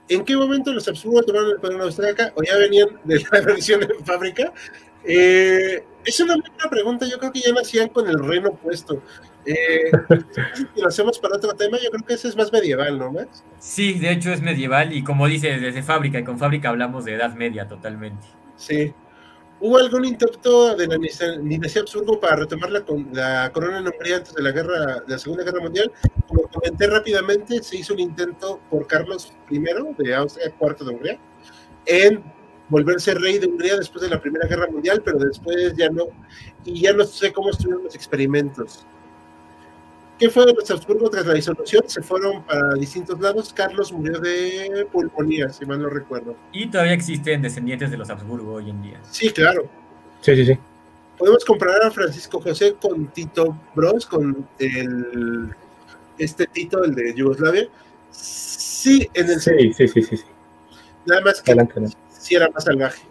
¿En 0.09 0.25
qué 0.25 0.35
momento 0.35 0.73
los 0.73 0.87
Habsburgo 0.87 1.23
tomaron 1.23 1.51
el 1.51 1.57
poder 1.57 1.75
en 1.75 1.81
Australia 1.81 2.33
o 2.35 2.43
ya 2.43 2.57
venían 2.57 2.89
de 3.03 3.23
la 3.31 3.41
versión 3.45 3.81
en 3.83 4.05
fábrica? 4.05 4.53
Eh, 5.05 5.83
es 6.05 6.19
una 6.19 6.35
buena 6.35 6.69
pregunta, 6.69 7.05
yo 7.09 7.17
creo 7.17 7.31
que 7.31 7.41
ya 7.41 7.53
nacían 7.53 7.89
con 7.89 8.07
el 8.07 8.19
reino 8.19 8.53
puesto. 8.55 9.01
Eh, 9.45 9.91
si 10.53 10.81
lo 10.81 10.87
hacemos 10.87 11.19
para 11.19 11.35
otro 11.35 11.53
tema, 11.53 11.77
yo 11.81 11.89
creo 11.91 12.05
que 12.05 12.13
ese 12.13 12.29
es 12.29 12.35
más 12.35 12.51
medieval, 12.51 12.97
¿no, 12.97 13.11
Max? 13.11 13.43
Sí, 13.59 13.99
de 13.99 14.11
hecho 14.11 14.31
es 14.31 14.41
medieval 14.41 14.93
y 14.93 15.03
como 15.03 15.27
dice, 15.27 15.59
desde 15.59 15.83
fábrica, 15.83 16.19
y 16.19 16.23
con 16.23 16.39
fábrica 16.39 16.69
hablamos 16.69 17.05
de 17.05 17.15
edad 17.15 17.33
media 17.33 17.67
totalmente. 17.67 18.27
Sí. 18.55 18.93
¿Hubo 19.59 19.77
algún 19.77 20.03
intento 20.03 20.75
de 20.75 20.87
la 20.87 20.97
dinastía 21.41 21.83
Habsburgo 21.83 22.19
para 22.19 22.35
retomar 22.35 22.69
la, 22.69 22.83
la 23.13 23.49
corona 23.53 23.79
en 23.79 23.87
Hungría 23.87 24.17
antes 24.17 24.33
de 24.33 24.41
la 24.41 24.51
guerra, 24.51 24.99
de 24.99 25.13
la 25.13 25.17
Segunda 25.17 25.45
Guerra 25.45 25.61
Mundial? 25.61 25.89
Como 26.27 26.43
comenté 26.49 26.87
rápidamente, 26.87 27.63
se 27.63 27.77
hizo 27.77 27.93
un 27.93 28.01
intento 28.01 28.59
por 28.69 28.87
Carlos 28.87 29.31
I 29.49 29.59
de 29.99 30.15
Austria, 30.15 30.51
cuarto 30.57 30.83
de 30.83 30.93
Hungría, 30.93 31.19
en 31.85 32.23
volverse 32.69 33.13
rey 33.13 33.39
de 33.39 33.47
Hungría 33.47 33.77
después 33.77 34.01
de 34.03 34.09
la 34.09 34.19
Primera 34.19 34.47
Guerra 34.47 34.67
Mundial, 34.67 35.01
pero 35.03 35.19
después 35.19 35.73
ya 35.75 35.89
no, 35.89 36.07
y 36.65 36.81
ya 36.81 36.93
no 36.93 37.03
sé 37.03 37.31
cómo 37.33 37.49
estuvieron 37.49 37.83
los 37.83 37.95
experimentos. 37.95 38.85
¿Qué 40.19 40.29
fue 40.29 40.45
de 40.45 40.53
los 40.53 40.69
Habsburgo 40.69 41.09
tras 41.09 41.25
la 41.25 41.33
disolución? 41.33 41.83
Se 41.87 42.01
fueron 42.01 42.43
para 42.43 42.75
distintos 42.75 43.19
lados. 43.19 43.51
Carlos 43.51 43.91
murió 43.91 44.19
de 44.19 44.87
pulmonía, 44.91 45.49
si 45.49 45.65
mal 45.65 45.81
no 45.81 45.89
recuerdo. 45.89 46.35
Y 46.51 46.67
todavía 46.67 46.93
existen 46.93 47.41
descendientes 47.41 47.89
de 47.91 47.97
los 47.97 48.09
Habsburgo 48.09 48.53
hoy 48.53 48.69
en 48.69 48.81
día. 48.81 48.99
Sí, 49.09 49.31
claro. 49.31 49.67
Sí, 50.21 50.35
sí, 50.35 50.45
sí. 50.45 50.57
Podemos 51.17 51.43
comparar 51.43 51.83
a 51.83 51.91
Francisco 51.91 52.39
José 52.39 52.75
con 52.79 53.07
Tito 53.07 53.59
Bros, 53.75 54.05
con 54.05 54.47
el 54.59 55.53
este 56.17 56.47
Tito, 56.47 56.83
el 56.83 56.93
de 56.95 57.13
Yugoslavia. 57.15 57.67
Sí, 58.11 59.09
en 59.13 59.29
el 59.29 59.41
sí, 59.41 59.73
sí, 59.73 59.87
sí, 59.87 60.01
sí, 60.03 60.17
sí. 60.17 60.23
Nada 61.05 61.21
más 61.21 61.41
que 61.41 61.55
sí 62.23 62.35
era 62.35 62.49
más 62.49 62.63
salvaje. 62.63 63.01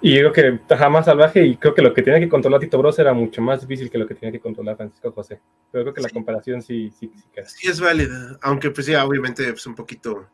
Y 0.00 0.16
yo 0.16 0.32
creo 0.32 0.58
que 0.66 0.74
jamás 0.76 1.04
salvaje 1.04 1.46
y 1.46 1.56
creo 1.56 1.74
que 1.74 1.82
lo 1.82 1.94
que 1.94 2.02
tenía 2.02 2.18
que 2.18 2.28
controlar 2.28 2.58
Tito 2.58 2.76
Bros 2.76 2.98
era 2.98 3.12
mucho 3.12 3.40
más 3.40 3.60
difícil 3.60 3.88
que 3.88 3.98
lo 3.98 4.06
que 4.06 4.16
tenía 4.16 4.32
que 4.32 4.40
controlar 4.40 4.76
Francisco 4.76 5.12
José. 5.12 5.40
Pero 5.70 5.84
creo 5.84 5.94
que 5.94 6.00
la 6.00 6.08
comparación 6.08 6.60
sí, 6.60 6.90
sí, 6.90 7.12
sí, 7.14 7.42
sí 7.46 7.68
es 7.68 7.80
válida, 7.80 8.36
aunque 8.42 8.70
pues 8.70 8.88
ya 8.88 9.04
obviamente 9.04 9.44
pues 9.52 9.64
un 9.66 9.76
poquito 9.76 10.26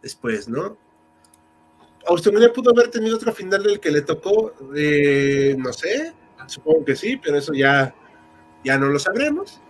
después, 0.00 0.48
¿no? 0.48 0.76
Austria 2.06 2.52
pudo 2.52 2.70
haber 2.70 2.88
tenido 2.88 3.16
otro 3.16 3.32
final 3.32 3.62
del 3.62 3.80
que 3.80 3.90
le 3.90 4.02
tocó, 4.02 4.54
eh, 4.76 5.56
no 5.58 5.72
sé, 5.72 6.12
supongo 6.46 6.84
que 6.84 6.96
sí, 6.96 7.16
pero 7.16 7.36
eso 7.36 7.52
ya, 7.52 7.92
ya 8.64 8.78
no 8.78 8.86
lo 8.86 8.98
sabremos. 8.98 9.60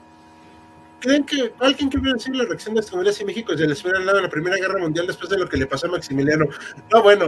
¿Creen 1.00 1.24
que 1.24 1.52
alguien 1.60 1.88
que 1.88 1.98
hubiera 1.98 2.18
sido 2.18 2.38
la 2.38 2.44
reacción 2.44 2.74
de 2.74 2.80
Estados 2.82 3.20
y 3.20 3.24
México 3.24 3.56
se 3.56 3.66
les 3.66 3.82
hubiera 3.82 4.04
dado 4.04 4.20
la 4.20 4.28
Primera 4.28 4.56
Guerra 4.56 4.78
Mundial 4.78 5.06
después 5.06 5.30
de 5.30 5.38
lo 5.38 5.48
que 5.48 5.56
le 5.56 5.66
pasó 5.66 5.86
a 5.86 5.90
Maximiliano? 5.90 6.46
No, 6.92 7.02
bueno, 7.02 7.26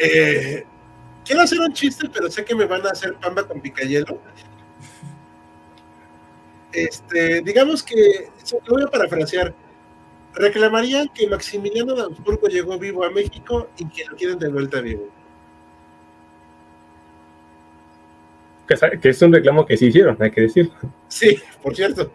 Eh, 0.00 0.64
quiero 1.24 1.42
hacer 1.42 1.60
un 1.60 1.72
chiste, 1.72 2.08
pero 2.12 2.30
sé 2.30 2.44
que 2.44 2.54
me 2.54 2.66
van 2.66 2.86
a 2.86 2.90
hacer 2.90 3.14
pamba 3.14 3.46
con 3.46 3.60
picayelo. 3.60 4.20
Este, 6.72 7.40
digamos 7.40 7.82
que, 7.82 8.28
lo 8.66 8.74
voy 8.74 8.82
a 8.84 8.86
parafrasear, 8.86 9.54
reclamarían 10.34 11.08
que 11.08 11.26
Maximiliano 11.26 11.94
de 11.94 12.02
Habsburgo 12.02 12.46
llegó 12.48 12.78
vivo 12.78 13.04
a 13.04 13.10
México 13.10 13.70
y 13.78 13.88
que 13.88 14.04
lo 14.04 14.14
quieren 14.14 14.38
de 14.38 14.48
vuelta 14.48 14.80
vivo. 14.80 15.08
Que, 18.68 19.08
es 19.08 19.22
un 19.22 19.32
reclamo 19.32 19.64
que 19.64 19.76
sí 19.76 19.86
hicieron, 19.86 20.16
hay 20.20 20.30
que 20.30 20.42
decir. 20.42 20.70
Sí, 21.08 21.40
por 21.62 21.74
cierto. 21.74 22.12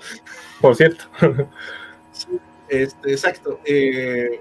Por 0.62 0.76
cierto. 0.76 1.04
este, 2.70 3.12
exacto. 3.12 3.60
Eh, 3.66 4.40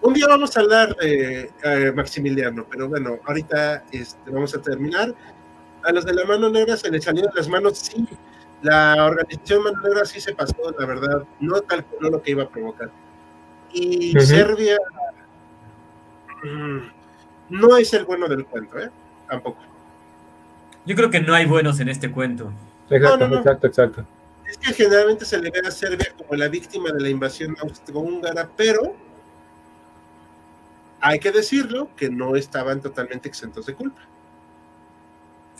un 0.00 0.14
día 0.14 0.26
vamos 0.28 0.56
a 0.56 0.60
hablar 0.60 0.96
de 0.96 1.50
eh, 1.62 1.92
Maximiliano, 1.94 2.66
pero 2.70 2.88
bueno, 2.88 3.18
ahorita 3.24 3.84
este, 3.92 4.30
vamos 4.30 4.54
a 4.54 4.62
terminar. 4.62 5.14
A 5.84 5.92
los 5.92 6.04
de 6.04 6.14
la 6.14 6.24
mano 6.24 6.48
negra 6.48 6.76
se 6.76 6.90
les 6.90 7.04
salió 7.04 7.22
de 7.22 7.30
las 7.34 7.48
manos, 7.48 7.78
sí. 7.78 8.06
La 8.62 9.04
organización 9.04 9.62
mano 9.62 9.80
negra 9.82 10.04
sí 10.04 10.20
se 10.20 10.34
pasó, 10.34 10.74
la 10.78 10.86
verdad, 10.86 11.22
no 11.40 11.60
calculó 11.62 12.10
lo 12.10 12.22
que 12.22 12.30
iba 12.30 12.44
a 12.44 12.48
provocar. 12.48 12.90
Y 13.72 14.18
Serbia 14.20 14.78
mm, 16.42 16.78
no 17.50 17.76
es 17.76 17.92
el 17.92 18.04
bueno 18.04 18.26
del 18.26 18.46
cuento, 18.46 18.78
¿eh? 18.78 18.90
Tampoco. 19.28 19.75
Yo 20.86 20.94
creo 20.94 21.10
que 21.10 21.20
no 21.20 21.34
hay 21.34 21.46
buenos 21.46 21.80
en 21.80 21.88
este 21.88 22.10
cuento. 22.10 22.52
Exacto, 22.88 23.24
exacto, 23.36 23.66
exacto. 23.66 24.06
Es 24.46 24.56
que 24.56 24.72
generalmente 24.72 25.24
se 25.24 25.38
le 25.38 25.50
ve 25.50 25.60
a 25.66 25.70
Serbia 25.70 26.12
como 26.16 26.34
la 26.36 26.48
víctima 26.48 26.92
de 26.92 27.00
la 27.00 27.08
invasión 27.08 27.56
austrohúngara, 27.60 28.48
pero 28.56 28.94
hay 31.00 31.18
que 31.18 31.32
decirlo 31.32 31.90
que 31.96 32.08
no 32.08 32.36
estaban 32.36 32.80
totalmente 32.80 33.28
exentos 33.28 33.66
de 33.66 33.74
culpa. 33.74 34.00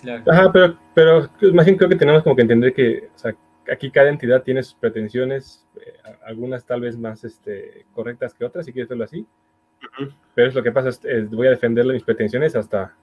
Claro. 0.00 0.22
Ajá, 0.30 0.52
pero, 0.52 0.78
pero 0.94 1.28
más 1.52 1.66
bien 1.66 1.76
creo 1.76 1.88
que 1.88 1.96
tenemos 1.96 2.22
como 2.22 2.36
que 2.36 2.42
entender 2.42 2.72
que 2.72 3.08
aquí 3.70 3.90
cada 3.90 4.08
entidad 4.08 4.42
tiene 4.42 4.62
sus 4.62 4.74
pretensiones, 4.74 5.66
eh, 5.80 5.94
algunas 6.24 6.64
tal 6.64 6.82
vez 6.82 6.96
más 6.96 7.24
este, 7.24 7.86
correctas 7.92 8.34
que 8.34 8.44
otras, 8.44 8.66
si 8.66 8.72
quieres 8.72 8.88
verlo 8.88 9.04
así. 9.04 9.26
Pero 10.34 10.48
es 10.48 10.54
lo 10.54 10.62
que 10.62 10.72
pasa, 10.72 10.90
es, 10.90 11.30
voy 11.30 11.46
a 11.48 11.50
defenderle 11.50 11.94
mis 11.94 12.02
pretensiones 12.02 12.54
hasta, 12.54 12.94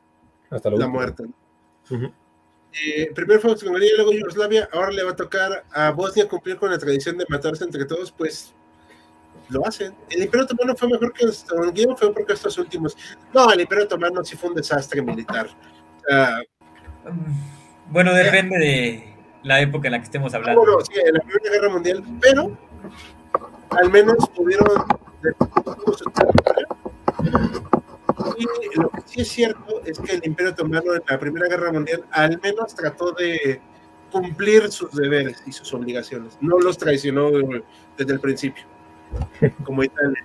hasta 0.50 0.70
la 0.70 0.88
muerte. 0.88 1.26
Eh, 1.90 3.12
primero 3.14 3.40
fue 3.40 3.52
Hungría 3.52 3.92
y 3.94 3.96
luego 3.96 4.12
Yugoslavia. 4.14 4.68
Ahora 4.72 4.92
le 4.92 5.04
va 5.04 5.12
a 5.12 5.16
tocar 5.16 5.64
a 5.72 5.92
Bosnia 5.92 6.28
cumplir 6.28 6.58
con 6.58 6.72
la 6.72 6.78
tradición 6.78 7.18
de 7.18 7.26
matarse 7.30 7.64
entre 7.64 7.86
todos, 7.86 8.12
pues 8.12 8.54
lo 9.50 9.66
hacen. 9.68 9.94
El 10.10 10.24
Imperio 10.24 10.46
Otomano 10.46 10.76
fue 10.76 10.90
mejor 10.90 11.14
que 11.14 11.26
Hungría, 11.26 11.96
fue 11.96 12.14
porque 12.14 12.34
estos 12.34 12.58
últimos. 12.58 12.98
No, 13.34 13.52
el 13.52 13.62
Imperio 13.62 13.86
Otomano 13.86 14.24
sí 14.24 14.36
fue 14.36 14.50
un 14.50 14.56
desastre 14.56 15.02
militar. 15.02 15.48
bueno, 17.90 18.14
depende 18.14 18.58
de 18.58 19.14
la 19.44 19.62
época 19.62 19.88
en 19.88 19.92
la 19.92 20.00
que 20.00 20.06
estemos 20.06 20.34
hablando. 20.34 20.62
Bueno, 20.62 20.80
sí, 20.82 21.00
en 21.06 21.14
la 21.14 21.20
Primera 21.20 21.52
Guerra 21.52 21.70
Mundial, 21.70 22.04
pero 22.22 22.58
al 23.70 23.92
menos 23.92 24.18
pudieron. 24.36 24.68
Y 28.38 28.80
lo 28.80 28.90
que 28.90 29.02
sí 29.06 29.22
es 29.22 29.28
cierto 29.30 29.82
es 29.86 30.00
que 30.00 30.14
el 30.14 30.22
Imperio 30.26 30.52
Otomano 30.52 30.94
en 30.94 31.02
la 31.08 31.20
Primera 31.20 31.48
Guerra 31.48 31.72
Mundial 31.72 32.04
al 32.12 32.40
menos 32.42 32.76
trató 32.76 33.12
de 33.12 33.62
cumplir 34.12 34.72
sus 34.72 34.92
deberes 34.92 35.42
y 35.46 35.52
sus 35.52 35.74
obligaciones. 35.74 36.38
No 36.40 36.60
los 36.60 36.78
traicionó 36.78 37.32
desde 37.98 38.14
el 38.14 38.20
principio, 38.20 38.64
como 39.64 39.84
Italia. 39.84 40.24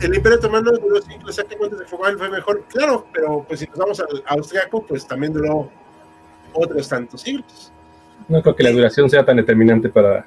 El 0.00 0.14
Imperio 0.14 0.38
Otomano 0.38 0.72
duró 0.72 1.00
cinco 1.02 1.28
exactamente 1.28 1.76
de 1.76 1.84
fue 1.86 2.30
mejor, 2.30 2.64
claro, 2.64 3.06
pero 3.12 3.44
pues 3.46 3.60
si 3.60 3.66
nos 3.68 3.78
vamos 3.78 4.00
al 4.00 4.22
austriaco, 4.26 4.84
pues 4.84 5.06
también 5.06 5.32
duró 5.32 5.70
otros 6.52 6.88
tantos 6.88 7.20
siglos. 7.20 7.72
No 8.28 8.42
creo 8.42 8.56
que 8.56 8.64
la 8.64 8.72
duración 8.72 9.08
sea 9.08 9.24
tan 9.24 9.36
determinante 9.36 9.88
para 9.88 10.26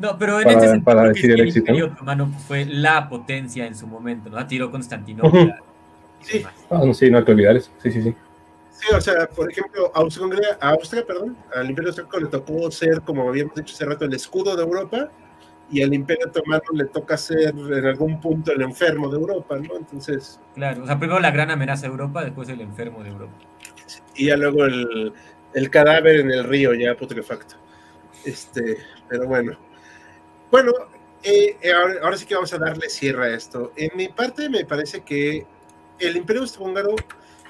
no, 0.00 0.16
pero 0.18 0.40
en 0.40 0.48
este 0.48 0.62
sentido, 0.62 0.84
para 0.84 1.08
decir 1.08 1.30
el, 1.30 1.40
éxito. 1.40 1.72
Imperio 1.72 1.92
Otomano 1.92 2.32
fue 2.48 2.64
la 2.64 3.06
potencia 3.06 3.66
en 3.66 3.74
su 3.74 3.86
momento, 3.86 4.30
¿no? 4.30 4.46
Tiró 4.46 4.70
Constantinopla. 4.70 5.60
Sí. 6.22 6.42
Ah, 6.70 6.80
no, 6.84 6.94
sí, 6.94 7.10
no 7.10 7.18
hay 7.18 7.24
que 7.24 7.32
olvidar 7.32 7.56
eso. 7.56 7.70
Sí, 7.82 7.92
sí, 7.92 8.02
sí. 8.02 8.14
Sí, 8.70 8.86
o 8.94 9.00
sea, 9.00 9.28
por 9.28 9.50
ejemplo, 9.50 9.92
Austria, 9.94 10.56
Austria, 10.58 11.04
perdón, 11.06 11.36
al 11.54 11.68
Imperio 11.68 11.90
Austríaco 11.90 12.18
le 12.18 12.28
tocó 12.28 12.70
ser, 12.70 13.02
como 13.02 13.28
habíamos 13.28 13.54
dicho 13.54 13.74
hace 13.74 13.84
rato, 13.84 14.06
el 14.06 14.14
escudo 14.14 14.56
de 14.56 14.62
Europa, 14.62 15.10
y 15.70 15.82
al 15.82 15.92
Imperio 15.92 16.28
Otomano 16.28 16.62
le 16.72 16.86
toca 16.86 17.18
ser 17.18 17.54
en 17.54 17.84
algún 17.84 18.22
punto 18.22 18.52
el 18.52 18.62
enfermo 18.62 19.10
de 19.10 19.18
Europa, 19.18 19.58
¿no? 19.58 19.76
Entonces. 19.76 20.40
Claro, 20.54 20.84
o 20.84 20.86
sea, 20.86 20.98
primero 20.98 21.20
la 21.20 21.30
gran 21.30 21.50
amenaza 21.50 21.82
de 21.82 21.88
Europa, 21.88 22.24
después 22.24 22.48
el 22.48 22.62
enfermo 22.62 23.02
de 23.02 23.10
Europa. 23.10 23.34
Y 24.14 24.28
ya 24.28 24.38
luego 24.38 24.64
el, 24.64 25.12
el 25.52 25.68
cadáver 25.68 26.20
en 26.20 26.30
el 26.30 26.44
río 26.44 26.72
ya 26.72 26.94
putrefacto. 26.94 27.56
Este, 28.24 28.78
pero 29.10 29.26
bueno. 29.26 29.69
Bueno, 30.50 30.72
eh, 31.22 31.56
eh, 31.60 31.72
ahora, 31.72 32.16
sí 32.16 32.26
que 32.26 32.34
vamos 32.34 32.52
a 32.52 32.58
darle 32.58 32.88
cierre 32.88 33.26
a 33.26 33.36
esto. 33.36 33.72
En 33.76 33.90
mi 33.96 34.08
parte 34.08 34.48
me 34.48 34.64
parece 34.64 35.02
que 35.02 35.46
el 35.98 36.16
Imperio 36.16 36.42
Austrohúngaro, 36.42 36.96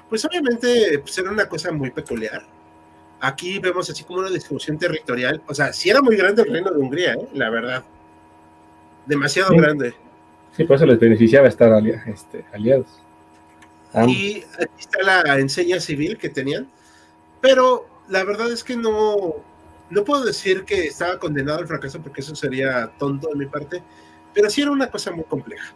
pues 0.08 0.24
obviamente 0.24 0.98
pues, 0.98 1.16
era 1.18 1.30
una 1.30 1.48
cosa 1.48 1.72
muy 1.72 1.90
peculiar. 1.90 2.42
Aquí 3.20 3.58
vemos 3.58 3.88
así 3.90 4.04
como 4.04 4.20
una 4.20 4.30
distribución 4.30 4.78
territorial. 4.78 5.42
O 5.46 5.54
sea, 5.54 5.72
sí 5.72 5.90
era 5.90 6.02
muy 6.02 6.16
grande 6.16 6.42
el 6.42 6.52
reino 6.52 6.70
de 6.70 6.78
Hungría, 6.78 7.14
¿eh? 7.14 7.28
la 7.34 7.50
verdad. 7.50 7.84
Demasiado 9.06 9.54
grande. 9.54 9.94
Sí, 10.56 10.64
por 10.64 10.76
eso 10.76 10.86
les 10.86 10.98
beneficiaba 10.98 11.48
estar 11.48 11.70
este, 12.06 12.44
aliados. 12.52 12.88
Y 14.06 14.44
aquí 14.58 14.78
está 14.78 15.02
la 15.02 15.38
enseña 15.38 15.80
civil 15.80 16.16
que 16.16 16.28
tenían. 16.28 16.68
Pero 17.40 17.86
la 18.08 18.24
verdad 18.24 18.50
es 18.52 18.64
que 18.64 18.76
no, 18.76 19.36
no 19.90 20.04
puedo 20.04 20.24
decir 20.24 20.64
que 20.64 20.86
estaba 20.86 21.18
condenado 21.18 21.58
al 21.58 21.66
fracaso 21.66 22.00
porque 22.00 22.20
eso 22.20 22.34
sería 22.34 22.90
tonto 22.98 23.28
de 23.28 23.34
mi 23.34 23.46
parte, 23.46 23.82
pero 24.32 24.48
sí 24.48 24.62
era 24.62 24.70
una 24.70 24.90
cosa 24.90 25.10
muy 25.10 25.24
compleja. 25.24 25.74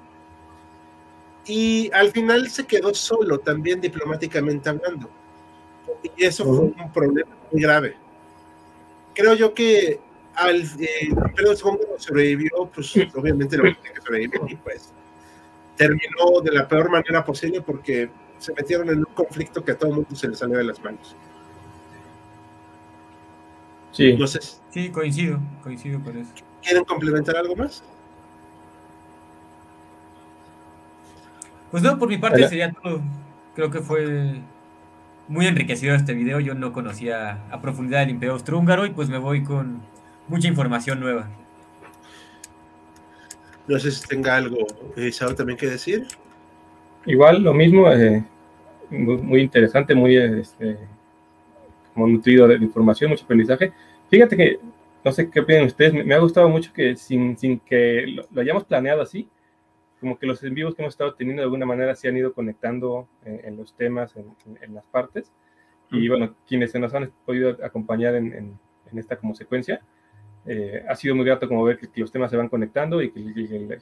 Y 1.46 1.90
al 1.92 2.10
final 2.10 2.48
se 2.48 2.66
quedó 2.66 2.94
solo 2.94 3.38
también 3.38 3.80
diplomáticamente 3.80 4.68
hablando. 4.68 5.10
Y 6.16 6.24
eso 6.24 6.44
fue 6.44 6.58
un 6.58 6.92
problema 6.92 7.30
muy 7.50 7.60
grave. 7.60 7.96
Creo 9.14 9.34
yo 9.34 9.52
que 9.52 10.00
al 10.34 10.62
eh, 10.62 11.08
Imperio 11.08 11.54
sobrevivió, 11.98 12.70
pues 12.74 12.94
obviamente 13.14 13.56
lo 13.56 13.64
que 13.64 14.00
sobrevivir 14.04 14.40
y 14.48 14.56
pues 14.56 14.92
terminó 15.76 16.40
de 16.42 16.52
la 16.52 16.68
peor 16.68 16.90
manera 16.90 17.24
posible 17.24 17.60
porque 17.60 18.08
se 18.38 18.52
metieron 18.54 18.88
en 18.90 18.98
un 18.98 19.14
conflicto 19.14 19.64
que 19.64 19.72
a 19.72 19.78
todo 19.78 19.90
el 19.90 19.96
mundo 19.96 20.14
se 20.14 20.28
le 20.28 20.36
salió 20.36 20.58
de 20.58 20.64
las 20.64 20.82
manos. 20.82 21.16
Sí. 23.94 24.18
sí, 24.70 24.88
coincido, 24.90 25.38
coincido 25.62 26.00
con 26.02 26.18
eso. 26.18 26.30
¿Quieren 26.62 26.84
complementar 26.84 27.36
algo 27.36 27.54
más? 27.54 27.82
Pues 31.70 31.82
no, 31.82 31.96
por 31.98 32.08
mi 32.08 32.18
parte 32.18 32.48
sería 32.48 32.72
todo. 32.72 33.00
Creo 33.54 33.70
que 33.70 33.80
fue 33.80 34.40
muy 35.28 35.46
enriquecido 35.46 35.94
este 35.94 36.12
video. 36.12 36.40
Yo 36.40 36.54
no 36.54 36.72
conocía 36.72 37.44
a 37.50 37.60
profundidad 37.60 38.02
el 38.02 38.10
Imperio 38.10 38.32
Austrohúngaro 38.32 38.84
y 38.84 38.90
pues 38.90 39.08
me 39.08 39.18
voy 39.18 39.44
con 39.44 39.80
mucha 40.26 40.48
información 40.48 40.98
nueva. 40.98 41.28
No 43.68 43.78
sé 43.78 43.92
si 43.92 44.06
tenga 44.08 44.36
algo, 44.36 44.58
eh, 44.96 45.12
también 45.36 45.56
que 45.56 45.68
decir. 45.68 46.06
Igual, 47.06 47.42
lo 47.42 47.54
mismo, 47.54 47.90
eh, 47.90 48.24
muy, 48.90 49.40
interesante, 49.40 49.94
muy 49.94 50.16
este, 50.16 50.78
como 51.94 52.08
nutrido 52.08 52.48
de 52.48 52.56
información, 52.56 53.10
mucho 53.10 53.24
aprendizaje. 53.24 53.72
Fíjate 54.10 54.36
que, 54.36 54.58
no 55.04 55.12
sé 55.12 55.30
qué 55.30 55.40
opinan 55.40 55.64
ustedes, 55.64 56.04
me, 56.04 56.14
ha 56.14 56.18
gustado 56.18 56.48
mucho 56.48 56.72
que 56.72 56.96
sin, 56.96 57.38
sin 57.38 57.60
que 57.60 58.06
lo, 58.06 58.40
hayamos 58.40 58.64
planeado 58.64 59.00
así, 59.00 59.28
como 60.00 60.18
que 60.18 60.26
los 60.26 60.42
en 60.42 60.54
vivos 60.54 60.74
que 60.74 60.82
hemos 60.82 60.94
estado 60.94 61.14
teniendo 61.14 61.40
de 61.40 61.44
alguna 61.44 61.64
manera 61.64 61.94
se 61.94 62.08
han 62.08 62.16
ido 62.16 62.34
conectando 62.34 63.08
en, 63.24 63.56
los 63.56 63.74
temas, 63.74 64.14
en, 64.16 64.74
las 64.74 64.86
partes. 64.86 65.32
Y 65.90 66.08
bueno, 66.08 66.34
quienes 66.46 66.72
se 66.72 66.78
nos 66.78 66.92
han 66.92 67.10
podido 67.24 67.56
acompañar 67.64 68.14
en, 68.14 68.58
esta 68.94 69.16
como 69.16 69.34
secuencia, 69.34 69.80
eh, 70.46 70.84
ha 70.88 70.94
sido 70.94 71.14
muy 71.14 71.24
grato 71.24 71.48
como 71.48 71.64
ver 71.64 71.78
que, 71.78 71.88
los 72.00 72.12
temas 72.12 72.30
se 72.30 72.36
van 72.36 72.50
conectando 72.50 73.00
y 73.00 73.10
que, 73.10 73.20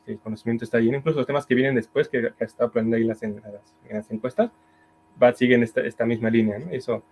el, 0.06 0.18
conocimiento 0.20 0.64
está 0.64 0.78
ahí. 0.78 0.94
Incluso 0.94 1.18
los 1.18 1.26
temas 1.26 1.44
que 1.44 1.56
vienen 1.56 1.74
después, 1.74 2.08
que, 2.08 2.32
ha 2.38 2.44
estado 2.44 2.70
planeando 2.70 2.96
ahí 2.98 3.02
en 3.02 3.42
las, 3.90 4.10
encuestas, 4.12 4.52
va, 5.20 5.32
siguen 5.32 5.64
esta, 5.64 5.80
esta 5.80 6.06
misma 6.06 6.30
línea. 6.30 6.58
¿no? 6.60 6.70
Eso 6.70 7.02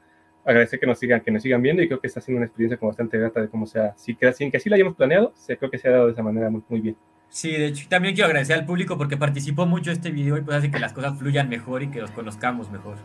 agradecer 0.45 0.81
que 0.81 0.87
nos 0.87 0.99
sigan, 0.99 1.21
que 1.21 1.31
nos 1.31 1.43
sigan 1.43 1.63
viendo 1.63 1.83
y 1.83 1.87
creo 1.87 2.01
que 2.01 2.07
está 2.07 2.21
siendo 2.21 2.39
una 2.39 2.47
experiencia 2.47 2.79
como 2.79 2.91
bastante 2.91 3.19
grata 3.19 3.41
de 3.41 3.49
cómo 3.49 3.67
sea, 3.67 3.95
si 3.97 4.15
que, 4.15 4.33
sin 4.33 4.51
que 4.51 4.57
así 4.57 4.69
la 4.69 4.77
hayamos 4.77 4.97
planeado, 4.97 5.33
se, 5.37 5.57
creo 5.57 5.71
que 5.71 5.79
se 5.79 5.89
ha 5.89 5.93
dado 5.93 6.07
de 6.07 6.13
esa 6.13 6.23
manera 6.23 6.51
muy, 6.51 6.63
muy 6.69 6.81
bien. 6.81 6.97
Sí, 7.29 7.53
de 7.53 7.67
hecho, 7.67 7.87
también 7.89 8.15
quiero 8.15 8.27
agradecer 8.27 8.59
al 8.59 8.67
público 8.67 8.99
porque 8.99 9.17
participó 9.17 9.65
mucho 9.65 9.93
este 9.93 10.11
video 10.11 10.37
y 10.37 10.41
pues 10.41 10.57
hace 10.57 10.71
que 10.71 10.81
las 10.81 10.93
cas 10.93 11.17
fluyan 11.17 11.49
mejor 11.49 11.83
y 11.83 11.91
que 11.91 12.01
los 12.01 12.11
conozcamos 12.11 12.71
mejor. 12.71 12.97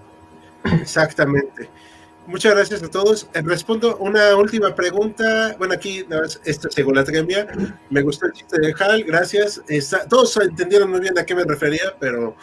Exactamente. 0.82 1.70
Muchas 2.28 2.56
gracias 2.56 2.82
a 2.82 2.90
todos. 2.90 3.30
Eh, 3.36 3.42
respondo 3.44 3.98
una 3.98 4.36
última 4.36 4.74
pregunta. 4.74 5.56
Bueno, 5.60 5.76
aquí 5.76 6.04
nada 6.10 6.24
más, 6.24 6.42
esta 6.44 6.72
según 6.72 6.96
la 6.96 7.04
tremia. 7.04 7.46
Me 7.92 8.02
gustó 8.02 8.26
el 8.26 8.34
chiste 8.34 8.60
de 8.60 8.74
Hal, 8.80 9.04
gracias. 9.04 9.62
todos 10.10 10.36
entendieron 10.38 10.90
muy 10.90 11.02
bien 11.02 11.18
a 11.20 11.24
qué 11.24 11.36
me 11.36 11.44
refería, 11.44 11.94
pero 12.00 12.36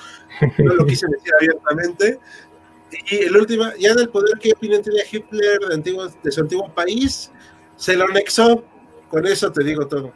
no 0.59 0.75
lo 0.75 0.87
quise 0.87 1.07
decir 1.09 1.33
abiertamente. 1.37 2.21
Y 3.11 3.17
el 3.17 3.37
último, 3.37 3.65
ya 3.79 3.93
en 3.93 4.01
el 4.01 4.09
poder, 4.09 4.39
¿qué 4.39 4.53
opinión 4.53 4.83
tenía 4.83 5.03
Hitler 5.11 5.59
de, 5.69 5.75
antiguo, 5.75 6.09
de 6.23 6.33
su 6.33 6.41
antiguo 6.41 6.73
país? 6.75 7.31
Se 7.77 7.97
lo 7.97 8.05
anexó. 8.05 8.65
Con 9.09 9.27
eso 9.27 9.53
te 9.53 9.63
digo 9.63 9.87
todo. 9.87 10.13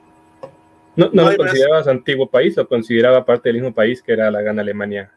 ¿No, 0.97 1.11
no, 1.13 1.31
lo 1.31 1.37
considerabas 1.37 1.87
antiguo 1.89 2.31
país 2.31 2.57
o 2.57 2.67
consideraba 2.67 3.25
parte 3.25 3.51
del 3.51 3.57
mismo 3.57 3.75
país 3.75 4.03
que 4.03 4.13
era 4.13 4.31
la 4.31 4.41
gran 4.41 4.59
Alemania? 4.59 5.13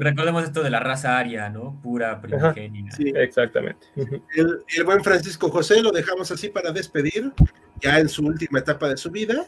recordemos 0.00 0.44
esto 0.44 0.62
de 0.62 0.70
la 0.70 0.80
raza 0.80 1.18
aria, 1.18 1.48
¿no? 1.48 1.78
Pura. 1.82 2.20
Sí. 2.96 3.12
Exactamente. 3.14 3.86
El, 4.34 4.84
buen 4.84 5.02
Francisco 5.02 5.48
José 5.50 5.82
lo 5.82 5.92
dejamos 5.92 6.30
así 6.30 6.48
para 6.48 6.72
despedir, 6.72 7.32
ya 7.80 7.98
en 7.98 8.08
su 8.08 8.24
última 8.26 8.58
etapa 8.58 8.88
de 8.88 8.96
su 8.96 9.10
vida. 9.10 9.46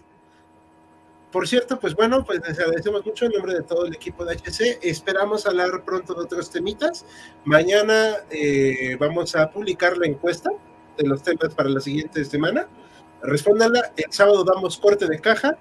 Por 1.30 1.46
cierto, 1.46 1.78
pues 1.78 1.94
bueno, 1.94 2.24
pues 2.24 2.40
les 2.46 2.59
agradecemos 2.59 3.05
mucho 3.05 3.26
en 3.26 3.32
nombre 3.32 3.55
de 3.55 3.62
todo 3.62 3.84
el 3.84 3.94
equipo 3.94 4.24
de 4.24 4.34
HC. 4.34 4.78
Esperamos 4.82 5.46
hablar 5.46 5.84
pronto 5.84 6.14
de 6.14 6.20
otros 6.22 6.50
temitas. 6.50 7.05
Mañana 7.44 8.16
eh, 8.30 8.96
vamos 8.98 9.36
a 9.36 9.50
publicar 9.50 9.98
la 9.98 10.06
encuesta 10.06 10.50
de 10.96 11.06
los 11.06 11.22
temas 11.22 11.55
para 11.55 11.68
la 11.68 11.80
siguiente 11.80 12.24
semana. 12.24 12.66
Respóndanla. 13.22 13.92
El 13.96 14.10
sábado 14.10 14.42
damos 14.42 14.78
corte 14.78 15.06
de 15.06 15.18
caja 15.18 15.59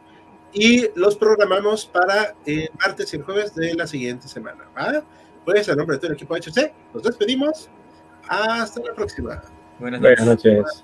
y 0.54 0.88
los 0.96 1.18
programamos 1.18 1.86
para 1.86 2.36
el 2.46 2.70
martes 2.80 3.14
y 3.14 3.18
el 3.18 3.24
jueves 3.24 3.54
de 3.54 3.74
la 3.74 3.88
siguiente 3.88 4.30
semana. 4.30 4.70
¿va? 4.78 5.04
Pues 5.44 5.68
a 5.68 5.76
nombre 5.76 5.98
de 5.98 6.00
todo 6.00 6.12
el 6.12 6.16
equipo 6.16 6.34
de 6.36 6.42
HC, 6.42 6.74
nos 6.94 7.04
despedimos. 7.04 7.70
Hasta 8.30 8.82
la 8.82 8.94
próxima. 8.94 9.42
Buenas 9.80 10.02
noches. 10.02 10.18
Buenas 10.26 10.46
noches. 10.46 10.84